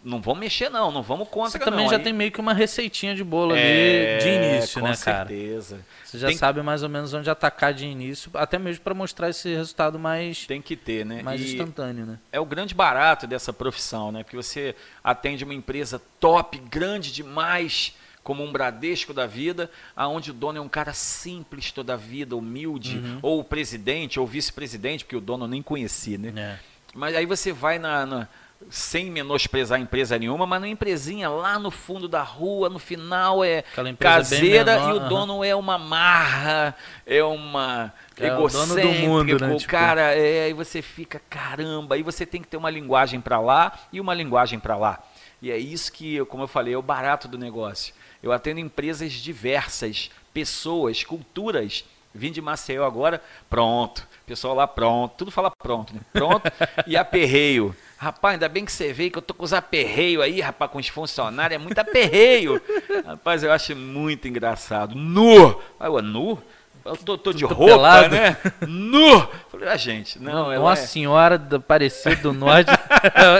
não 0.03 0.20
vamos 0.20 0.40
mexer, 0.40 0.68
não, 0.68 0.90
não 0.90 1.05
vamos 1.05 1.29
contra. 1.29 1.53
Você 1.53 1.59
também 1.61 1.85
não. 1.85 1.90
já 1.90 1.98
Aí... 1.98 2.03
tem 2.03 2.12
meio 2.12 2.33
que 2.33 2.40
uma 2.40 2.53
receitinha 2.53 3.14
de 3.14 3.22
bolo 3.22 3.55
é, 3.55 4.16
ali 4.16 4.25
de 4.25 4.29
início, 4.29 4.83
né, 4.83 4.96
cara? 4.96 5.20
Com 5.20 5.29
certeza. 5.29 5.79
Você 6.03 6.18
já 6.18 6.27
tem... 6.27 6.37
sabe 6.37 6.61
mais 6.62 6.83
ou 6.83 6.88
menos 6.88 7.14
onde 7.14 7.31
atacar 7.31 7.72
de 7.72 7.87
início, 7.87 8.29
até 8.35 8.59
mesmo 8.59 8.83
para 8.83 8.92
mostrar 8.92 9.31
esse 9.31 9.55
resultado 9.55 10.01
mais. 10.01 10.46
Tem 10.46 10.61
que 10.61 10.75
ter, 10.75 11.07
né? 11.07 11.22
Mais 11.22 11.40
e 11.40 11.53
instantâneo, 11.53 12.07
né? 12.07 12.18
É 12.33 12.40
o 12.40 12.44
grande 12.44 12.75
barato 12.75 13.29
dessa 13.29 13.53
profissão, 13.53 14.11
né? 14.11 14.25
Porque 14.25 14.37
você 14.37 14.75
atende 15.05 15.44
uma 15.44 15.55
empresa 15.55 16.03
top, 16.18 16.59
grande 16.59 17.12
demais 17.12 17.94
como 18.23 18.45
um 18.45 18.53
Bradesco 18.53 19.13
da 19.13 19.27
vida, 19.27 19.71
aonde 19.97 20.31
o 20.31 20.35
dono 20.35 20.59
é 20.59 20.61
um 20.61 20.69
cara 20.69 20.93
simples 20.93 21.73
toda 21.73 21.95
a 21.95 21.97
vida, 21.97 22.37
humilde, 22.37 22.99
uhum. 22.99 23.19
ou 23.23 23.41
o 23.41 23.45
presidente, 23.45 24.21
ou 24.21 24.27
vice-presidente, 24.27 25.05
porque 25.05 25.17
o 25.17 25.21
dono 25.21 25.45
eu 25.45 25.49
nem 25.49 25.63
conhecia, 25.63 26.19
né? 26.19 26.33
É. 26.37 26.73
Mas 26.95 27.17
aí 27.17 27.27
você 27.27 27.53
vai 27.53 27.79
na, 27.79 28.05
na, 28.07 28.29
sem 28.71 29.11
menosprezar 29.11 29.81
empresa 29.81 30.19
nenhuma, 30.19 30.47
mas 30.47 30.61
numa 30.61 30.69
empresinha 30.71 31.29
lá 31.29 31.59
no 31.59 31.71
fundo 31.71 32.07
da 32.07 32.23
rua, 32.23 32.69
no 32.69 32.79
final 32.79 33.45
é 33.45 33.65
caseira 33.99 34.77
menor, 34.77 34.95
e 34.95 34.97
o 34.99 35.09
dono 35.09 35.45
é 35.45 35.55
uma 35.55 35.79
marra, 35.79 36.75
é 37.07 37.23
uma 37.25 37.93
é 38.19 38.27
egocêntrico, 38.27 38.79
o, 38.79 38.83
dono 38.83 38.93
do 38.93 39.09
mundo, 39.09 39.47
né? 39.47 39.57
Tipo... 39.57 39.71
cara, 39.71 40.15
é, 40.15 40.45
aí 40.45 40.53
você 40.53 40.83
fica, 40.83 41.21
caramba, 41.31 41.95
aí 41.95 42.03
você 42.03 42.25
tem 42.25 42.41
que 42.41 42.49
ter 42.49 42.57
uma 42.57 42.71
linguagem 42.71 43.21
para 43.21 43.41
lá 43.41 43.73
e 43.93 44.01
uma 44.01 44.15
linguagem 44.15 44.61
para 44.61 44.77
lá. 44.77 45.03
E 45.41 45.51
é 45.51 45.59
isso 45.59 45.93
que, 45.93 46.25
como 46.27 46.45
eu 46.45 46.49
falei, 46.49 46.75
é 46.75 46.79
o 46.79 46.83
barato 46.83 47.27
do 47.27 47.37
negócio. 47.37 47.93
Eu 48.23 48.33
atendo 48.33 48.61
empresas 48.61 49.13
diversas, 49.13 50.11
pessoas, 50.33 51.03
culturas. 51.03 51.85
Vim 52.15 52.31
de 52.31 52.43
Maceió 52.43 52.85
agora, 52.85 53.23
pronto. 53.49 54.07
Pessoal 54.27 54.55
lá 54.55 54.67
pronto, 54.67 55.15
tudo 55.17 55.31
fala 55.31 55.51
pronto, 55.51 55.95
né? 55.95 56.01
Pronto 56.13 56.43
e 56.87 56.97
aperreio. 56.97 57.75
Rapaz, 57.97 58.35
ainda 58.35 58.49
bem 58.49 58.65
que 58.65 58.73
você 58.73 58.93
veio, 58.93 59.11
que 59.11 59.19
eu 59.19 59.23
tô 59.23 59.33
com 59.33 59.45
os 59.45 59.53
aperreios 59.53 60.23
aí, 60.23 60.41
rapaz, 60.41 60.71
com 60.71 60.79
os 60.79 60.89
funcionários, 60.89 61.61
é 61.61 61.63
muito 61.63 61.79
aperreio. 61.79 62.61
rapaz, 63.07 63.43
eu 63.43 63.53
acho 63.53 63.75
muito 63.77 64.29
engraçado. 64.29 64.95
Nu! 64.95 65.61
Aí 65.79 65.89
eu, 65.89 66.03
nu? 66.03 66.43
Eu 66.85 66.97
tô, 66.97 67.16
tô 67.16 67.33
de 67.33 67.45
roupa, 67.45 67.64
pelado. 67.64 68.14
né? 68.14 68.37
Nu! 68.66 69.29
Falei, 69.51 69.68
a 69.68 69.73
ah, 69.73 69.77
gente, 69.77 70.18
não, 70.18 70.53
ela 70.53 70.64
Uma 70.64 70.73
é... 70.73 70.77
senhora 70.77 71.38
do 71.38 71.57
Aparecida 71.57 72.16
do 72.16 72.33
Norte, 72.33 72.71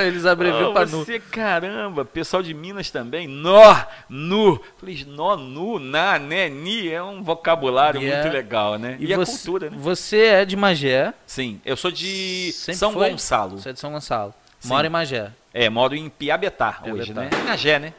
eles 0.07 0.24
abreviam 0.24 0.70
oh, 0.70 0.72
para 0.72 0.87
nu. 0.87 1.05
Você, 1.05 1.18
caramba, 1.18 2.05
pessoal 2.05 2.42
de 2.42 2.55
Minas 2.55 2.90
também, 2.90 3.26
nó, 3.26 3.76
nu. 4.09 4.61
Falei, 4.78 5.05
nó, 5.07 5.37
nu, 5.37 5.78
na, 5.78 6.18
né, 6.18 6.48
ni, 6.48 6.88
é 6.88 7.02
um 7.02 7.22
vocabulário 7.22 8.00
muito 8.00 8.12
é... 8.12 8.31
legal, 8.31 8.78
né? 8.78 8.96
E, 9.00 9.11
e 9.11 9.16
você, 9.16 9.33
a 9.33 9.35
cultura, 9.35 9.70
né? 9.70 9.76
Você 9.81 10.24
é 10.24 10.44
de 10.44 10.57
Magé? 10.57 11.12
Sim, 11.26 11.61
eu 11.64 11.76
sou 11.76 11.90
de 11.90 12.52
Sempre 12.52 12.78
São 12.78 12.92
foi? 12.92 13.11
Gonçalo. 13.11 13.59
Você 13.59 13.70
é 13.70 13.72
de 13.72 13.81
São 13.81 13.90
Gonçalo. 13.90 14.35
Mora 14.64 14.87
em 14.87 14.90
Magé. 14.90 15.33
É, 15.52 15.68
moro 15.68 15.94
em 15.94 16.09
Piabetá, 16.09 16.72
Piabetá. 16.72 16.94
hoje, 16.94 17.12
né? 17.12 17.28
Magé, 17.44 17.78
né? 17.78 17.92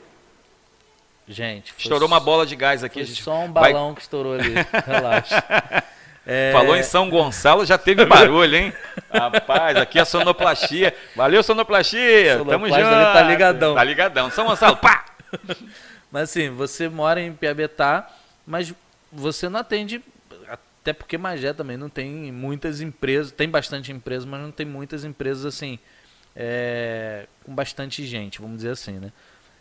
Gente, 1.28 1.74
estourou 1.78 2.08
uma 2.08 2.20
bola 2.20 2.46
de 2.46 2.56
gás 2.56 2.84
aqui. 2.84 2.96
Foi 2.96 3.06
gente 3.06 3.24
só 3.24 3.40
um 3.40 3.52
balão 3.52 3.88
vai... 3.88 3.96
que 3.96 4.02
estourou 4.02 4.34
ali. 4.34 4.54
Relaxa. 4.86 5.44
É... 6.26 6.54
Falou 6.54 6.76
em 6.78 6.84
São 6.84 7.10
Gonçalo, 7.10 7.66
já 7.66 7.78
teve 7.78 8.06
barulho, 8.06 8.56
hein? 8.56 8.74
Rapaz, 9.12 9.76
aqui 9.76 10.00
é 10.00 10.06
sonoplastia. 10.06 10.96
Valeu, 11.16 11.44
sonoplastia. 11.44 12.38
Sonoplastia 12.38 12.46
Tamo 12.46 12.68
junto. 12.68 12.96
Ali 12.96 13.14
tá 13.14 13.22
ligadão. 13.24 13.76
Tá 13.76 13.84
ligadão. 13.84 14.32
São 14.32 14.46
Gonçalo, 14.46 14.78
pá! 14.78 15.04
Mas 16.10 16.30
assim, 16.30 16.50
você 16.50 16.88
mora 16.88 17.20
em 17.20 17.34
Piabetá, 17.34 18.08
mas 18.46 18.72
você 19.12 19.50
não 19.50 19.60
atende. 19.60 20.00
Até 20.48 20.94
porque 20.94 21.18
Magé 21.18 21.54
também 21.54 21.76
não 21.76 21.90
tem 21.90 22.32
muitas 22.32 22.82
empresas. 22.82 23.32
Tem 23.32 23.50
bastante 23.50 23.92
empresas, 23.92 24.24
mas 24.24 24.40
não 24.40 24.52
tem 24.52 24.64
muitas 24.64 25.04
empresas 25.04 25.44
assim. 25.44 25.80
É, 26.36 27.26
com 27.44 27.56
bastante 27.56 28.06
gente, 28.06 28.40
vamos 28.40 28.58
dizer 28.58 28.70
assim, 28.70 29.00
né? 29.00 29.12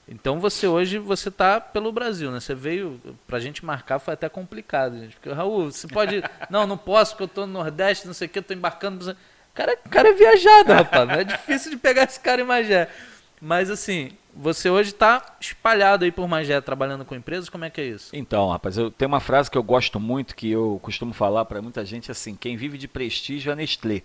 Então 0.09 0.41
você 0.41 0.67
hoje 0.67 0.99
você 0.99 1.31
tá 1.31 1.61
pelo 1.61 1.93
Brasil, 1.93 2.31
né? 2.31 2.41
Você 2.41 2.55
veio 2.55 3.01
pra 3.27 3.38
gente 3.38 3.65
marcar 3.65 3.99
foi 3.99 4.15
até 4.15 4.29
complicado, 4.29 4.99
gente. 4.99 5.17
Porque 5.17 5.31
Raul, 5.31 5.71
você 5.71 5.87
pode, 5.87 6.23
não, 6.51 6.67
não 6.67 6.77
posso 6.77 7.12
porque 7.12 7.25
eu 7.25 7.29
tô 7.29 7.47
no 7.47 7.53
Nordeste, 7.53 8.07
não 8.07 8.15
sei 8.15 8.27
o 8.27 8.31
que, 8.31 8.38
eu 8.38 8.43
tô 8.43 8.53
embarcando, 8.53 9.17
cara, 9.55 9.77
cara 9.77 10.09
é 10.09 10.12
viajado, 10.12 10.73
rapaz. 10.73 11.09
Não 11.09 11.15
é 11.15 11.25
difícil 11.25 11.71
de 11.71 11.77
pegar 11.77 12.05
esse 12.05 12.21
cara 12.21 12.41
em 12.41 12.45
Magé. 12.45 12.88
Mas 13.41 13.71
assim, 13.71 14.12
você 14.35 14.71
hoje 14.71 14.91
está 14.91 15.37
espalhado 15.41 16.05
aí 16.05 16.12
por 16.12 16.27
Magé, 16.29 16.61
trabalhando 16.61 17.05
com 17.05 17.15
empresas, 17.15 17.49
como 17.49 17.65
é 17.65 17.71
que 17.71 17.81
é 17.81 17.85
isso? 17.85 18.15
Então, 18.15 18.49
rapaz, 18.51 18.79
eu 18.79 18.91
tenho 18.91 19.09
uma 19.09 19.21
frase 19.21 19.51
que 19.51 19.59
eu 19.59 19.62
gosto 19.62 20.01
muito, 20.01 20.35
que 20.35 20.51
eu 20.51 20.79
costumo 20.83 21.12
falar 21.12 21.45
para 21.45 21.61
muita 21.61 21.85
gente 21.85 22.11
assim, 22.11 22.35
quem 22.35 22.57
vive 22.57 22.79
de 22.79 22.88
prestígio 22.88 23.53
é 23.53 23.57
Nestlé. 23.57 24.03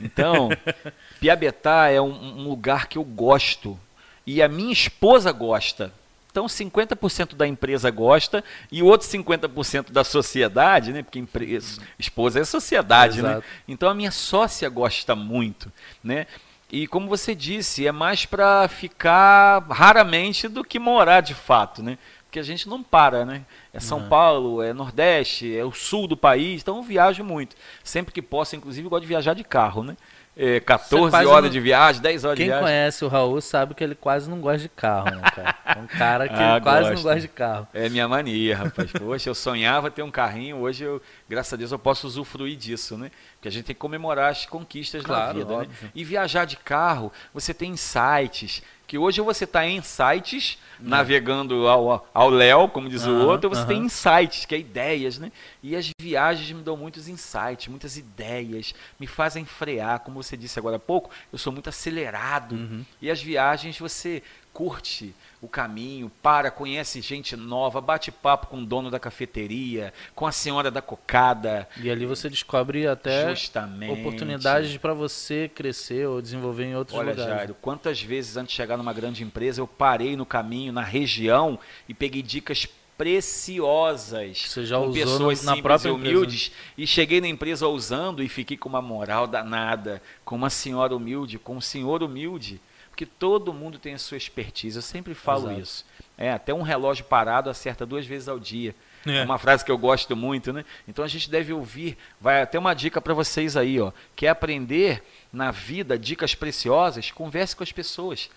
Então, 0.00 0.50
Piabetá 1.20 1.88
é 1.88 2.00
um, 2.00 2.40
um 2.40 2.48
lugar 2.48 2.86
que 2.86 2.98
eu 2.98 3.04
gosto, 3.04 3.78
e 4.26 4.42
a 4.42 4.48
minha 4.48 4.72
esposa 4.72 5.30
gosta. 5.32 5.92
Então 6.30 6.46
50% 6.46 7.34
da 7.34 7.46
empresa 7.46 7.90
gosta 7.90 8.44
e 8.70 8.82
o 8.82 8.86
outro 8.86 9.08
50% 9.08 9.90
da 9.90 10.04
sociedade, 10.04 10.92
né? 10.92 11.02
Porque 11.02 11.18
empresa, 11.18 11.80
esposa 11.98 12.40
é 12.40 12.44
sociedade, 12.44 13.22
né? 13.22 13.30
Exato. 13.30 13.46
né? 13.46 13.54
Então 13.66 13.88
a 13.88 13.94
minha 13.94 14.10
sócia 14.10 14.68
gosta 14.68 15.14
muito, 15.14 15.72
né? 16.04 16.26
E 16.70 16.86
como 16.86 17.08
você 17.08 17.34
disse, 17.34 17.86
é 17.86 17.92
mais 17.92 18.26
para 18.26 18.68
ficar 18.68 19.64
raramente 19.70 20.48
do 20.48 20.64
que 20.64 20.78
morar 20.78 21.22
de 21.22 21.32
fato, 21.32 21.82
né? 21.82 21.96
Porque 22.24 22.40
a 22.40 22.42
gente 22.42 22.68
não 22.68 22.82
para, 22.82 23.24
né? 23.24 23.46
É 23.72 23.80
São 23.80 24.00
uhum. 24.00 24.08
Paulo, 24.08 24.62
é 24.62 24.74
Nordeste, 24.74 25.56
é 25.56 25.64
o 25.64 25.72
sul 25.72 26.06
do 26.06 26.16
país, 26.16 26.60
então 26.60 26.76
eu 26.76 26.82
viajo 26.82 27.24
muito. 27.24 27.56
Sempre 27.82 28.12
que 28.12 28.20
posso, 28.20 28.56
inclusive, 28.56 28.84
eu 28.84 28.90
gosto 28.90 29.02
de 29.02 29.08
viajar 29.08 29.32
de 29.32 29.44
carro, 29.44 29.82
né? 29.84 29.96
É, 30.36 30.60
14 30.60 31.16
horas 31.24 31.44
não... 31.44 31.50
de 31.50 31.60
viagem, 31.60 32.02
10 32.02 32.24
horas 32.24 32.36
Quem 32.36 32.44
de 32.44 32.50
viagem. 32.50 32.66
Quem 32.66 32.74
conhece 32.74 33.04
o 33.06 33.08
Raul 33.08 33.40
sabe 33.40 33.74
que 33.74 33.82
ele 33.82 33.94
quase 33.94 34.28
não 34.28 34.38
gosta 34.38 34.58
de 34.58 34.68
carro, 34.68 35.10
né, 35.10 35.22
cara? 35.34 35.56
É 35.64 35.78
um 35.78 35.86
cara 35.86 36.28
que 36.28 36.34
ah, 36.38 36.60
quase 36.62 36.80
gosto. 36.80 36.94
não 36.94 37.02
gosta 37.02 37.20
de 37.20 37.28
carro. 37.28 37.66
É 37.72 37.88
minha 37.88 38.06
mania, 38.06 38.56
rapaz. 38.58 38.92
Poxa, 38.92 39.30
eu 39.30 39.34
sonhava 39.34 39.90
ter 39.90 40.02
um 40.02 40.10
carrinho, 40.10 40.58
hoje 40.58 40.84
eu, 40.84 41.00
graças 41.26 41.54
a 41.54 41.56
Deus, 41.56 41.72
eu 41.72 41.78
posso 41.78 42.06
usufruir 42.06 42.54
disso, 42.54 42.98
né? 42.98 43.10
Porque 43.34 43.48
a 43.48 43.50
gente 43.50 43.64
tem 43.64 43.74
que 43.74 43.80
comemorar 43.80 44.30
as 44.30 44.44
conquistas 44.44 45.02
claro, 45.02 45.26
da 45.26 45.32
vida, 45.32 45.54
óbvio. 45.54 45.70
né? 45.82 45.90
E 45.94 46.04
viajar 46.04 46.44
de 46.44 46.58
carro, 46.58 47.10
você 47.32 47.54
tem 47.54 47.70
insights, 47.70 48.62
que 48.86 48.96
hoje 48.96 49.20
você 49.20 49.44
está 49.44 49.66
em 49.66 49.82
sites, 49.82 50.58
uhum. 50.78 50.88
navegando 50.88 51.66
ao, 51.66 52.08
ao 52.14 52.30
Léo, 52.30 52.68
como 52.68 52.88
diz 52.88 53.04
uhum, 53.04 53.20
o 53.20 53.26
outro, 53.26 53.48
você 53.48 53.62
uhum. 53.62 53.66
tem 53.66 53.78
insights, 53.78 54.44
que 54.44 54.54
é 54.54 54.58
ideias, 54.58 55.18
né? 55.18 55.32
E 55.62 55.74
as 55.74 55.90
viagens 56.00 56.50
me 56.52 56.62
dão 56.62 56.76
muitos 56.76 57.08
insights, 57.08 57.66
muitas 57.68 57.96
ideias, 57.96 58.74
me 58.98 59.06
fazem 59.06 59.44
frear, 59.44 60.00
como 60.00 60.22
você 60.22 60.36
disse 60.36 60.58
agora 60.58 60.76
há 60.76 60.80
pouco, 60.80 61.10
eu 61.32 61.38
sou 61.38 61.52
muito 61.52 61.68
acelerado. 61.68 62.54
Uhum. 62.54 62.84
E 63.02 63.10
as 63.10 63.20
viagens 63.20 63.78
você 63.78 64.22
curte 64.52 65.14
o 65.46 65.48
caminho, 65.48 66.10
para, 66.22 66.50
conhece 66.50 67.00
gente 67.00 67.36
nova, 67.36 67.80
bate 67.80 68.12
papo 68.12 68.48
com 68.48 68.58
o 68.58 68.66
dono 68.66 68.90
da 68.90 68.98
cafeteria, 68.98 69.92
com 70.14 70.26
a 70.26 70.32
senhora 70.32 70.70
da 70.70 70.82
cocada. 70.82 71.68
E 71.80 71.90
ali 71.90 72.04
você 72.04 72.28
descobre 72.28 72.86
até 72.86 73.30
Justamente. 73.30 74.00
oportunidades 74.00 74.76
para 74.76 74.92
você 74.92 75.48
crescer 75.52 76.06
ou 76.06 76.20
desenvolver 76.20 76.64
em 76.64 76.76
outros 76.76 76.98
Olha, 76.98 77.10
lugares. 77.10 77.32
Jairo, 77.32 77.56
quantas 77.60 78.02
vezes 78.02 78.36
antes 78.36 78.50
de 78.50 78.56
chegar 78.56 78.76
numa 78.76 78.92
grande 78.92 79.22
empresa 79.22 79.60
eu 79.60 79.66
parei 79.66 80.16
no 80.16 80.26
caminho, 80.26 80.72
na 80.72 80.82
região 80.82 81.58
e 81.88 81.94
peguei 81.94 82.22
dicas 82.22 82.68
preciosas 82.98 84.46
Você 84.48 84.64
já 84.64 84.76
com 84.78 84.86
usou 84.86 84.94
pessoas 84.94 85.44
na 85.44 85.54
simples 85.54 85.62
própria 85.62 85.88
e 85.88 85.92
empresa. 85.92 86.16
humildes 86.16 86.52
e 86.76 86.86
cheguei 86.86 87.20
na 87.20 87.28
empresa 87.28 87.68
usando 87.68 88.22
e 88.22 88.28
fiquei 88.28 88.56
com 88.56 88.68
uma 88.68 88.82
moral 88.82 89.26
danada, 89.26 90.02
com 90.24 90.34
uma 90.34 90.50
senhora 90.50 90.96
humilde, 90.96 91.38
com 91.38 91.56
um 91.56 91.60
senhor 91.60 92.02
humilde, 92.02 92.60
porque 92.96 93.04
todo 93.04 93.52
mundo 93.52 93.78
tem 93.78 93.92
a 93.92 93.98
sua 93.98 94.16
expertise. 94.16 94.74
Eu 94.74 94.82
sempre 94.82 95.12
falo 95.12 95.48
Exato. 95.48 95.60
isso. 95.60 95.84
É, 96.16 96.32
até 96.32 96.54
um 96.54 96.62
relógio 96.62 97.04
parado 97.04 97.50
acerta 97.50 97.84
duas 97.84 98.06
vezes 98.06 98.26
ao 98.26 98.40
dia. 98.40 98.74
É. 99.04 99.18
É 99.18 99.22
uma 99.22 99.36
frase 99.36 99.62
que 99.62 99.70
eu 99.70 99.76
gosto 99.76 100.16
muito, 100.16 100.50
né? 100.50 100.64
Então 100.88 101.04
a 101.04 101.08
gente 101.08 101.28
deve 101.28 101.52
ouvir. 101.52 101.98
Vai 102.18 102.40
até 102.40 102.58
uma 102.58 102.72
dica 102.72 102.98
para 102.98 103.12
vocês 103.12 103.54
aí, 103.54 103.78
ó. 103.78 103.92
Quer 104.16 104.28
aprender 104.28 105.04
na 105.30 105.50
vida 105.50 105.98
dicas 105.98 106.34
preciosas? 106.34 107.10
Converse 107.10 107.54
com 107.54 107.62
as 107.62 107.70
pessoas. 107.70 108.30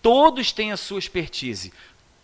Todos 0.00 0.52
têm 0.52 0.72
a 0.72 0.78
sua 0.78 0.98
expertise. 0.98 1.70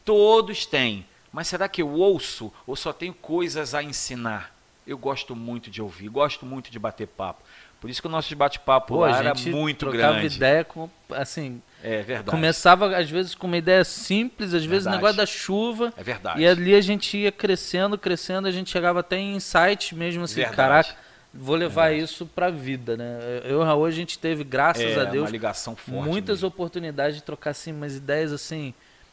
Todos 0.07 0.64
têm. 0.64 1.05
Mas 1.31 1.49
será 1.49 1.68
que 1.68 1.83
eu 1.83 1.90
ouço 1.90 2.51
ou 2.66 2.75
só 2.75 2.94
tenho 2.94 3.12
coisas 3.12 3.75
a 3.75 3.83
ensinar? 3.83 4.57
Eu 4.87 4.97
gosto 4.97 5.37
muito 5.37 5.70
de 5.70 5.83
ouvir, 5.83 6.09
gosto 6.09 6.47
muito 6.47 6.70
de 6.70 6.79
bater 6.79 7.09
papo. 7.09 7.42
Por 7.85 7.90
isso 7.90 8.01
que 8.01 8.09
o 8.09 8.11
nosso 8.11 8.35
bate-papo 8.35 8.97
lá 8.97 9.14
a 9.14 9.18
era 9.18 9.35
gente 9.35 9.51
muito 9.51 9.81
trocava 9.81 10.14
grande. 10.20 10.37
ideia 10.37 10.64
com, 10.64 10.88
assim, 11.11 11.61
É 11.83 12.01
verdade. 12.01 12.31
começava 12.31 12.97
às 12.97 13.11
vezes 13.11 13.35
com 13.35 13.47
uma 13.47 13.59
ideia 13.59 13.85
simples, 13.85 14.55
às 14.55 14.64
vezes 14.64 14.87
o 14.87 14.90
negócio 14.90 15.18
da 15.18 15.27
chuva, 15.27 15.92
É 15.94 16.03
verdade. 16.03 16.40
e 16.40 16.47
ali 16.47 16.75
a 16.75 16.81
gente 16.81 17.14
ia 17.18 17.31
crescendo, 17.31 17.99
crescendo, 17.99 18.49
a 18.49 18.51
gente 18.51 18.70
chegava 18.70 19.01
até 19.01 19.18
em 19.18 19.37
insights 19.37 19.92
mesmo 19.92 20.25
assim, 20.25 20.37
Verdade. 20.37 20.57
caraca, 20.57 20.94
vou 21.35 21.55
levar 21.57 21.92
isso 21.92 22.25
pra 22.25 22.49
vida, 22.49 22.97
né? 22.97 23.18
Eu 23.44 23.61
e 23.61 23.64
Raul, 23.66 23.85
a 23.85 23.90
gente 23.90 24.18
teve, 24.18 24.44
graças 24.44 24.83
é 24.83 25.01
a 25.01 25.05
Deus, 25.05 25.25
uma 25.27 25.31
ligação 25.31 25.77
forte. 25.77 26.09
muitas 26.09 26.38
mesmo. 26.38 26.49
oportunidades 26.49 27.16
de 27.16 27.23
trocar 27.23 27.51
assim 27.51 27.70
umas 27.70 27.94
ideias 27.97 28.33
assim 28.33 28.73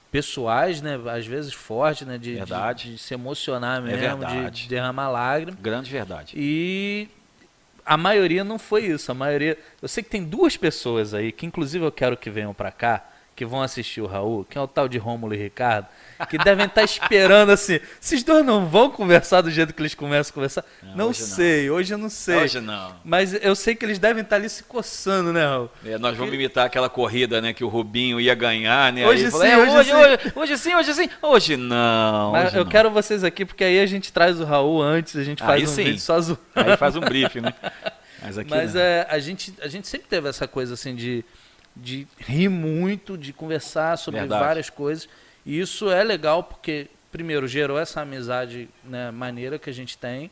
pessoais, 0.10 0.82
né? 0.82 0.98
Às 1.14 1.26
vezes 1.26 1.54
fortes, 1.54 2.08
né? 2.08 2.18
De, 2.18 2.36
Verdade. 2.36 2.86
de, 2.86 2.94
de 2.96 2.98
se 3.02 3.14
emocionar 3.14 3.80
É 3.80 3.82
mesmo, 3.82 3.98
de, 4.26 4.26
verdade. 4.34 4.62
de 4.64 4.70
derramar 4.70 5.10
lágrimas. 5.10 5.60
Grande 5.62 5.92
verdade. 5.92 6.34
E 6.38 7.08
a 7.86 7.98
maioria 7.98 8.44
não 8.44 8.60
foi 8.60 8.86
isso. 8.86 9.12
A 9.12 9.16
maioria. 9.16 9.58
Eu 9.82 9.88
sei 9.88 10.04
que 10.04 10.10
tem 10.10 10.24
duas 10.24 10.58
pessoas 10.58 11.14
aí, 11.14 11.32
que 11.32 11.46
inclusive 11.46 11.86
eu 11.86 11.92
quero 11.92 12.18
que 12.18 12.30
venham 12.30 12.54
pra 12.54 12.72
cá, 12.72 13.11
que 13.36 13.46
vão 13.46 13.62
assistir 13.62 14.02
o 14.02 14.06
Raul, 14.06 14.46
que 14.48 14.58
é 14.58 14.62
o 14.62 14.68
tal 14.68 14.88
de 14.88 14.98
Rômulo 14.98 15.34
e 15.34 15.38
Ricardo, 15.38 15.88
que 16.30 16.38
devem 16.38 16.66
estar 16.66 16.84
esperando 16.84 17.52
assim. 17.52 17.80
Esses 18.00 18.24
dois 18.24 18.46
não 18.46 18.68
vão 18.68 18.92
conversar 18.92 19.42
do 19.42 19.50
jeito 19.50 19.74
que 19.74 19.82
eles 19.82 19.96
começam 19.96 20.32
a 20.32 20.34
conversar? 20.34 20.66
Não, 20.84 20.96
Não, 20.96 21.10
hoje 21.10 21.22
não. 21.22 21.28
sei, 21.28 21.70
hoje 21.70 21.94
eu 21.94 21.98
não 21.98 22.10
sei. 22.10 22.36
Hoje 22.38 22.60
não. 22.60 22.96
Mas 23.04 23.34
eu 23.34 23.56
sei 23.56 23.74
que 23.74 23.86
eles 23.86 23.98
devem 23.98 24.22
estar 24.22 24.36
ali 24.36 24.50
se 24.50 24.64
coçando, 24.64 25.34
né, 25.34 25.46
Raul? 25.46 25.70
É, 25.86 25.98
nós 25.98 26.16
vamos 26.16 26.34
imitar 26.34 26.66
aquela 26.66 26.90
corrida, 26.90 27.42
né, 27.42 27.54
que 27.54 27.64
o 27.64 27.68
Rubinho 27.68 28.20
ia 28.20 28.36
ganhar, 28.36 28.92
né? 28.94 29.08
Hoje 29.08 29.26
Aí 29.26 29.32
sim, 29.32 29.38
falou, 29.38 29.46
é, 29.48 29.58
hoje 29.58 29.78
hoje, 29.78 29.90
sim." 29.90 29.96
hoje, 29.96 30.34
hoje 30.36 30.58
sim, 30.58 30.76
hoje 30.76 30.94
sim. 30.94 31.10
Hoje 31.22 31.58
não. 31.58 32.32
Mas 32.32 32.48
hoje 32.48 32.58
eu 32.58 32.64
não. 32.66 32.72
quero 32.72 32.92
vocês 32.92 33.24
aqui, 33.24 33.46
porque 33.46 33.64
aí 33.64 33.80
a 33.80 33.86
gente 33.86 34.12
traz 34.14 34.40
o 34.40 34.44
Raul 34.44 34.82
antes, 34.82 35.16
a 35.16 35.24
gente 35.24 35.42
faz 35.42 35.62
Aí 35.62 35.68
um 35.68 35.68
sim. 35.68 35.84
vídeo 35.86 36.00
só 36.00 36.20
zoando. 36.20 36.42
Aí 36.56 36.78
faz 36.78 36.96
um 36.96 37.00
briefing, 37.02 37.42
né? 37.42 37.54
Mas 38.22 38.38
aqui 38.38 38.52
Mas 38.52 38.76
é, 38.76 39.08
a, 39.10 39.18
gente, 39.18 39.54
a 39.62 39.68
gente 39.68 39.88
sempre 39.88 40.08
teve 40.08 40.30
essa 40.30 40.48
coisa 40.48 40.76
assim 40.76 40.96
de, 40.96 41.26
de 41.76 42.08
rir 42.20 42.50
muito, 42.50 43.18
de 43.18 43.32
conversar 43.34 43.98
sobre 43.98 44.20
Verdade. 44.20 44.44
várias 44.44 44.70
coisas. 44.70 45.08
E 45.46 45.60
isso 45.60 45.90
é 45.90 46.04
legal 46.04 46.44
porque, 46.44 46.88
primeiro, 47.12 47.48
gerou 47.48 47.80
essa 47.80 48.02
amizade 48.02 48.70
né, 48.84 49.12
maneira 49.12 49.58
que 49.58 49.70
a 49.70 49.74
gente 49.74 49.98
tem. 49.98 50.30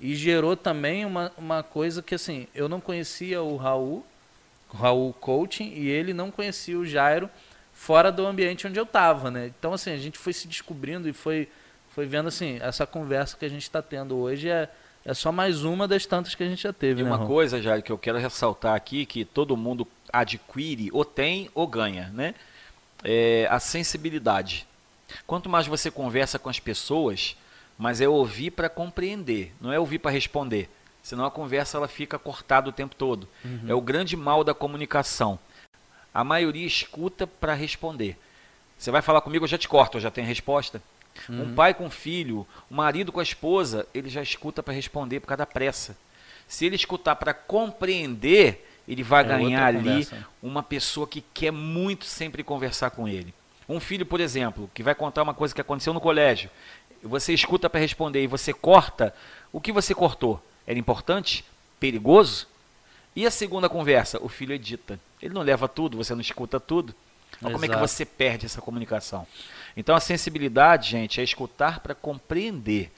E 0.00 0.14
gerou 0.16 0.56
também 0.56 1.04
uma, 1.04 1.30
uma 1.38 1.62
coisa 1.62 2.02
que, 2.02 2.14
assim, 2.14 2.48
eu 2.54 2.68
não 2.68 2.80
conhecia 2.80 3.40
o 3.40 3.56
Raul, 3.56 4.04
o 4.72 4.76
Raul 4.76 5.12
Coaching, 5.12 5.72
e 5.76 5.88
ele 5.88 6.12
não 6.12 6.30
conhecia 6.30 6.76
o 6.78 6.84
Jairo 6.84 7.30
fora 7.72 8.10
do 8.10 8.26
ambiente 8.26 8.66
onde 8.66 8.78
eu 8.78 8.84
estava, 8.84 9.30
né? 9.30 9.46
Então, 9.56 9.72
assim, 9.72 9.92
a 9.92 9.96
gente 9.96 10.18
foi 10.18 10.32
se 10.32 10.48
descobrindo 10.48 11.08
e 11.08 11.12
foi, 11.12 11.48
foi 11.90 12.04
vendo, 12.04 12.28
assim, 12.28 12.58
essa 12.60 12.84
conversa 12.84 13.36
que 13.36 13.44
a 13.44 13.48
gente 13.48 13.62
está 13.62 13.80
tendo 13.80 14.16
hoje 14.16 14.48
é, 14.48 14.68
é 15.04 15.14
só 15.14 15.30
mais 15.30 15.62
uma 15.62 15.86
das 15.86 16.04
tantas 16.04 16.34
que 16.34 16.42
a 16.42 16.48
gente 16.48 16.62
já 16.62 16.72
teve, 16.72 17.00
E 17.00 17.04
né, 17.04 17.10
uma 17.10 17.16
Raul? 17.18 17.28
coisa, 17.28 17.62
Jair, 17.62 17.82
que 17.82 17.92
eu 17.92 17.98
quero 17.98 18.18
ressaltar 18.18 18.74
aqui, 18.74 19.06
que 19.06 19.24
todo 19.24 19.56
mundo 19.56 19.86
adquire, 20.12 20.90
ou 20.92 21.04
tem, 21.04 21.50
ou 21.54 21.66
ganha, 21.66 22.10
né? 22.14 22.34
É 23.02 23.46
a 23.50 23.58
sensibilidade. 23.58 24.66
Quanto 25.26 25.48
mais 25.48 25.66
você 25.66 25.90
conversa 25.90 26.38
com 26.38 26.48
as 26.48 26.58
pessoas, 26.58 27.36
mas 27.78 28.00
é 28.00 28.08
ouvir 28.08 28.50
para 28.50 28.68
compreender, 28.68 29.52
não 29.60 29.72
é 29.72 29.78
ouvir 29.78 29.98
para 29.98 30.10
responder. 30.10 30.68
Senão 31.02 31.24
a 31.24 31.30
conversa 31.30 31.76
ela 31.76 31.88
fica 31.88 32.18
cortada 32.18 32.68
o 32.68 32.72
tempo 32.72 32.94
todo. 32.94 33.28
Uhum. 33.44 33.64
É 33.66 33.74
o 33.74 33.80
grande 33.80 34.16
mal 34.16 34.44
da 34.44 34.54
comunicação. 34.54 35.38
A 36.14 36.22
maioria 36.22 36.66
escuta 36.66 37.26
para 37.26 37.54
responder. 37.54 38.16
Você 38.78 38.90
vai 38.90 39.02
falar 39.02 39.20
comigo, 39.20 39.44
eu 39.44 39.48
já 39.48 39.58
te 39.58 39.68
corto, 39.68 39.96
eu 39.96 40.00
já 40.00 40.10
tenho 40.10 40.26
resposta. 40.26 40.82
Uhum. 41.28 41.42
Um 41.42 41.54
pai 41.54 41.74
com 41.74 41.90
filho, 41.90 42.46
um 42.70 42.76
marido 42.76 43.10
com 43.10 43.20
a 43.20 43.22
esposa, 43.22 43.86
ele 43.92 44.08
já 44.08 44.22
escuta 44.22 44.62
para 44.62 44.74
responder 44.74 45.20
por 45.20 45.26
causa 45.26 45.38
da 45.38 45.46
pressa. 45.46 45.96
Se 46.46 46.66
ele 46.66 46.76
escutar 46.76 47.16
para 47.16 47.34
compreender, 47.34 48.68
ele 48.86 49.02
vai 49.02 49.22
É 49.22 49.28
ganhar 49.28 49.66
ali 49.66 49.78
conversa. 49.78 50.26
uma 50.42 50.62
pessoa 50.62 51.06
que 51.06 51.20
quer 51.34 51.50
muito 51.50 52.04
sempre 52.04 52.42
conversar 52.42 52.90
com 52.90 53.08
ele. 53.08 53.34
Um 53.68 53.80
filho, 53.80 54.04
por 54.04 54.20
exemplo, 54.20 54.70
que 54.74 54.82
vai 54.82 54.94
contar 54.94 55.22
uma 55.22 55.34
coisa 55.34 55.54
que 55.54 55.60
aconteceu 55.60 55.92
no 55.92 56.00
colégio, 56.00 56.50
você 57.02 57.32
escuta 57.32 57.70
para 57.70 57.80
responder 57.80 58.22
e 58.22 58.26
você 58.26 58.52
corta, 58.52 59.14
o 59.52 59.60
que 59.60 59.72
você 59.72 59.94
cortou? 59.94 60.44
Era 60.66 60.78
importante? 60.78 61.44
Perigoso? 61.80 62.46
E 63.14 63.26
a 63.26 63.30
segunda 63.30 63.68
conversa? 63.68 64.18
O 64.22 64.28
filho 64.28 64.54
edita. 64.54 64.98
Ele 65.20 65.34
não 65.34 65.42
leva 65.42 65.68
tudo, 65.68 65.96
você 65.96 66.14
não 66.14 66.20
escuta 66.20 66.58
tudo. 66.58 66.94
Então, 67.36 67.50
como 67.52 67.64
é 67.64 67.68
que 67.68 67.76
você 67.76 68.04
perde 68.04 68.46
essa 68.46 68.60
comunicação? 68.60 69.26
Então, 69.76 69.96
a 69.96 70.00
sensibilidade, 70.00 70.90
gente, 70.90 71.20
é 71.20 71.24
escutar 71.24 71.80
para 71.80 71.94
compreender. 71.94 72.92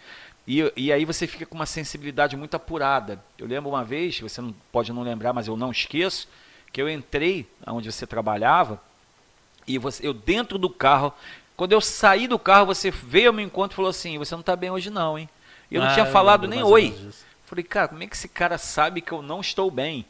E, 0.46 0.70
e 0.76 0.92
aí 0.92 1.04
você 1.04 1.26
fica 1.26 1.46
com 1.46 1.54
uma 1.54 1.66
sensibilidade 1.66 2.36
muito 2.36 2.54
apurada. 2.54 3.22
Eu 3.38 3.46
lembro 3.46 3.70
uma 3.70 3.82
vez, 3.84 4.20
você 4.20 4.40
não 4.40 4.54
pode 4.70 4.92
não 4.92 5.02
lembrar, 5.02 5.32
mas 5.32 5.46
eu 5.48 5.56
não 5.56 5.70
esqueço, 5.70 6.28
que 6.72 6.80
eu 6.82 6.88
entrei 6.88 7.46
onde 7.66 7.90
você 7.90 8.06
trabalhava 8.06 8.80
e 9.66 9.78
você, 9.78 10.06
eu 10.06 10.12
dentro 10.12 10.58
do 10.58 10.68
carro, 10.68 11.12
quando 11.56 11.72
eu 11.72 11.80
saí 11.80 12.26
do 12.28 12.38
carro, 12.38 12.66
você 12.66 12.90
veio 12.90 13.28
ao 13.28 13.32
meu 13.32 13.44
encontro 13.44 13.74
e 13.74 13.76
falou 13.76 13.88
assim: 13.90 14.18
Você 14.18 14.34
não 14.34 14.40
está 14.40 14.54
bem 14.56 14.70
hoje, 14.70 14.90
não, 14.90 15.18
hein? 15.18 15.28
Eu 15.70 15.80
não 15.80 15.88
Ah, 15.88 15.94
tinha 15.94 16.06
falado 16.06 16.46
nem 16.46 16.62
oi. 16.62 16.94
Falei, 17.46 17.64
cara, 17.64 17.88
como 17.88 18.02
é 18.02 18.06
que 18.06 18.14
esse 18.16 18.28
cara 18.28 18.58
sabe 18.58 19.00
que 19.00 19.12
eu 19.12 19.22
não 19.22 19.40
estou 19.40 19.70
bem? 19.70 20.04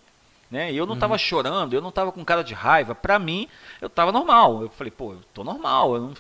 Né? 0.51 0.73
E 0.73 0.77
eu 0.77 0.85
não 0.87 0.93
Uhum. 0.93 0.99
estava 0.99 1.19
chorando, 1.19 1.75
eu 1.75 1.81
não 1.81 1.89
estava 1.91 2.11
com 2.13 2.25
cara 2.25 2.43
de 2.43 2.55
raiva. 2.55 2.95
Para 2.95 3.19
mim, 3.19 3.49
eu 3.81 3.87
estava 3.87 4.11
normal. 4.13 4.63
Eu 4.63 4.69
falei, 4.71 4.91
pô, 4.91 5.13
eu 5.13 5.21
tô 5.33 5.45
normal, 5.45 5.95
eu 5.97 6.01
não 6.01 6.15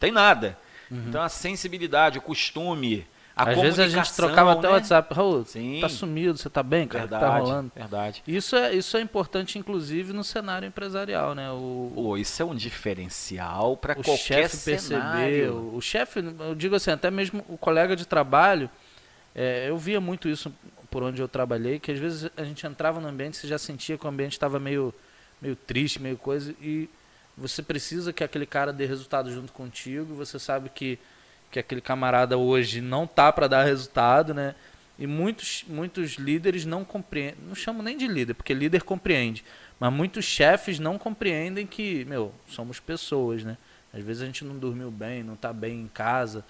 tem 0.00 0.10
nada. 0.12 0.58
Então 0.90 1.20
a 1.22 1.28
sensibilidade, 1.28 2.18
o 2.18 2.22
costume, 2.22 3.06
a. 3.38 3.50
Às 3.50 3.60
vezes 3.60 3.78
a 3.78 3.88
gente 3.88 4.12
trocava 4.12 4.52
até 4.52 4.62
né? 4.62 4.68
o 4.68 4.72
WhatsApp. 4.72 5.14
Raul, 5.14 5.44
Sim. 5.44 5.78
tá 5.80 5.88
sumido, 5.88 6.36
você 6.36 6.50
tá 6.50 6.62
bem, 6.62 6.86
cara? 6.86 7.04
Que 7.04 7.10
Verdade, 7.10 7.32
Tá 7.32 7.38
rolando. 7.38 7.72
verdade. 7.74 8.22
Isso 8.26 8.56
é, 8.56 8.74
isso 8.74 8.96
é 8.96 9.00
importante, 9.00 9.58
inclusive, 9.58 10.12
no 10.12 10.24
cenário 10.24 10.66
empresarial, 10.66 11.34
né? 11.34 11.50
O, 11.50 11.92
Pô, 11.94 12.16
isso 12.16 12.42
é 12.42 12.44
um 12.44 12.54
diferencial 12.54 13.76
para 13.76 13.92
o 13.92 14.02
qualquer 14.02 14.48
chefe 14.48 14.64
perceber, 14.64 15.50
o, 15.50 15.76
o 15.76 15.80
chefe, 15.80 16.20
eu 16.40 16.54
digo 16.54 16.74
assim, 16.74 16.90
até 16.90 17.10
mesmo 17.10 17.44
o 17.48 17.56
colega 17.56 17.94
de 17.94 18.06
trabalho, 18.06 18.68
é, 19.34 19.68
eu 19.68 19.78
via 19.78 20.00
muito 20.00 20.28
isso 20.28 20.52
por 20.90 21.02
onde 21.02 21.20
eu 21.20 21.28
trabalhei, 21.28 21.78
que 21.78 21.92
às 21.92 21.98
vezes 21.98 22.30
a 22.36 22.44
gente 22.44 22.66
entrava 22.66 23.00
no 23.00 23.08
ambiente, 23.08 23.36
você 23.36 23.46
já 23.46 23.58
sentia 23.58 23.96
que 23.98 24.04
o 24.04 24.08
ambiente 24.08 24.32
estava 24.32 24.58
meio, 24.58 24.92
meio 25.40 25.54
triste, 25.54 26.00
meio 26.00 26.16
coisa, 26.16 26.54
e 26.60 26.88
você 27.36 27.62
precisa 27.62 28.12
que 28.12 28.24
aquele 28.24 28.46
cara 28.46 28.72
dê 28.72 28.84
resultado 28.86 29.30
junto 29.32 29.52
contigo, 29.52 30.14
você 30.14 30.38
sabe 30.38 30.68
que, 30.70 30.98
que 31.50 31.58
aquele 31.58 31.80
camarada 31.80 32.36
hoje 32.36 32.80
não 32.80 33.06
tá 33.06 33.32
para 33.32 33.48
dar 33.48 33.64
resultado, 33.64 34.34
né? 34.34 34.54
E 34.98 35.06
muitos, 35.06 35.64
muitos 35.68 36.14
líderes 36.14 36.64
não 36.64 36.84
compreendem, 36.84 37.36
não 37.46 37.54
chamo 37.54 37.82
nem 37.82 37.96
de 37.96 38.08
líder, 38.08 38.34
porque 38.34 38.52
líder 38.52 38.82
compreende, 38.82 39.44
mas 39.78 39.92
muitos 39.92 40.24
chefes 40.24 40.78
não 40.78 40.98
compreendem 40.98 41.66
que, 41.66 42.04
meu, 42.04 42.34
somos 42.48 42.80
pessoas, 42.80 43.44
né? 43.44 43.56
Às 43.92 44.02
vezes 44.02 44.22
a 44.22 44.26
gente 44.26 44.44
não 44.44 44.58
dormiu 44.58 44.90
bem, 44.90 45.22
não 45.22 45.34
está 45.34 45.52
bem 45.52 45.82
em 45.82 45.88
casa. 45.88 46.44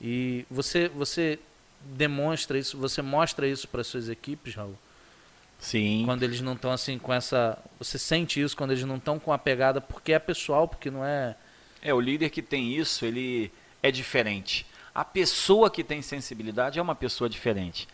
E 0.00 0.44
você, 0.50 0.88
você 0.88 1.38
demonstra 1.80 2.58
isso, 2.58 2.76
você 2.78 3.02
mostra 3.02 3.48
isso 3.48 3.66
para 3.68 3.82
suas 3.82 4.08
equipes, 4.08 4.54
Raul? 4.54 4.78
Sim. 5.58 6.02
Quando 6.04 6.22
eles 6.22 6.40
não 6.40 6.52
estão 6.52 6.70
assim 6.70 6.98
com 6.98 7.12
essa. 7.12 7.58
Você 7.78 7.98
sente 7.98 8.40
isso 8.40 8.56
quando 8.56 8.72
eles 8.72 8.84
não 8.84 8.96
estão 8.96 9.18
com 9.18 9.32
a 9.32 9.38
pegada, 9.38 9.80
porque 9.80 10.12
é 10.12 10.18
pessoal, 10.18 10.68
porque 10.68 10.90
não 10.90 11.04
é. 11.04 11.34
É, 11.80 11.92
o 11.92 12.00
líder 12.00 12.30
que 12.30 12.42
tem 12.42 12.74
isso, 12.74 13.04
ele 13.04 13.50
é 13.86 13.90
diferente. 13.90 14.66
A 14.94 15.04
pessoa 15.04 15.70
que 15.70 15.84
tem 15.84 16.00
sensibilidade 16.02 16.78
é 16.78 16.82
uma 16.82 16.94
pessoa 16.94 17.28
diferente. 17.28 17.86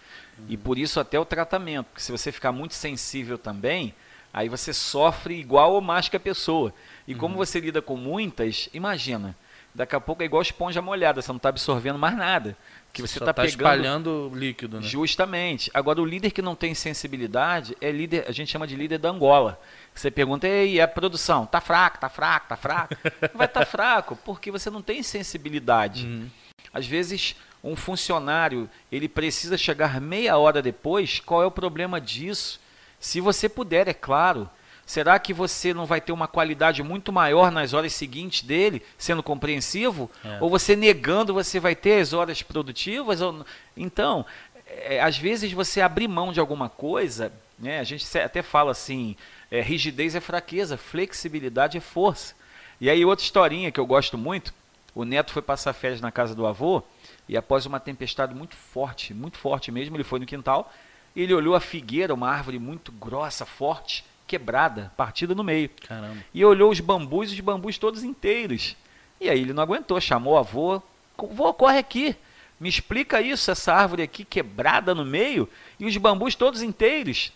E 0.48 0.56
por 0.56 0.78
isso 0.78 1.00
até 1.00 1.18
o 1.18 1.24
tratamento, 1.24 1.86
porque 1.86 2.00
se 2.00 2.12
você 2.12 2.30
ficar 2.30 2.52
muito 2.52 2.74
sensível 2.74 3.36
também, 3.36 3.94
Aí 4.32 4.48
você 4.48 4.72
sofre 4.72 5.34
igual 5.34 5.72
ou 5.72 5.80
mais 5.80 6.08
que 6.08 6.16
a 6.16 6.20
pessoa. 6.20 6.72
E 7.06 7.14
como 7.14 7.34
Uhum. 7.34 7.44
você 7.44 7.58
lida 7.58 7.82
com 7.82 7.96
muitas, 7.96 8.68
imagina, 8.72 9.36
daqui 9.74 9.96
a 9.96 10.00
pouco 10.00 10.22
é 10.22 10.26
igual 10.26 10.40
esponja 10.40 10.80
molhada, 10.80 11.20
você 11.20 11.30
não 11.32 11.36
está 11.36 11.48
absorvendo 11.48 11.98
mais 11.98 12.16
nada. 12.16 12.56
Que 12.92 13.02
você 13.02 13.18
está 13.18 13.26
tá 13.32 13.42
pegando 13.42 13.48
espalhando 13.50 14.32
líquido, 14.34 14.80
né? 14.80 14.86
Justamente. 14.86 15.70
Agora, 15.74 16.00
o 16.00 16.04
líder 16.04 16.30
que 16.30 16.42
não 16.42 16.54
tem 16.56 16.74
sensibilidade 16.74 17.76
é 17.80 17.90
líder, 17.90 18.24
a 18.28 18.32
gente 18.32 18.50
chama 18.50 18.66
de 18.66 18.74
líder 18.76 18.98
da 18.98 19.10
Angola. 19.10 19.60
Você 19.94 20.10
pergunta, 20.10 20.46
ei, 20.46 20.80
a 20.80 20.88
produção, 20.88 21.46
tá 21.46 21.60
fraco, 21.60 21.98
tá 21.98 22.08
fraco, 22.08 22.48
tá 22.48 22.56
fraco? 22.56 22.96
Não 23.20 23.30
vai 23.38 23.46
estar 23.46 23.60
tá 23.60 23.66
fraco, 23.66 24.16
porque 24.24 24.50
você 24.50 24.70
não 24.70 24.80
tem 24.80 25.02
sensibilidade. 25.02 26.06
Uhum. 26.06 26.30
Às 26.72 26.86
vezes, 26.86 27.36
um 27.62 27.76
funcionário, 27.76 28.68
ele 28.90 29.08
precisa 29.08 29.58
chegar 29.58 30.00
meia 30.00 30.36
hora 30.38 30.62
depois, 30.62 31.20
qual 31.20 31.42
é 31.42 31.46
o 31.46 31.50
problema 31.50 32.00
disso? 32.00 32.60
Se 32.98 33.20
você 33.20 33.48
puder, 33.48 33.88
é 33.88 33.94
claro. 33.94 34.48
Será 34.86 35.18
que 35.20 35.32
você 35.32 35.72
não 35.72 35.86
vai 35.86 36.00
ter 36.00 36.10
uma 36.10 36.26
qualidade 36.26 36.82
muito 36.82 37.12
maior 37.12 37.52
nas 37.52 37.72
horas 37.72 37.92
seguintes 37.92 38.42
dele, 38.42 38.82
sendo 38.98 39.22
compreensivo? 39.22 40.10
É. 40.24 40.38
Ou 40.40 40.50
você 40.50 40.74
negando, 40.74 41.32
você 41.32 41.60
vai 41.60 41.76
ter 41.76 42.00
as 42.00 42.12
horas 42.12 42.42
produtivas? 42.42 43.20
Ou... 43.20 43.46
Então, 43.76 44.26
é, 44.66 45.00
às 45.00 45.16
vezes 45.16 45.52
você 45.52 45.80
abrir 45.80 46.08
mão 46.08 46.32
de 46.32 46.40
alguma 46.40 46.68
coisa, 46.68 47.32
né? 47.58 47.78
a 47.78 47.84
gente 47.84 48.18
até 48.18 48.42
fala 48.42 48.72
assim, 48.72 49.16
é, 49.50 49.60
rigidez 49.60 50.14
é 50.14 50.20
fraqueza, 50.20 50.76
flexibilidade 50.76 51.76
é 51.76 51.80
força. 51.80 52.34
E 52.80 52.88
aí 52.88 53.04
outra 53.04 53.24
historinha 53.24 53.70
que 53.70 53.80
eu 53.80 53.86
gosto 53.86 54.16
muito, 54.16 54.54
o 54.94 55.04
neto 55.04 55.32
foi 55.32 55.42
passar 55.42 55.72
férias 55.72 56.00
na 56.00 56.10
casa 56.10 56.34
do 56.34 56.46
avô, 56.46 56.82
e 57.28 57.36
após 57.36 57.66
uma 57.66 57.78
tempestade 57.78 58.34
muito 58.34 58.56
forte, 58.56 59.12
muito 59.14 59.38
forte 59.38 59.70
mesmo, 59.70 59.96
ele 59.96 60.04
foi 60.04 60.18
no 60.18 60.26
quintal, 60.26 60.72
e 61.14 61.22
ele 61.22 61.34
olhou 61.34 61.54
a 61.54 61.60
figueira, 61.60 62.14
uma 62.14 62.28
árvore 62.28 62.58
muito 62.58 62.92
grossa, 62.92 63.44
forte, 63.44 64.04
quebrada, 64.26 64.92
partida 64.96 65.34
no 65.34 65.42
meio. 65.42 65.68
Caramba. 65.86 66.16
E 66.32 66.44
olhou 66.44 66.70
os 66.70 66.80
bambus, 66.80 67.32
os 67.32 67.40
bambus 67.40 67.78
todos 67.78 68.04
inteiros. 68.04 68.76
E 69.20 69.28
aí 69.28 69.40
ele 69.40 69.52
não 69.52 69.62
aguentou, 69.62 70.00
chamou 70.00 70.34
o 70.34 70.38
avô. 70.38 70.80
Vô, 71.16 71.52
corre 71.52 71.78
aqui. 71.78 72.16
Me 72.58 72.68
explica 72.68 73.20
isso, 73.20 73.50
essa 73.50 73.74
árvore 73.74 74.02
aqui 74.02 74.24
quebrada 74.24 74.94
no 74.94 75.04
meio 75.04 75.48
e 75.78 75.86
os 75.86 75.96
bambus 75.96 76.34
todos 76.34 76.62
inteiros. 76.62 77.32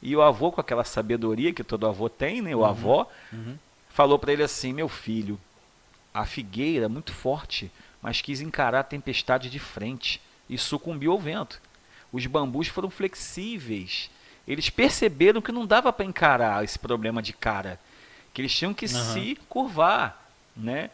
E 0.00 0.14
o 0.14 0.22
avô, 0.22 0.52
com 0.52 0.60
aquela 0.60 0.84
sabedoria 0.84 1.52
que 1.52 1.64
todo 1.64 1.86
avô 1.86 2.08
tem, 2.08 2.40
né? 2.42 2.54
O 2.54 2.64
avó, 2.64 3.08
Uhum. 3.32 3.56
falou 3.90 4.18
para 4.18 4.32
ele 4.32 4.42
assim: 4.42 4.72
Meu 4.72 4.88
filho, 4.88 5.38
a 6.14 6.24
figueira 6.24 6.84
é 6.84 6.88
muito 6.88 7.12
forte, 7.12 7.70
mas 8.00 8.20
quis 8.20 8.40
encarar 8.40 8.80
a 8.80 8.84
tempestade 8.84 9.50
de 9.50 9.58
frente 9.58 10.20
e 10.48 10.56
sucumbiu 10.56 11.12
ao 11.12 11.18
vento. 11.18 11.60
Os 12.12 12.24
bambus 12.26 12.68
foram 12.68 12.88
flexíveis. 12.90 14.10
Eles 14.46 14.70
perceberam 14.70 15.42
que 15.42 15.52
não 15.52 15.66
dava 15.66 15.92
para 15.92 16.06
encarar 16.06 16.64
esse 16.64 16.78
problema 16.78 17.20
de 17.20 17.32
cara, 17.34 17.78
que 18.32 18.40
eles 18.40 18.54
tinham 18.54 18.72
que 18.72 18.86
Aham. 18.86 19.12
se 19.12 19.38
curvar, 19.48 20.30
né? 20.56 20.90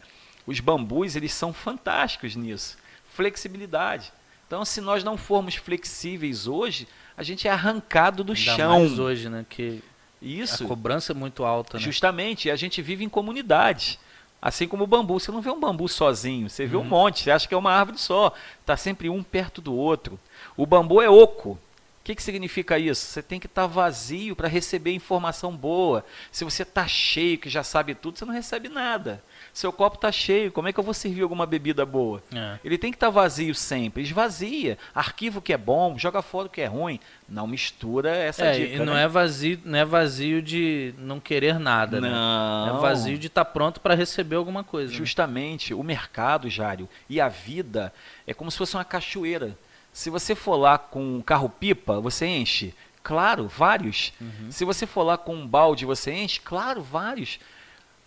Os 0.46 0.58
bambus, 0.60 1.14
eles 1.14 1.32
são 1.32 1.52
fantásticos 1.52 2.34
nisso. 2.34 2.76
Flexibilidade. 3.14 4.12
Então, 4.46 4.64
se 4.64 4.80
nós 4.80 5.02
não 5.04 5.16
formos 5.16 5.54
flexíveis 5.54 6.46
hoje, 6.46 6.86
a 7.16 7.22
gente 7.22 7.46
é 7.46 7.50
arrancado 7.50 8.22
do 8.24 8.32
Ainda 8.32 8.56
chão. 8.56 8.70
mais 8.80 8.98
hoje, 8.98 9.28
né? 9.28 9.44
Que 9.48 9.82
Isso. 10.20 10.64
a 10.64 10.66
cobrança 10.66 11.12
é 11.12 11.14
muito 11.14 11.44
alta, 11.44 11.78
né? 11.78 11.82
Justamente, 11.84 12.48
e 12.48 12.50
a 12.50 12.56
gente 12.56 12.80
vive 12.82 13.04
em 13.04 13.08
comunidade. 13.08 13.98
Assim 14.42 14.68
como 14.68 14.84
o 14.84 14.86
bambu. 14.86 15.18
Você 15.18 15.32
não 15.32 15.40
vê 15.40 15.48
um 15.50 15.58
bambu 15.58 15.88
sozinho, 15.88 16.50
você 16.50 16.64
Uhum. 16.64 16.68
vê 16.68 16.76
um 16.76 16.84
monte, 16.84 17.22
você 17.22 17.30
acha 17.30 17.48
que 17.48 17.54
é 17.54 17.56
uma 17.56 17.72
árvore 17.72 17.98
só. 17.98 18.32
Está 18.60 18.76
sempre 18.76 19.08
um 19.08 19.22
perto 19.22 19.62
do 19.62 19.74
outro. 19.74 20.18
O 20.56 20.66
bambu 20.66 21.00
é 21.00 21.08
oco. 21.08 21.50
O 21.52 21.58
que, 22.04 22.14
que 22.14 22.22
significa 22.22 22.78
isso? 22.78 23.06
Você 23.06 23.22
tem 23.22 23.40
que 23.40 23.46
estar 23.46 23.66
vazio 23.66 24.36
para 24.36 24.46
receber 24.46 24.92
informação 24.92 25.56
boa. 25.56 26.04
Se 26.30 26.44
você 26.44 26.62
está 26.62 26.86
cheio, 26.86 27.38
que 27.38 27.48
já 27.48 27.62
sabe 27.64 27.94
tudo, 27.94 28.18
você 28.18 28.26
não 28.26 28.34
recebe 28.34 28.68
nada. 28.68 29.24
Seu 29.54 29.72
copo 29.72 29.94
está 29.94 30.10
cheio, 30.10 30.50
como 30.50 30.66
é 30.66 30.72
que 30.72 30.80
eu 30.80 30.82
vou 30.84 30.92
servir 30.92 31.22
alguma 31.22 31.46
bebida 31.46 31.86
boa? 31.86 32.20
É. 32.34 32.58
Ele 32.64 32.76
tem 32.76 32.90
que 32.90 32.96
estar 32.96 33.08
vazio 33.08 33.54
sempre. 33.54 34.02
Esvazia. 34.02 34.76
Arquivo 34.92 35.40
que 35.40 35.52
é 35.52 35.56
bom, 35.56 35.96
joga 35.96 36.20
fora 36.22 36.48
o 36.48 36.50
que 36.50 36.60
é 36.60 36.66
ruim. 36.66 36.98
Não 37.28 37.46
mistura 37.46 38.10
essa 38.16 38.46
É, 38.46 38.52
dica. 38.58 38.74
e 38.82 38.84
não 38.84 38.94
né? 38.94 39.04
é 39.04 39.08
vazio, 39.08 39.60
não 39.64 39.78
é 39.78 39.84
vazio 39.84 40.42
de 40.42 40.92
não 40.98 41.20
querer 41.20 41.60
nada, 41.60 42.00
né? 42.00 42.10
Não. 42.10 42.78
É 42.78 42.80
vazio 42.80 43.16
de 43.16 43.28
estar 43.28 43.44
pronto 43.44 43.80
para 43.80 43.94
receber 43.94 44.34
alguma 44.34 44.64
coisa. 44.64 44.90
né? 44.90 44.98
Justamente, 44.98 45.72
o 45.72 45.84
mercado, 45.84 46.50
Jário, 46.50 46.88
e 47.08 47.20
a 47.20 47.28
vida 47.28 47.94
é 48.26 48.34
como 48.34 48.50
se 48.50 48.58
fosse 48.58 48.74
uma 48.76 48.84
cachoeira. 48.84 49.56
Se 49.92 50.10
você 50.10 50.34
for 50.34 50.56
lá 50.56 50.76
com 50.76 51.18
um 51.18 51.22
carro-pipa, 51.22 52.00
você 52.00 52.26
enche? 52.26 52.74
Claro, 53.04 53.46
vários. 53.46 54.12
Uhum. 54.20 54.50
Se 54.50 54.64
você 54.64 54.84
for 54.84 55.04
lá 55.04 55.16
com 55.16 55.32
um 55.36 55.46
balde, 55.46 55.84
você 55.84 56.12
enche? 56.12 56.40
Claro, 56.40 56.82
vários. 56.82 57.38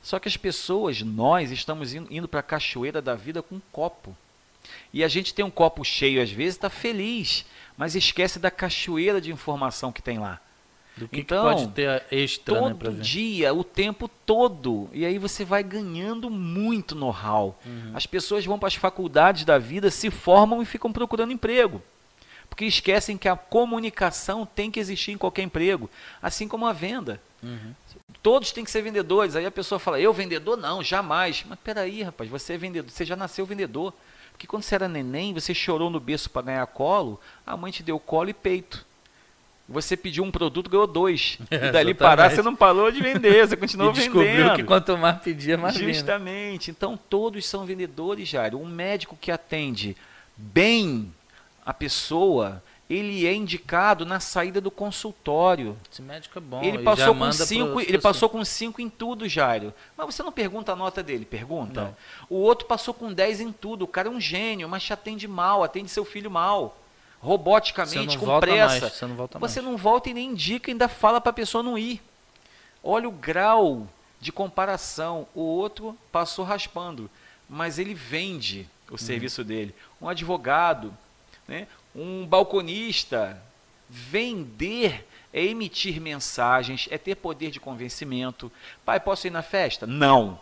Só 0.08 0.20
que 0.20 0.30
as 0.30 0.38
pessoas, 0.38 1.02
nós, 1.02 1.52
estamos 1.52 1.94
indo, 1.94 2.08
indo 2.10 2.30
para 2.30 2.40
a 2.40 2.44
cachoeira 2.44 3.02
da 3.02 3.14
vida 3.14 3.44
com 3.44 3.56
um 3.56 3.62
copo. 3.74 4.16
E 4.94 5.04
a 5.04 5.08
gente 5.10 5.34
tem 5.34 5.44
um 5.44 5.52
copo 5.52 5.84
cheio 5.84 6.24
às 6.24 6.32
vezes, 6.32 6.56
está 6.56 6.70
feliz, 6.70 7.46
mas 7.76 7.94
esquece 7.94 8.40
da 8.40 8.50
cachoeira 8.50 9.20
de 9.20 9.34
informação 9.34 9.92
que 9.92 10.02
tem 10.02 10.18
lá. 10.18 10.40
Do 10.96 11.10
que, 11.10 11.20
Então, 11.20 11.44
que 11.44 11.56
pode 11.56 11.68
ter 11.74 12.06
extra, 12.10 12.54
né, 12.54 12.70
todo 12.70 12.92
ver. 12.94 13.02
dia, 13.02 13.54
o 13.54 13.66
tempo 13.66 14.10
todo. 14.26 14.90
E 14.94 15.06
aí 15.06 15.18
você 15.18 15.44
vai 15.44 15.62
ganhando 15.62 16.30
muito 16.30 16.96
know-how. 16.96 17.60
Uhum. 17.66 17.92
As 17.94 18.06
pessoas 18.06 18.46
vão 18.46 18.58
para 18.58 18.70
as 18.70 18.76
faculdades 18.76 19.44
da 19.44 19.58
vida, 19.58 19.92
se 19.92 20.10
formam 20.10 20.62
e 20.62 20.66
ficam 20.66 20.94
procurando 20.94 21.34
emprego. 21.34 21.84
Porque 22.50 22.64
esquecem 22.64 23.18
que 23.18 23.28
a 23.28 23.36
comunicação 23.36 24.46
tem 24.46 24.72
que 24.72 24.80
existir 24.80 25.12
em 25.12 25.18
qualquer 25.18 25.42
emprego, 25.42 25.90
assim 26.22 26.48
como 26.48 26.66
a 26.66 26.72
venda. 26.72 27.22
Uhum. 27.44 27.74
Todos 28.28 28.52
têm 28.52 28.66
que 28.66 28.70
ser 28.70 28.82
vendedores. 28.82 29.38
Aí 29.38 29.46
a 29.46 29.52
pessoa 29.52 29.80
fala, 29.80 30.02
eu 30.02 30.12
vendedor? 30.12 30.58
Não, 30.58 30.84
jamais. 30.84 31.46
Mas 31.48 31.58
peraí, 31.64 32.04
rapaz, 32.04 32.30
você 32.30 32.56
é 32.56 32.58
vendedor, 32.58 32.92
você 32.92 33.06
já 33.06 33.16
nasceu 33.16 33.46
vendedor. 33.46 33.94
Porque 34.34 34.46
quando 34.46 34.64
você 34.64 34.76
era 34.76 34.86
neném, 34.86 35.34
você 35.34 35.54
chorou 35.54 35.90
no 35.90 35.98
berço 35.98 36.30
para 36.30 36.42
ganhar 36.42 36.68
colo, 36.68 37.22
a 37.46 37.56
mãe 37.56 37.72
te 37.72 37.82
deu 37.82 37.98
colo 37.98 38.30
e 38.30 38.34
peito. 38.34 38.86
Você 39.70 39.96
pediu 39.96 40.26
um 40.26 40.30
produto, 40.30 40.70
ganhou 40.70 40.86
dois. 40.86 41.40
E 41.50 41.72
dali 41.72 41.94
parar, 41.94 42.30
você 42.30 42.42
não 42.42 42.54
parou 42.54 42.92
de 42.92 43.00
vender, 43.02 43.48
você 43.48 43.56
continuou 43.56 43.92
E 43.96 43.96
descobriu 43.96 44.30
vendendo. 44.30 44.56
que 44.58 44.64
quanto 44.66 44.98
mais 44.98 45.22
pedia, 45.22 45.58
mais? 45.58 45.78
Justamente. 45.78 46.70
Então 46.70 47.00
todos 47.10 47.46
são 47.46 47.66
vendedores, 47.66 48.28
Jairo. 48.28 48.60
Um 48.60 48.68
médico 48.68 49.16
que 49.16 49.32
atende 49.32 49.96
bem 50.36 51.14
a 51.66 51.74
pessoa, 51.74 52.62
ele 52.90 53.28
é 53.28 53.34
indicado 53.34 54.06
na 54.06 54.20
saída 54.20 54.62
do 54.62 54.72
consultório. 54.72 55.78
Esse 55.92 56.02
médico 56.02 56.38
é 56.38 56.42
bom. 56.42 56.64
ele 56.64 56.80
passou 56.84 57.14
com 57.16 57.32
cinco, 57.34 57.72
pro- 57.72 57.82
ele 57.82 57.98
passou 58.00 58.30
com 58.30 58.46
cinco 58.46 58.82
em 58.82 58.90
tudo, 58.90 59.28
Jairo. 59.28 59.74
Mas 59.98 60.16
você 60.16 60.24
não 60.24 60.32
pergunta 60.32 60.72
a 60.72 60.76
nota 60.76 61.04
dele, 61.04 61.26
pergunta. 61.26 61.84
Não. 61.84 61.96
O 62.30 62.36
outro 62.42 62.66
passou 62.66 62.94
com 62.94 63.12
10 63.12 63.42
em 63.42 63.52
tudo. 63.52 63.84
O 63.84 63.88
cara 63.88 64.08
é 64.08 64.12
um 64.12 64.22
gênio, 64.22 64.70
mas 64.70 64.84
te 64.84 64.94
atende 64.94 65.28
mal, 65.28 65.64
atende 65.64 65.90
seu 65.90 66.06
filho 66.06 66.32
mal. 66.32 66.78
Você 67.22 67.28
Roboticamente, 67.28 68.14
não 68.16 68.20
com 68.22 68.26
volta 68.28 68.48
pressa. 68.48 68.80
mais, 68.82 68.94
você 68.94 69.06
não 69.06 69.16
volta 69.16 69.40
Você 69.40 69.60
mais. 69.62 69.72
não 69.72 69.78
volta 69.78 70.10
e 70.10 70.14
nem 70.14 70.30
indica, 70.32 70.72
ainda 70.72 70.88
fala 70.88 71.20
para 71.20 71.32
a 71.32 71.34
pessoa 71.34 71.64
não 71.64 71.78
ir. 71.78 72.02
Olha 72.84 73.10
o 73.10 73.12
grau 73.12 73.88
de 74.22 74.32
comparação. 74.32 75.28
O 75.36 75.42
outro 75.42 75.98
passou 76.12 76.46
raspando, 76.46 77.10
mas 77.50 77.80
ele 77.80 77.94
vende 77.94 78.68
o 78.88 78.92
Uhum. 78.94 78.98
serviço 78.98 79.44
dele. 79.44 79.76
Um 80.02 80.08
advogado, 80.08 80.96
né? 81.48 81.68
Um 81.98 82.26
balconista. 82.26 83.42
Vender 83.90 85.08
é 85.34 85.44
emitir 85.44 86.00
mensagens, 86.02 86.88
é 86.92 86.98
ter 86.98 87.16
poder 87.16 87.52
de 87.52 87.60
convencimento. 87.60 88.52
Pai, 88.86 89.00
posso 89.00 89.28
ir 89.28 89.30
na 89.30 89.42
festa? 89.42 89.88
Não. 89.88 90.40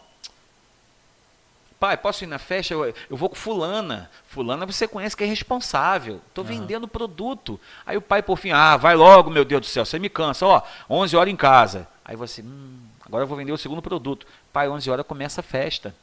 Pai, 1.79 1.97
posso 1.97 2.23
ir 2.23 2.27
na 2.27 2.39
festa? 2.39 2.73
Eu, 2.73 2.93
eu 3.09 3.17
vou 3.17 3.29
com 3.29 3.35
fulana. 3.35 4.09
Fulana 4.27 4.65
você 4.65 4.87
conhece 4.87 5.15
que 5.15 5.23
é 5.23 5.27
responsável. 5.27 6.21
Estou 6.27 6.43
Aham. 6.43 6.53
vendendo 6.53 6.87
produto. 6.87 7.59
Aí 7.85 7.97
o 7.97 8.01
pai, 8.01 8.23
por 8.23 8.37
fim, 8.37 8.51
ah, 8.51 8.77
vai 8.77 8.95
logo, 8.95 9.29
meu 9.29 9.45
Deus 9.45 9.61
do 9.61 9.67
céu, 9.67 9.85
você 9.85 9.99
me 9.99 10.09
cansa. 10.09 10.45
Ó, 10.45 10.61
11 10.89 11.15
horas 11.15 11.33
em 11.33 11.35
casa. 11.35 11.87
Aí 12.03 12.15
você, 12.15 12.41
hum, 12.41 12.79
agora 13.05 13.23
eu 13.23 13.27
vou 13.27 13.37
vender 13.37 13.51
o 13.51 13.57
segundo 13.57 13.81
produto. 13.81 14.25
Pai, 14.51 14.69
11 14.69 14.89
horas 14.89 15.05
começa 15.05 15.41
a 15.41 15.43
festa. 15.43 15.93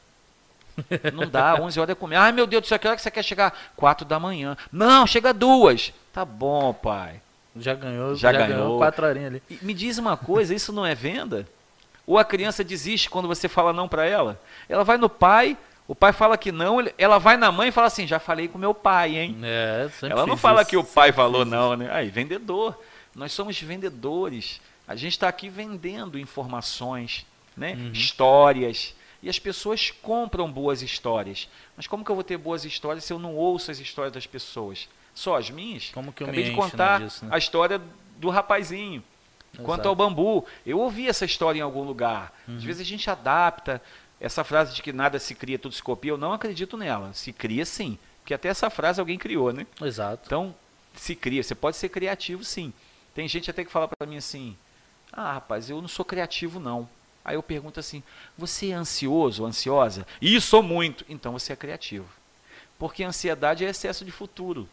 Não 1.13 1.27
dá, 1.27 1.55
11 1.61 1.79
horas 1.79 1.91
é 1.91 1.95
comer. 1.95 2.15
Ai, 2.15 2.31
meu 2.31 2.47
Deus 2.47 2.61
do 2.63 2.67
céu, 2.67 2.79
que 2.79 2.87
hora 2.87 2.95
que 2.95 3.01
você 3.01 3.11
quer 3.11 3.23
chegar? 3.23 3.53
4 3.75 4.05
da 4.05 4.19
manhã. 4.19 4.57
Não, 4.71 5.05
chega 5.07 5.33
duas. 5.33 5.93
Tá 6.11 6.23
bom, 6.25 6.73
pai. 6.73 7.21
Já 7.55 7.75
ganhou, 7.75 8.15
Já 8.15 8.31
já, 8.33 8.39
ganhou. 8.39 8.57
ganhou 8.63 8.77
quatro 8.79 9.05
horinhas 9.05 9.27
ali. 9.27 9.43
E 9.49 9.59
me 9.61 9.73
diz 9.73 9.97
uma 9.99 10.17
coisa, 10.17 10.55
isso 10.55 10.73
não 10.73 10.85
é 10.85 10.95
venda? 10.95 11.47
Ou 12.05 12.17
a 12.17 12.25
criança 12.25 12.63
desiste 12.63 13.09
quando 13.09 13.27
você 13.27 13.47
fala 13.47 13.71
não 13.71 13.87
para 13.87 14.05
ela? 14.05 14.41
Ela 14.67 14.83
vai 14.83 14.97
no 14.97 15.07
pai, 15.07 15.55
o 15.87 15.93
pai 15.93 16.11
fala 16.11 16.37
que 16.37 16.51
não, 16.51 16.77
ela 16.97 17.19
vai 17.19 17.37
na 17.37 17.51
mãe 17.51 17.69
e 17.69 17.71
fala 17.71 17.87
assim, 17.87 18.07
já 18.07 18.17
falei 18.19 18.47
com 18.47 18.57
meu 18.57 18.73
pai, 18.73 19.15
hein? 19.17 19.37
É, 19.43 19.87
Ela 20.01 20.25
não 20.25 20.35
fala 20.35 20.61
isso. 20.61 20.69
que 20.71 20.77
o 20.77 20.83
pai 20.83 21.11
falou 21.11 21.45
não, 21.45 21.75
né? 21.75 21.89
Aí, 21.91 22.09
vendedor. 22.09 22.77
Nós 23.15 23.31
somos 23.31 23.59
vendedores. 23.61 24.59
A 24.87 24.95
gente 24.95 25.11
está 25.13 25.27
aqui 25.27 25.47
vendendo 25.47 26.17
informações, 26.17 27.25
né? 27.55 27.73
Uhum. 27.73 27.91
histórias. 27.93 28.95
E 29.23 29.29
as 29.29 29.39
pessoas 29.39 29.89
compram 29.89 30.51
boas 30.51 30.81
histórias. 30.81 31.47
Mas 31.77 31.87
como 31.87 32.03
que 32.03 32.11
eu 32.11 32.15
vou 32.15 32.25
ter 32.25 32.37
boas 32.37 32.65
histórias 32.65 33.05
se 33.05 33.13
eu 33.13 33.17
não 33.17 33.35
ouço 33.37 33.71
as 33.71 33.79
histórias 33.79 34.13
das 34.13 34.27
pessoas? 34.27 34.89
Só 35.15 35.37
as 35.37 35.49
minhas? 35.49 35.91
Como 35.93 36.11
que 36.11 36.21
eu 36.21 36.27
Acabei 36.27 36.43
me 36.43 36.49
de 36.49 36.55
né, 36.55 36.61
contar 36.61 36.99
disso, 36.99 37.23
né? 37.23 37.31
a 37.33 37.37
história 37.37 37.81
do 38.17 38.29
rapazinho. 38.29 39.01
Exato. 39.53 39.63
Quanto 39.63 39.87
ao 39.87 39.95
bambu, 39.95 40.45
eu 40.65 40.77
ouvi 40.77 41.07
essa 41.07 41.23
história 41.23 41.59
em 41.59 41.61
algum 41.61 41.83
lugar. 41.83 42.33
Uhum. 42.45 42.57
Às 42.57 42.63
vezes 42.65 42.81
a 42.81 42.85
gente 42.85 43.09
adapta. 43.09 43.81
Essa 44.19 44.43
frase 44.43 44.75
de 44.75 44.81
que 44.81 44.91
nada 44.91 45.17
se 45.19 45.33
cria, 45.33 45.57
tudo 45.57 45.73
se 45.73 45.83
copia, 45.83 46.11
eu 46.11 46.17
não 46.17 46.33
acredito 46.33 46.75
nela. 46.75 47.13
Se 47.13 47.31
cria 47.31 47.65
sim. 47.65 47.97
Porque 48.19 48.33
até 48.33 48.49
essa 48.49 48.69
frase 48.69 48.99
alguém 48.99 49.17
criou, 49.17 49.53
né? 49.53 49.65
Exato. 49.81 50.23
Então, 50.25 50.53
se 50.95 51.15
cria. 51.15 51.41
Você 51.41 51.55
pode 51.55 51.77
ser 51.77 51.89
criativo 51.89 52.43
sim. 52.43 52.73
Tem 53.15 53.25
gente 53.27 53.49
até 53.49 53.63
que 53.63 53.71
fala 53.71 53.87
para 53.87 54.07
mim 54.07 54.17
assim: 54.17 54.57
Ah, 55.11 55.33
rapaz, 55.33 55.69
eu 55.69 55.81
não 55.81 55.87
sou 55.87 56.03
criativo 56.03 56.59
não. 56.59 56.89
Aí 57.23 57.35
eu 57.35 57.43
pergunto 57.43 57.79
assim: 57.79 58.03
Você 58.37 58.69
é 58.69 58.73
ansioso 58.73 59.43
ou 59.43 59.47
ansiosa? 59.47 60.05
E 60.21 60.39
sou 60.41 60.61
muito. 60.61 61.05
Então 61.07 61.31
você 61.31 61.53
é 61.53 61.55
criativo. 61.55 62.05
Porque 62.77 63.03
ansiedade 63.03 63.65
é 63.65 63.69
excesso 63.69 64.03
de 64.03 64.11
futuro. 64.11 64.67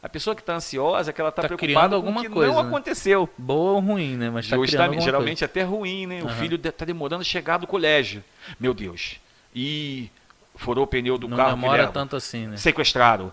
A 0.00 0.08
pessoa 0.08 0.36
que 0.36 0.42
está 0.42 0.54
ansiosa, 0.54 1.10
é 1.10 1.12
que 1.12 1.20
ela 1.20 1.30
está 1.30 1.42
tá 1.42 1.48
preocupada 1.48 1.96
alguma 1.96 2.20
com 2.20 2.20
o 2.20 2.22
que 2.22 2.28
coisa, 2.28 2.52
não 2.52 2.62
né? 2.62 2.68
aconteceu. 2.68 3.28
Boa 3.36 3.72
ou 3.72 3.80
ruim, 3.80 4.16
né? 4.16 4.30
Mas 4.30 4.48
tá 4.48 4.56
Justamente, 4.56 5.02
geralmente 5.02 5.38
coisa. 5.38 5.44
até 5.46 5.62
ruim, 5.62 6.06
né? 6.06 6.22
Uhum. 6.22 6.28
O 6.28 6.34
filho 6.34 6.54
está 6.56 6.84
demorando 6.84 7.22
a 7.22 7.24
chegar 7.24 7.58
do 7.58 7.66
colégio. 7.66 8.22
Meu 8.60 8.72
Deus. 8.72 9.16
E 9.52 10.08
furou 10.54 10.84
o 10.84 10.86
pneu 10.86 11.18
do 11.18 11.26
não 11.26 11.36
carro. 11.36 11.50
Não 11.50 11.62
demora 11.62 11.88
tanto 11.88 12.14
assim, 12.14 12.46
né? 12.46 12.56
Sequestrado. 12.56 13.32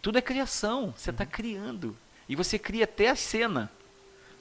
Tudo 0.00 0.16
é 0.16 0.22
criação. 0.22 0.94
Você 0.96 1.10
está 1.10 1.24
uhum. 1.24 1.30
criando. 1.30 1.96
E 2.26 2.34
você 2.34 2.58
cria 2.58 2.84
até 2.84 3.10
a 3.10 3.16
cena 3.16 3.70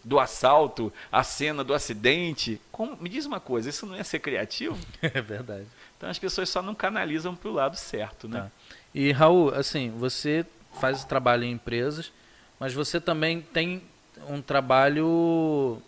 do 0.05 0.19
assalto, 0.19 0.93
a 1.11 1.23
cena 1.23 1.63
do 1.63 1.73
acidente. 1.73 2.61
Como, 2.71 2.95
me 3.01 3.09
diz 3.09 3.25
uma 3.25 3.39
coisa, 3.39 3.69
isso 3.69 3.87
não 3.87 3.95
é 3.95 4.03
ser 4.03 4.19
criativo? 4.19 4.77
É 5.01 5.21
verdade. 5.21 5.65
Então 5.97 6.09
as 6.09 6.19
pessoas 6.19 6.47
só 6.47 6.61
não 6.61 6.75
canalizam 6.75 7.35
para 7.35 7.49
o 7.49 7.53
lado 7.53 7.75
certo, 7.75 8.27
né? 8.27 8.41
Tá. 8.41 8.51
E 8.93 9.11
Raul, 9.11 9.53
assim, 9.53 9.89
você 9.89 10.45
faz 10.79 11.03
trabalho 11.03 11.43
em 11.43 11.51
empresas, 11.51 12.11
mas 12.59 12.73
você 12.73 13.01
também 13.01 13.41
tem 13.41 13.81
um 14.29 14.41
trabalho 14.41 15.81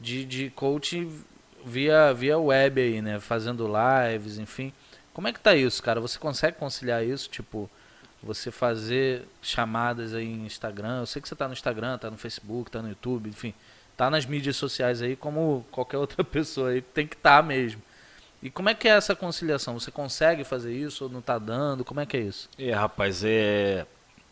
de, 0.00 0.24
de 0.24 0.50
coach 0.50 1.08
via, 1.64 2.12
via 2.12 2.38
web 2.38 2.80
aí, 2.80 3.00
né? 3.00 3.18
Fazendo 3.18 3.66
lives, 3.66 4.38
enfim. 4.38 4.72
Como 5.14 5.28
é 5.28 5.32
que 5.32 5.40
tá 5.40 5.54
isso, 5.54 5.82
cara? 5.82 5.98
Você 6.00 6.18
consegue 6.18 6.58
conciliar 6.58 7.04
isso? 7.04 7.30
Tipo, 7.30 7.70
você 8.26 8.50
fazer 8.50 9.26
chamadas 9.40 10.12
aí 10.12 10.26
em 10.26 10.44
Instagram. 10.44 11.00
Eu 11.00 11.06
sei 11.06 11.22
que 11.22 11.28
você 11.28 11.34
tá 11.34 11.46
no 11.46 11.54
Instagram, 11.54 11.96
tá 11.96 12.10
no 12.10 12.18
Facebook, 12.18 12.70
tá 12.70 12.82
no 12.82 12.88
YouTube, 12.88 13.30
enfim. 13.30 13.54
Tá 13.96 14.10
nas 14.10 14.26
mídias 14.26 14.56
sociais 14.56 15.00
aí 15.00 15.16
como 15.16 15.64
qualquer 15.70 15.96
outra 15.98 16.22
pessoa 16.22 16.70
aí. 16.70 16.82
Tem 16.82 17.06
que 17.06 17.16
estar 17.16 17.38
tá 17.38 17.42
mesmo. 17.42 17.80
E 18.42 18.50
como 18.50 18.68
é 18.68 18.74
que 18.74 18.86
é 18.86 18.92
essa 18.92 19.16
conciliação? 19.16 19.78
Você 19.78 19.90
consegue 19.90 20.44
fazer 20.44 20.74
isso 20.74 21.04
ou 21.04 21.10
não 21.10 21.22
tá 21.22 21.38
dando? 21.38 21.84
Como 21.84 22.00
é 22.00 22.06
que 22.06 22.16
é 22.16 22.20
isso? 22.20 22.50
É, 22.58 22.72
rapaz, 22.72 23.22
é 23.24 23.86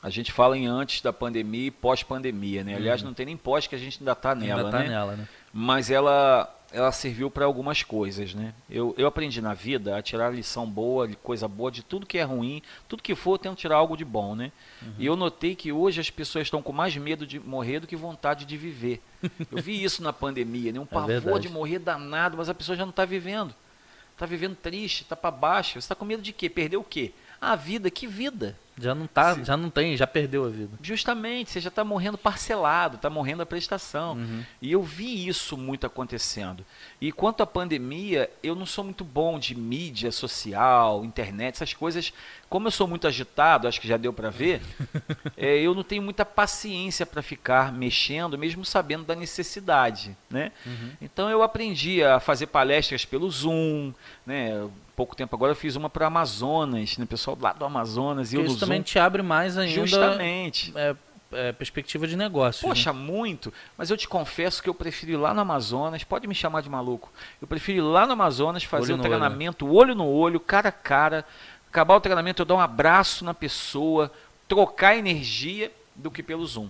a 0.04 0.10
gente 0.10 0.30
fala 0.30 0.54
em 0.54 0.66
antes 0.66 1.00
da 1.00 1.14
pandemia 1.14 1.68
e 1.68 1.70
pós-pandemia, 1.70 2.62
né? 2.62 2.74
Aliás, 2.74 3.00
uhum. 3.00 3.06
não 3.06 3.14
tem 3.14 3.24
nem 3.24 3.38
pós 3.38 3.66
que 3.66 3.74
a 3.74 3.78
gente 3.78 4.00
ainda 4.00 4.12
está 4.12 4.34
nela, 4.34 4.60
ainda 4.60 4.70
tá 4.70 4.78
né? 4.80 4.88
nela, 4.88 5.16
né? 5.16 5.26
Mas 5.50 5.90
ela, 5.90 6.54
ela 6.74 6.90
serviu 6.90 7.30
para 7.30 7.44
algumas 7.44 7.84
coisas, 7.84 8.34
né? 8.34 8.52
Eu, 8.68 8.94
eu 8.98 9.06
aprendi 9.06 9.40
na 9.40 9.54
vida 9.54 9.96
a 9.96 10.02
tirar 10.02 10.34
lição 10.34 10.68
boa, 10.68 11.08
coisa 11.22 11.46
boa 11.46 11.70
de 11.70 11.84
tudo 11.84 12.04
que 12.04 12.18
é 12.18 12.24
ruim, 12.24 12.60
tudo 12.88 13.02
que 13.02 13.14
for, 13.14 13.34
eu 13.34 13.38
tento 13.38 13.56
tirar 13.56 13.76
algo 13.76 13.96
de 13.96 14.04
bom, 14.04 14.34
né? 14.34 14.50
Uhum. 14.82 14.94
E 14.98 15.06
eu 15.06 15.14
notei 15.14 15.54
que 15.54 15.70
hoje 15.70 16.00
as 16.00 16.10
pessoas 16.10 16.46
estão 16.46 16.60
com 16.60 16.72
mais 16.72 16.96
medo 16.96 17.24
de 17.24 17.38
morrer 17.38 17.78
do 17.78 17.86
que 17.86 17.94
vontade 17.94 18.44
de 18.44 18.56
viver. 18.56 19.00
Eu 19.50 19.62
vi 19.62 19.82
isso 19.82 20.02
na 20.02 20.12
pandemia, 20.12 20.72
né? 20.72 20.78
Um 20.78 20.82
é 20.82 20.86
pavor 20.86 21.40
de 21.40 21.48
morrer 21.48 21.78
danado, 21.78 22.36
mas 22.36 22.48
a 22.48 22.54
pessoa 22.54 22.76
já 22.76 22.84
não 22.84 22.90
está 22.90 23.04
vivendo. 23.04 23.54
Está 24.12 24.26
vivendo 24.26 24.54
triste, 24.56 25.02
está 25.02 25.16
para 25.16 25.30
baixo. 25.30 25.74
Você 25.74 25.78
está 25.78 25.94
com 25.94 26.04
medo 26.04 26.22
de 26.22 26.32
quê? 26.32 26.50
Perder 26.50 26.76
o 26.76 26.84
quê? 26.84 27.12
A 27.40 27.56
vida, 27.56 27.90
que 27.90 28.06
vida? 28.06 28.58
Já 28.76 28.94
não 28.94 29.06
tá, 29.06 29.34
já 29.42 29.56
não 29.56 29.70
tem, 29.70 29.96
já 29.96 30.06
perdeu 30.06 30.44
a 30.44 30.48
vida. 30.48 30.76
Justamente, 30.82 31.50
você 31.50 31.60
já 31.60 31.68
está 31.68 31.84
morrendo 31.84 32.18
parcelado, 32.18 32.96
está 32.96 33.08
morrendo 33.08 33.42
a 33.42 33.46
prestação. 33.46 34.14
Uhum. 34.14 34.44
E 34.60 34.72
eu 34.72 34.82
vi 34.82 35.28
isso 35.28 35.56
muito 35.56 35.86
acontecendo. 35.86 36.64
E 37.00 37.12
quanto 37.12 37.42
à 37.42 37.46
pandemia, 37.46 38.28
eu 38.42 38.56
não 38.56 38.66
sou 38.66 38.82
muito 38.82 39.04
bom 39.04 39.38
de 39.38 39.54
mídia 39.54 40.10
social, 40.10 41.04
internet, 41.04 41.54
essas 41.54 41.72
coisas. 41.72 42.12
Como 42.48 42.66
eu 42.66 42.72
sou 42.72 42.88
muito 42.88 43.06
agitado, 43.06 43.68
acho 43.68 43.80
que 43.80 43.86
já 43.86 43.96
deu 43.96 44.12
para 44.12 44.30
ver, 44.30 44.60
é, 45.36 45.58
eu 45.58 45.74
não 45.74 45.84
tenho 45.84 46.02
muita 46.02 46.24
paciência 46.24 47.06
para 47.06 47.22
ficar 47.22 47.72
mexendo, 47.72 48.36
mesmo 48.36 48.64
sabendo 48.64 49.04
da 49.04 49.14
necessidade. 49.14 50.16
Né? 50.28 50.50
Uhum. 50.66 50.90
Então 51.00 51.30
eu 51.30 51.42
aprendi 51.42 52.02
a 52.02 52.18
fazer 52.18 52.48
palestras 52.48 53.04
pelo 53.04 53.30
Zoom, 53.30 53.92
né? 54.26 54.68
pouco 54.96 55.16
tempo 55.16 55.34
agora 55.34 55.52
eu 55.52 55.56
fiz 55.56 55.76
uma 55.76 55.90
para 55.90 56.06
Amazonas, 56.06 56.96
né? 56.98 57.06
pessoal 57.06 57.36
lá 57.40 57.52
do 57.52 57.64
Amazonas. 57.64 58.32
E 58.32 58.40
isso 58.40 58.63
também 58.64 58.82
te 58.82 58.98
abre 58.98 59.22
mais 59.22 59.56
ainda. 59.56 59.72
Justamente. 59.72 60.72
É, 60.76 60.96
é, 61.32 61.52
perspectiva 61.52 62.06
de 62.06 62.16
negócio. 62.16 62.66
Poxa, 62.66 62.92
né? 62.92 62.98
muito. 62.98 63.52
Mas 63.76 63.90
eu 63.90 63.96
te 63.96 64.08
confesso 64.08 64.62
que 64.62 64.68
eu 64.68 64.74
prefiro 64.74 65.12
ir 65.12 65.16
lá 65.16 65.34
no 65.34 65.40
Amazonas, 65.40 66.04
pode 66.04 66.26
me 66.26 66.34
chamar 66.34 66.62
de 66.62 66.70
maluco. 66.70 67.12
Eu 67.40 67.46
prefiro 67.46 67.78
ir 67.78 67.82
lá 67.82 68.06
no 68.06 68.12
Amazonas, 68.12 68.64
fazer 68.64 68.92
o 68.92 68.96
um 68.96 69.00
treinamento 69.00 69.66
olho. 69.66 69.76
olho 69.76 69.94
no 69.94 70.06
olho, 70.06 70.40
cara 70.40 70.68
a 70.68 70.72
cara. 70.72 71.24
Acabar 71.68 71.96
o 71.96 72.00
treinamento, 72.00 72.42
eu 72.42 72.46
dar 72.46 72.54
um 72.54 72.60
abraço 72.60 73.24
na 73.24 73.34
pessoa, 73.34 74.10
trocar 74.46 74.96
energia 74.96 75.72
do 75.94 76.10
que 76.10 76.22
pelo 76.22 76.46
Zoom. 76.46 76.68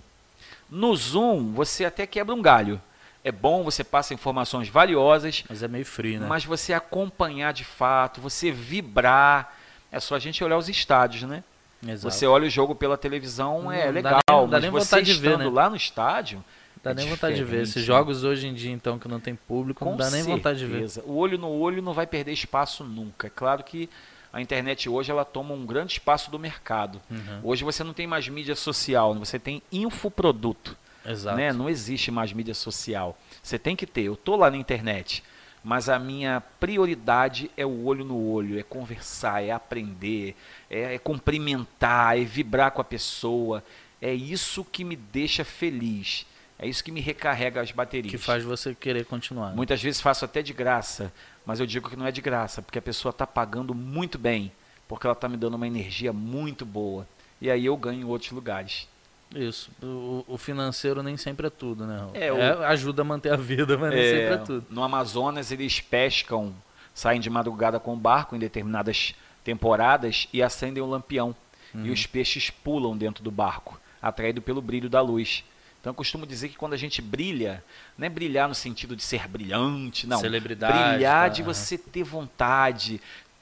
No 0.70 0.96
Zoom, 0.96 1.52
você 1.52 1.84
até 1.84 2.06
quebra 2.06 2.34
um 2.34 2.40
galho 2.40 2.80
é 3.24 3.32
bom, 3.32 3.64
você 3.64 3.82
passa 3.82 4.12
informações 4.12 4.68
valiosas. 4.68 5.44
Mas 5.48 5.62
é 5.62 5.68
meio 5.68 5.86
frio, 5.86 6.20
né? 6.20 6.26
Mas 6.28 6.44
você 6.44 6.74
acompanhar 6.74 7.54
de 7.54 7.64
fato, 7.64 8.20
você 8.20 8.52
vibrar. 8.52 9.56
É 9.90 9.98
só 9.98 10.16
a 10.16 10.18
gente 10.18 10.44
olhar 10.44 10.58
os 10.58 10.68
estádios, 10.68 11.22
né? 11.22 11.42
Exato. 11.86 12.14
Você 12.14 12.26
olha 12.26 12.46
o 12.46 12.50
jogo 12.50 12.74
pela 12.74 12.96
televisão, 12.96 13.64
não, 13.64 13.72
é 13.72 13.90
legal. 13.90 14.20
Dá 14.26 14.34
nem, 14.36 14.48
dá 14.48 14.60
nem 14.60 14.70
mas 14.70 14.88
você 14.88 15.02
de 15.02 15.14
ver, 15.14 15.38
né? 15.38 15.48
lá 15.48 15.68
no 15.68 15.76
estádio. 15.76 16.44
Dá 16.82 16.90
é 16.90 16.94
nem 16.94 17.08
vontade 17.08 17.36
de 17.36 17.44
ver. 17.44 17.62
Esses 17.62 17.82
jogos 17.82 18.24
hoje 18.24 18.46
em 18.46 18.52
dia, 18.52 18.70
então, 18.70 18.98
que 18.98 19.08
não 19.08 19.18
tem 19.18 19.34
público, 19.34 19.82
Com 19.84 19.92
não 19.92 19.96
dá 19.96 20.10
nem 20.10 20.22
certeza. 20.22 20.36
vontade 20.36 20.58
de 20.58 20.66
ver. 20.66 20.88
O 21.06 21.16
olho 21.16 21.38
no 21.38 21.48
olho 21.48 21.80
não 21.80 21.94
vai 21.94 22.06
perder 22.06 22.32
espaço 22.32 22.84
nunca. 22.84 23.28
É 23.28 23.30
claro 23.30 23.64
que 23.64 23.88
a 24.30 24.40
internet 24.40 24.88
hoje 24.88 25.10
ela 25.10 25.24
toma 25.24 25.54
um 25.54 25.64
grande 25.64 25.92
espaço 25.92 26.30
do 26.30 26.38
mercado. 26.38 27.00
Uhum. 27.10 27.40
Hoje 27.42 27.64
você 27.64 27.82
não 27.82 27.94
tem 27.94 28.06
mais 28.06 28.28
mídia 28.28 28.54
social, 28.54 29.14
você 29.14 29.38
tem 29.38 29.62
infoproduto. 29.72 30.76
Exato. 31.06 31.36
Né? 31.36 31.52
Não 31.52 31.70
existe 31.70 32.10
mais 32.10 32.32
mídia 32.32 32.54
social. 32.54 33.16
Você 33.42 33.58
tem 33.58 33.76
que 33.76 33.86
ter. 33.86 34.02
Eu 34.02 34.14
estou 34.14 34.36
lá 34.36 34.50
na 34.50 34.56
internet, 34.56 35.22
mas 35.64 35.88
a 35.88 35.98
minha 35.98 36.42
prioridade 36.60 37.50
é 37.56 37.64
o 37.64 37.84
olho 37.86 38.04
no 38.04 38.22
olho, 38.22 38.58
é 38.60 38.62
conversar, 38.62 39.42
é 39.42 39.50
aprender, 39.50 40.36
é, 40.70 40.94
é 40.94 40.98
cumprimentar, 40.98 42.18
é 42.18 42.22
vibrar 42.22 42.70
com 42.72 42.82
a 42.82 42.84
pessoa. 42.84 43.64
É 44.00 44.12
isso 44.12 44.62
que 44.62 44.84
me 44.84 44.94
deixa 44.94 45.42
feliz. 45.42 46.26
É 46.58 46.68
isso 46.68 46.84
que 46.84 46.92
me 46.92 47.00
recarrega 47.00 47.62
as 47.62 47.72
baterias. 47.72 48.10
Que 48.10 48.18
faz 48.18 48.44
você 48.44 48.74
querer 48.74 49.06
continuar. 49.06 49.50
Né? 49.50 49.56
Muitas 49.56 49.82
vezes 49.82 50.02
faço 50.02 50.26
até 50.26 50.42
de 50.42 50.52
graça, 50.52 51.10
mas 51.46 51.60
eu 51.60 51.66
digo 51.66 51.88
que 51.88 51.96
não 51.96 52.06
é 52.06 52.12
de 52.12 52.20
graça, 52.20 52.60
porque 52.60 52.78
a 52.78 52.82
pessoa 52.82 53.10
está 53.10 53.26
pagando 53.26 53.74
muito 53.74 54.18
bem, 54.18 54.52
porque 54.86 55.06
ela 55.06 55.14
está 55.14 55.28
me 55.28 55.38
dando 55.38 55.54
uma 55.54 55.66
energia 55.66 56.12
muito 56.12 56.66
boa. 56.66 57.08
E 57.40 57.50
aí 57.50 57.64
eu 57.64 57.76
ganho 57.76 58.02
em 58.02 58.04
outros 58.04 58.30
lugares. 58.30 58.86
Isso. 59.34 59.70
O, 59.82 60.24
o, 60.28 60.38
financeiro 60.38 61.02
nem 61.02 61.16
sempre 61.16 61.48
é 61.48 61.50
tudo, 61.50 61.86
né? 61.86 62.08
É, 62.14 62.32
o... 62.32 62.38
é, 62.38 62.66
ajuda 62.66 63.02
a 63.02 63.04
manter 63.04 63.32
a 63.32 63.36
vida, 63.36 63.76
mas 63.76 63.92
é, 63.92 63.96
nem 63.96 64.04
sempre 64.04 64.34
é 64.34 64.38
tudo. 64.38 64.66
No 64.70 64.82
Amazonas, 64.82 65.50
eles 65.50 65.80
pescam, 65.80 66.54
saem 66.94 67.20
de 67.20 67.28
madrugada 67.28 67.80
com 67.80 67.94
o 67.94 67.96
barco 67.96 68.36
em 68.36 68.38
determinadas 68.38 69.14
temporadas 69.42 70.28
e 70.32 70.42
acendem 70.42 70.82
o 70.82 70.86
lampião. 70.86 71.34
Uhum. 71.74 71.86
E 71.86 71.90
os 71.90 72.06
peixes 72.06 72.50
pulam 72.50 72.96
dentro 72.96 73.22
do 73.22 73.30
barco, 73.30 73.80
atraído 74.00 74.40
pelo 74.40 74.62
brilho 74.62 74.88
da 74.88 75.00
luz. 75.00 75.44
Então 75.80 75.90
eu 75.90 75.94
costumo 75.94 76.26
dizer 76.26 76.48
que 76.48 76.56
quando 76.56 76.72
a 76.72 76.78
gente 76.78 77.02
brilha, 77.02 77.62
não 77.98 78.06
é 78.06 78.08
brilhar 78.08 78.48
no 78.48 78.54
sentido 78.54 78.96
de 78.96 79.02
ser 79.02 79.28
brilhante, 79.28 80.06
não. 80.06 80.18
Celebridade. 80.18 80.92
Brilhar 80.92 81.24
tá. 81.24 81.28
de 81.28 81.42
você 81.42 81.76
ter 81.76 82.02
vontade, 82.02 83.00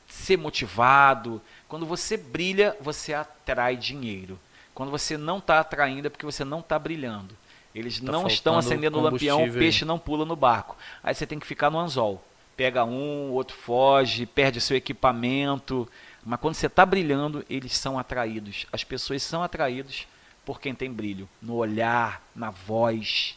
ser 0.09 0.37
motivado. 0.37 1.41
Quando 1.69 1.87
você 1.87 2.17
brilha, 2.17 2.77
você 2.81 3.15
atrai 3.15 3.77
dinheiro. 3.77 4.41
Quando 4.75 4.91
você 4.91 5.17
não 5.17 5.39
está 5.39 5.61
atraindo 5.61 6.07
é 6.07 6.11
porque 6.11 6.27
você 6.27 6.45
não 6.45 6.61
está 6.61 6.79
brilhando. 6.79 7.37
Eles 7.75 8.01
tá 8.01 8.13
não 8.13 8.27
estão 8.27 8.59
acendendo 8.59 8.99
o 8.99 9.03
lampião, 9.03 9.45
o 9.45 9.53
peixe 9.53 9.85
não 9.85 9.99
pula 9.99 10.25
no 10.25 10.37
barco. 10.37 10.77
Aí 11.03 11.15
você 11.15 11.27
tem 11.27 11.39
que 11.39 11.47
ficar 11.47 11.71
no 11.71 11.79
anzol. 11.79 12.23
Pega 12.57 12.85
um, 12.85 13.31
o 13.31 13.33
outro 13.33 13.57
foge, 13.57 14.27
perde 14.27 14.61
seu 14.61 14.77
equipamento. 14.77 15.89
Mas 16.25 16.39
quando 16.39 16.55
você 16.55 16.67
está 16.67 16.85
brilhando, 16.85 17.45
eles 17.49 17.77
são 17.77 17.99
atraídos. 17.99 18.67
As 18.71 18.85
pessoas 18.85 19.23
são 19.23 19.43
atraídas 19.43 20.07
por 20.45 20.61
quem 20.61 20.75
tem 20.75 20.93
brilho. 20.93 21.29
No 21.41 21.55
olhar, 21.55 22.23
na 22.35 22.51
voz. 22.51 23.37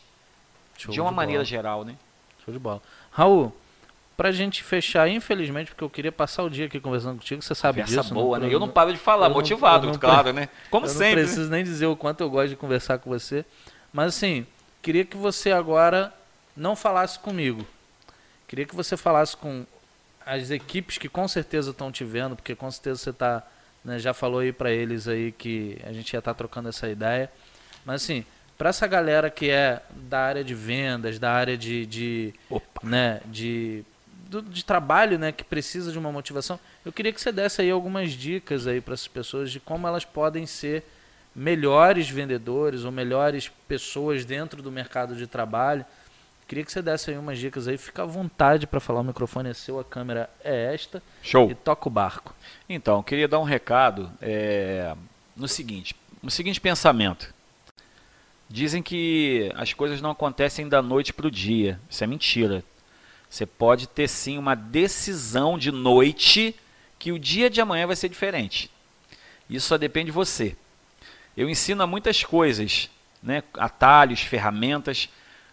Show 0.77 0.93
de 0.93 0.99
uma 0.99 1.11
de 1.11 1.15
maneira 1.15 1.45
geral, 1.45 1.85
né? 1.85 1.95
Show 2.43 2.53
de 2.53 2.59
bola. 2.59 2.81
Raul, 3.11 3.55
Pra 4.15 4.31
gente 4.31 4.63
fechar, 4.63 5.09
infelizmente, 5.09 5.71
porque 5.71 5.83
eu 5.83 5.89
queria 5.89 6.11
passar 6.11 6.43
o 6.43 6.49
dia 6.49 6.67
aqui 6.67 6.79
conversando 6.79 7.17
contigo, 7.17 7.41
você 7.41 7.53
sabe 7.53 7.81
Conversa 7.81 8.01
disso. 8.01 8.13
boa, 8.13 8.39
né? 8.39 8.47
Eu 8.49 8.59
não 8.59 8.69
paro 8.69 8.93
de 8.93 8.97
falar, 8.97 9.27
motivado, 9.29 9.87
não, 9.87 9.95
claro, 9.95 10.31
né? 10.31 10.47
Como 10.71 10.85
eu 10.85 10.89
sempre. 10.89 11.07
Não 11.07 11.15
né? 11.15 11.23
preciso 11.23 11.49
nem 11.51 11.63
dizer 11.63 11.85
o 11.87 11.97
quanto 11.97 12.21
eu 12.21 12.29
gosto 12.29 12.49
de 12.49 12.55
conversar 12.55 12.97
com 12.99 13.09
você. 13.09 13.43
Mas 13.91 14.15
assim, 14.15 14.47
queria 14.81 15.03
que 15.03 15.17
você 15.17 15.51
agora 15.51 16.13
não 16.55 16.75
falasse 16.75 17.19
comigo. 17.19 17.65
Queria 18.47 18.65
que 18.65 18.75
você 18.75 18.95
falasse 18.95 19.35
com 19.35 19.65
as 20.25 20.49
equipes 20.49 20.97
que 20.97 21.09
com 21.09 21.27
certeza 21.27 21.71
estão 21.71 21.91
te 21.91 22.03
vendo, 22.03 22.35
porque 22.35 22.55
com 22.55 22.69
certeza 22.71 22.99
você 22.99 23.13
tá, 23.13 23.43
né, 23.83 23.99
já 23.99 24.13
falou 24.13 24.39
aí 24.39 24.51
para 24.51 24.71
eles 24.71 25.07
aí 25.07 25.31
que 25.31 25.77
a 25.83 25.91
gente 25.91 26.13
ia 26.13 26.19
estar 26.19 26.33
tá 26.33 26.37
trocando 26.37 26.69
essa 26.69 26.89
ideia. 26.89 27.29
Mas 27.85 28.03
assim, 28.03 28.25
para 28.57 28.69
essa 28.69 28.87
galera 28.87 29.29
que 29.29 29.49
é 29.49 29.81
da 29.91 30.19
área 30.19 30.43
de 30.43 30.55
vendas, 30.55 31.19
da 31.19 31.31
área 31.31 31.57
de, 31.57 31.85
de 31.85 32.33
né, 32.81 33.21
de, 33.25 33.83
do, 34.41 34.49
de 34.49 34.63
trabalho, 34.63 35.17
né, 35.17 35.31
que 35.31 35.43
precisa 35.43 35.91
de 35.91 35.99
uma 35.99 36.11
motivação. 36.11 36.59
Eu 36.85 36.91
queria 36.91 37.11
que 37.11 37.21
você 37.21 37.31
desse 37.31 37.61
aí 37.61 37.71
algumas 37.71 38.11
dicas 38.11 38.67
aí 38.67 38.81
para 38.81 38.93
essas 38.93 39.07
pessoas 39.07 39.51
de 39.51 39.59
como 39.59 39.87
elas 39.87 40.05
podem 40.05 40.45
ser 40.45 40.83
melhores 41.35 42.09
vendedores 42.09 42.85
ou 42.85 42.91
melhores 42.91 43.51
pessoas 43.67 44.23
dentro 44.23 44.61
do 44.61 44.71
mercado 44.71 45.15
de 45.15 45.27
trabalho. 45.27 45.85
Queria 46.47 46.63
que 46.63 46.71
você 46.71 46.81
desse 46.81 47.09
aí 47.09 47.17
umas 47.17 47.39
dicas 47.39 47.67
aí. 47.67 47.77
Fica 47.77 48.03
à 48.03 48.05
vontade 48.05 48.67
para 48.67 48.79
falar. 48.79 49.01
O 49.01 49.03
microfone 49.03 49.49
é 49.49 49.53
seu, 49.53 49.79
a 49.79 49.83
câmera 49.83 50.29
é 50.43 50.73
esta. 50.73 51.01
Show. 51.23 51.49
E 51.49 51.55
toca 51.55 51.87
o 51.87 51.91
barco. 51.91 52.35
Então, 52.69 53.01
queria 53.01 53.27
dar 53.27 53.39
um 53.39 53.43
recado 53.43 54.11
é, 54.21 54.95
no 55.35 55.47
seguinte, 55.47 55.95
no 56.21 56.29
seguinte 56.29 56.61
pensamento. 56.61 57.33
Dizem 58.47 58.83
que 58.83 59.51
as 59.55 59.73
coisas 59.73 60.01
não 60.01 60.11
acontecem 60.11 60.69
da 60.69 60.83
noite 60.83 61.11
para 61.11 61.25
o 61.25 61.31
dia. 61.31 61.79
Isso 61.89 62.03
é 62.03 62.07
mentira. 62.07 62.63
Você 63.29 63.45
pode 63.45 63.87
ter 63.87 64.07
sim 64.07 64.37
uma 64.37 64.55
decisão 64.55 65.57
de 65.57 65.71
noite 65.71 66.55
que 66.97 67.11
o 67.11 67.19
dia 67.19 67.49
de 67.49 67.61
amanhã 67.61 67.87
vai 67.87 67.95
ser 67.95 68.09
diferente. 68.09 68.71
Isso 69.49 69.67
só 69.67 69.77
depende 69.77 70.07
de 70.07 70.11
você. 70.11 70.55
Eu 71.35 71.49
ensino 71.49 71.85
muitas 71.87 72.23
coisas, 72.23 72.89
né? 73.21 73.43
atalhos, 73.55 74.21
ferramentas, 74.21 75.09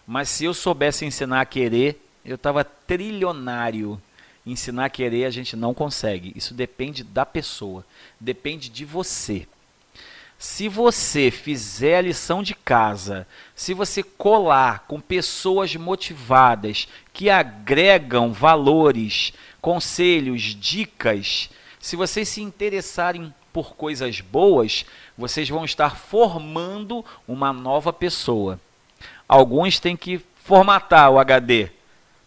mas 0.07 0.29
se 0.29 0.45
eu 0.45 0.53
soubesse 0.53 1.05
ensinar 1.05 1.41
a 1.41 1.45
querer, 1.45 2.01
eu 2.23 2.35
estava 2.35 2.63
trilionário. 2.63 4.01
Ensinar 4.45 4.85
a 4.85 4.89
querer 4.89 5.25
a 5.25 5.29
gente 5.29 5.55
não 5.55 5.73
consegue. 5.73 6.33
Isso 6.35 6.53
depende 6.53 7.03
da 7.03 7.25
pessoa, 7.25 7.85
depende 8.19 8.69
de 8.69 8.83
você. 8.83 9.47
Se 10.43 10.67
você 10.67 11.31
fizer 11.31 11.99
a 11.99 12.01
lição 12.01 12.43
de 12.43 12.53
casa, 12.53 13.25
se 13.55 13.73
você 13.73 14.03
colar 14.03 14.83
com 14.89 14.99
pessoas 14.99 15.73
motivadas 15.73 16.85
que 17.13 17.29
agregam 17.29 18.33
valores, 18.33 19.31
conselhos, 19.61 20.41
dicas, 20.41 21.49
se 21.79 21.95
vocês 21.95 22.27
se 22.27 22.41
interessarem 22.41 23.33
por 23.53 23.77
coisas 23.77 24.19
boas, 24.19 24.85
vocês 25.17 25.47
vão 25.47 25.63
estar 25.63 25.95
formando 25.95 27.05
uma 27.25 27.53
nova 27.53 27.93
pessoa. 27.93 28.59
Alguns 29.29 29.79
têm 29.79 29.95
que 29.95 30.19
formatar 30.43 31.09
o 31.09 31.19
HD, 31.19 31.69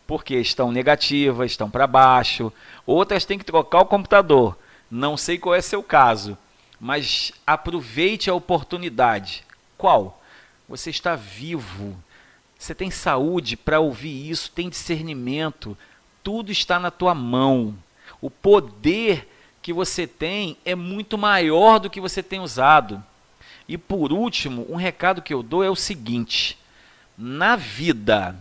porque 0.06 0.36
estão 0.36 0.72
negativas, 0.72 1.50
estão 1.50 1.68
para 1.68 1.86
baixo. 1.86 2.50
Outras 2.86 3.26
têm 3.26 3.38
que 3.38 3.44
trocar 3.44 3.80
o 3.80 3.86
computador. 3.86 4.56
Não 4.90 5.18
sei 5.18 5.36
qual 5.36 5.54
é 5.54 5.60
seu 5.60 5.82
caso 5.82 6.38
mas 6.80 7.32
aproveite 7.46 8.28
a 8.28 8.34
oportunidade. 8.34 9.44
Qual? 9.76 10.22
Você 10.68 10.90
está 10.90 11.16
vivo. 11.16 11.96
Você 12.58 12.74
tem 12.74 12.90
saúde 12.90 13.56
para 13.56 13.80
ouvir 13.80 14.30
isso, 14.30 14.50
tem 14.50 14.68
discernimento. 14.68 15.76
Tudo 16.22 16.50
está 16.50 16.78
na 16.78 16.90
tua 16.90 17.14
mão. 17.14 17.76
O 18.20 18.30
poder 18.30 19.28
que 19.62 19.72
você 19.72 20.06
tem 20.06 20.56
é 20.64 20.74
muito 20.74 21.18
maior 21.18 21.78
do 21.78 21.90
que 21.90 22.00
você 22.00 22.22
tem 22.22 22.40
usado. 22.40 23.02
E 23.68 23.76
por 23.76 24.12
último, 24.12 24.66
um 24.68 24.76
recado 24.76 25.22
que 25.22 25.34
eu 25.34 25.42
dou 25.42 25.62
é 25.62 25.70
o 25.70 25.76
seguinte: 25.76 26.58
na 27.16 27.56
vida, 27.56 28.36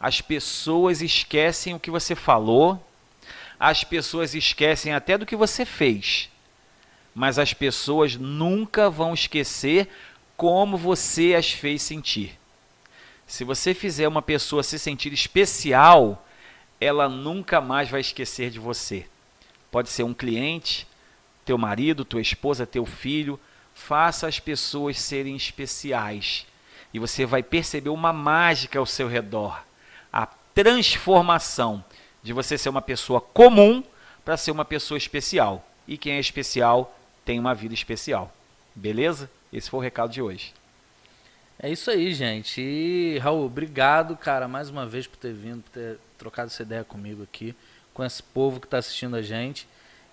as 0.00 0.20
pessoas 0.20 1.00
esquecem 1.00 1.74
o 1.74 1.80
que 1.80 1.90
você 1.90 2.14
falou, 2.14 2.84
as 3.58 3.84
pessoas 3.84 4.34
esquecem 4.34 4.92
até 4.92 5.16
do 5.16 5.26
que 5.26 5.36
você 5.36 5.64
fez 5.64 6.28
mas 7.16 7.38
as 7.38 7.54
pessoas 7.54 8.14
nunca 8.14 8.90
vão 8.90 9.14
esquecer 9.14 9.88
como 10.36 10.76
você 10.76 11.34
as 11.34 11.50
fez 11.50 11.80
sentir. 11.80 12.38
Se 13.26 13.42
você 13.42 13.72
fizer 13.72 14.06
uma 14.06 14.20
pessoa 14.20 14.62
se 14.62 14.78
sentir 14.78 15.14
especial, 15.14 16.26
ela 16.78 17.08
nunca 17.08 17.58
mais 17.58 17.88
vai 17.88 18.02
esquecer 18.02 18.50
de 18.50 18.58
você. 18.58 19.06
Pode 19.70 19.88
ser 19.88 20.02
um 20.02 20.12
cliente, 20.12 20.86
teu 21.42 21.56
marido, 21.56 22.04
tua 22.04 22.20
esposa, 22.20 22.66
teu 22.66 22.84
filho. 22.84 23.40
Faça 23.74 24.26
as 24.28 24.38
pessoas 24.38 25.00
serem 25.00 25.34
especiais. 25.34 26.46
E 26.92 26.98
você 26.98 27.24
vai 27.24 27.42
perceber 27.42 27.88
uma 27.88 28.12
mágica 28.12 28.78
ao 28.78 28.84
seu 28.84 29.08
redor. 29.08 29.64
A 30.12 30.26
transformação 30.26 31.82
de 32.22 32.34
você 32.34 32.58
ser 32.58 32.68
uma 32.68 32.82
pessoa 32.82 33.22
comum 33.22 33.82
para 34.22 34.36
ser 34.36 34.50
uma 34.50 34.66
pessoa 34.66 34.98
especial. 34.98 35.66
E 35.88 35.96
quem 35.96 36.12
é 36.12 36.20
especial 36.20 36.92
tem 37.26 37.38
uma 37.40 37.54
vida 37.54 37.74
especial. 37.74 38.32
Beleza? 38.74 39.28
Esse 39.52 39.68
foi 39.68 39.80
o 39.80 39.82
recado 39.82 40.12
de 40.12 40.22
hoje. 40.22 40.54
É 41.58 41.68
isso 41.68 41.90
aí, 41.90 42.14
gente. 42.14 42.60
E, 42.60 43.18
Raul, 43.18 43.44
obrigado, 43.44 44.16
cara, 44.16 44.46
mais 44.46 44.70
uma 44.70 44.86
vez 44.86 45.06
por 45.06 45.16
ter 45.16 45.32
vindo, 45.32 45.62
por 45.62 45.70
ter 45.70 45.98
trocado 46.16 46.46
essa 46.46 46.62
ideia 46.62 46.84
comigo 46.84 47.22
aqui, 47.22 47.54
com 47.92 48.04
esse 48.04 48.22
povo 48.22 48.60
que 48.60 48.66
está 48.66 48.78
assistindo 48.78 49.16
a 49.16 49.22
gente. 49.22 49.66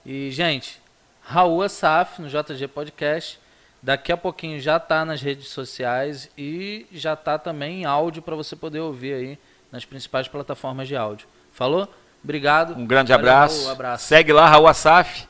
E, 0.06 0.32
gente, 0.32 0.82
Raul 1.22 1.62
Asaf 1.62 2.20
no 2.22 2.28
JG 2.28 2.68
Podcast. 2.68 3.40
Daqui 3.82 4.12
a 4.14 4.18
pouquinho 4.18 4.60
já 4.62 4.78
está 4.78 5.04
nas 5.04 5.22
redes 5.22 5.50
sociais 5.50 6.30
e 6.38 6.88
já 6.92 7.14
está 7.14 7.38
também 7.38 7.82
em 7.82 7.86
áudio 7.86 8.22
para 8.22 8.34
você 8.34 8.56
poder 8.56 8.80
ouvir 8.80 9.14
aí 9.14 9.40
nas 9.70 9.84
principais 9.84 10.28
plataformas 10.30 10.88
de 10.88 10.96
áudio. 10.96 11.28
Falou? 11.52 11.94
Obrigado. 12.24 12.76
Um 12.76 12.88
grande 12.88 13.12
Valeu, 13.12 13.28
abraço. 13.28 13.60
Raul, 13.64 13.72
abraço. 13.72 14.06
Segue 14.06 14.32
lá, 14.32 14.48
Raul 14.48 14.68
Asaf 14.68 15.28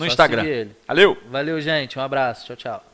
no 0.00 0.06
Só 0.06 0.12
Instagram. 0.12 0.68
Valeu. 0.88 1.16
Valeu, 1.30 1.60
gente. 1.60 1.98
Um 1.98 2.02
abraço. 2.02 2.46
Tchau, 2.46 2.56
tchau. 2.56 2.89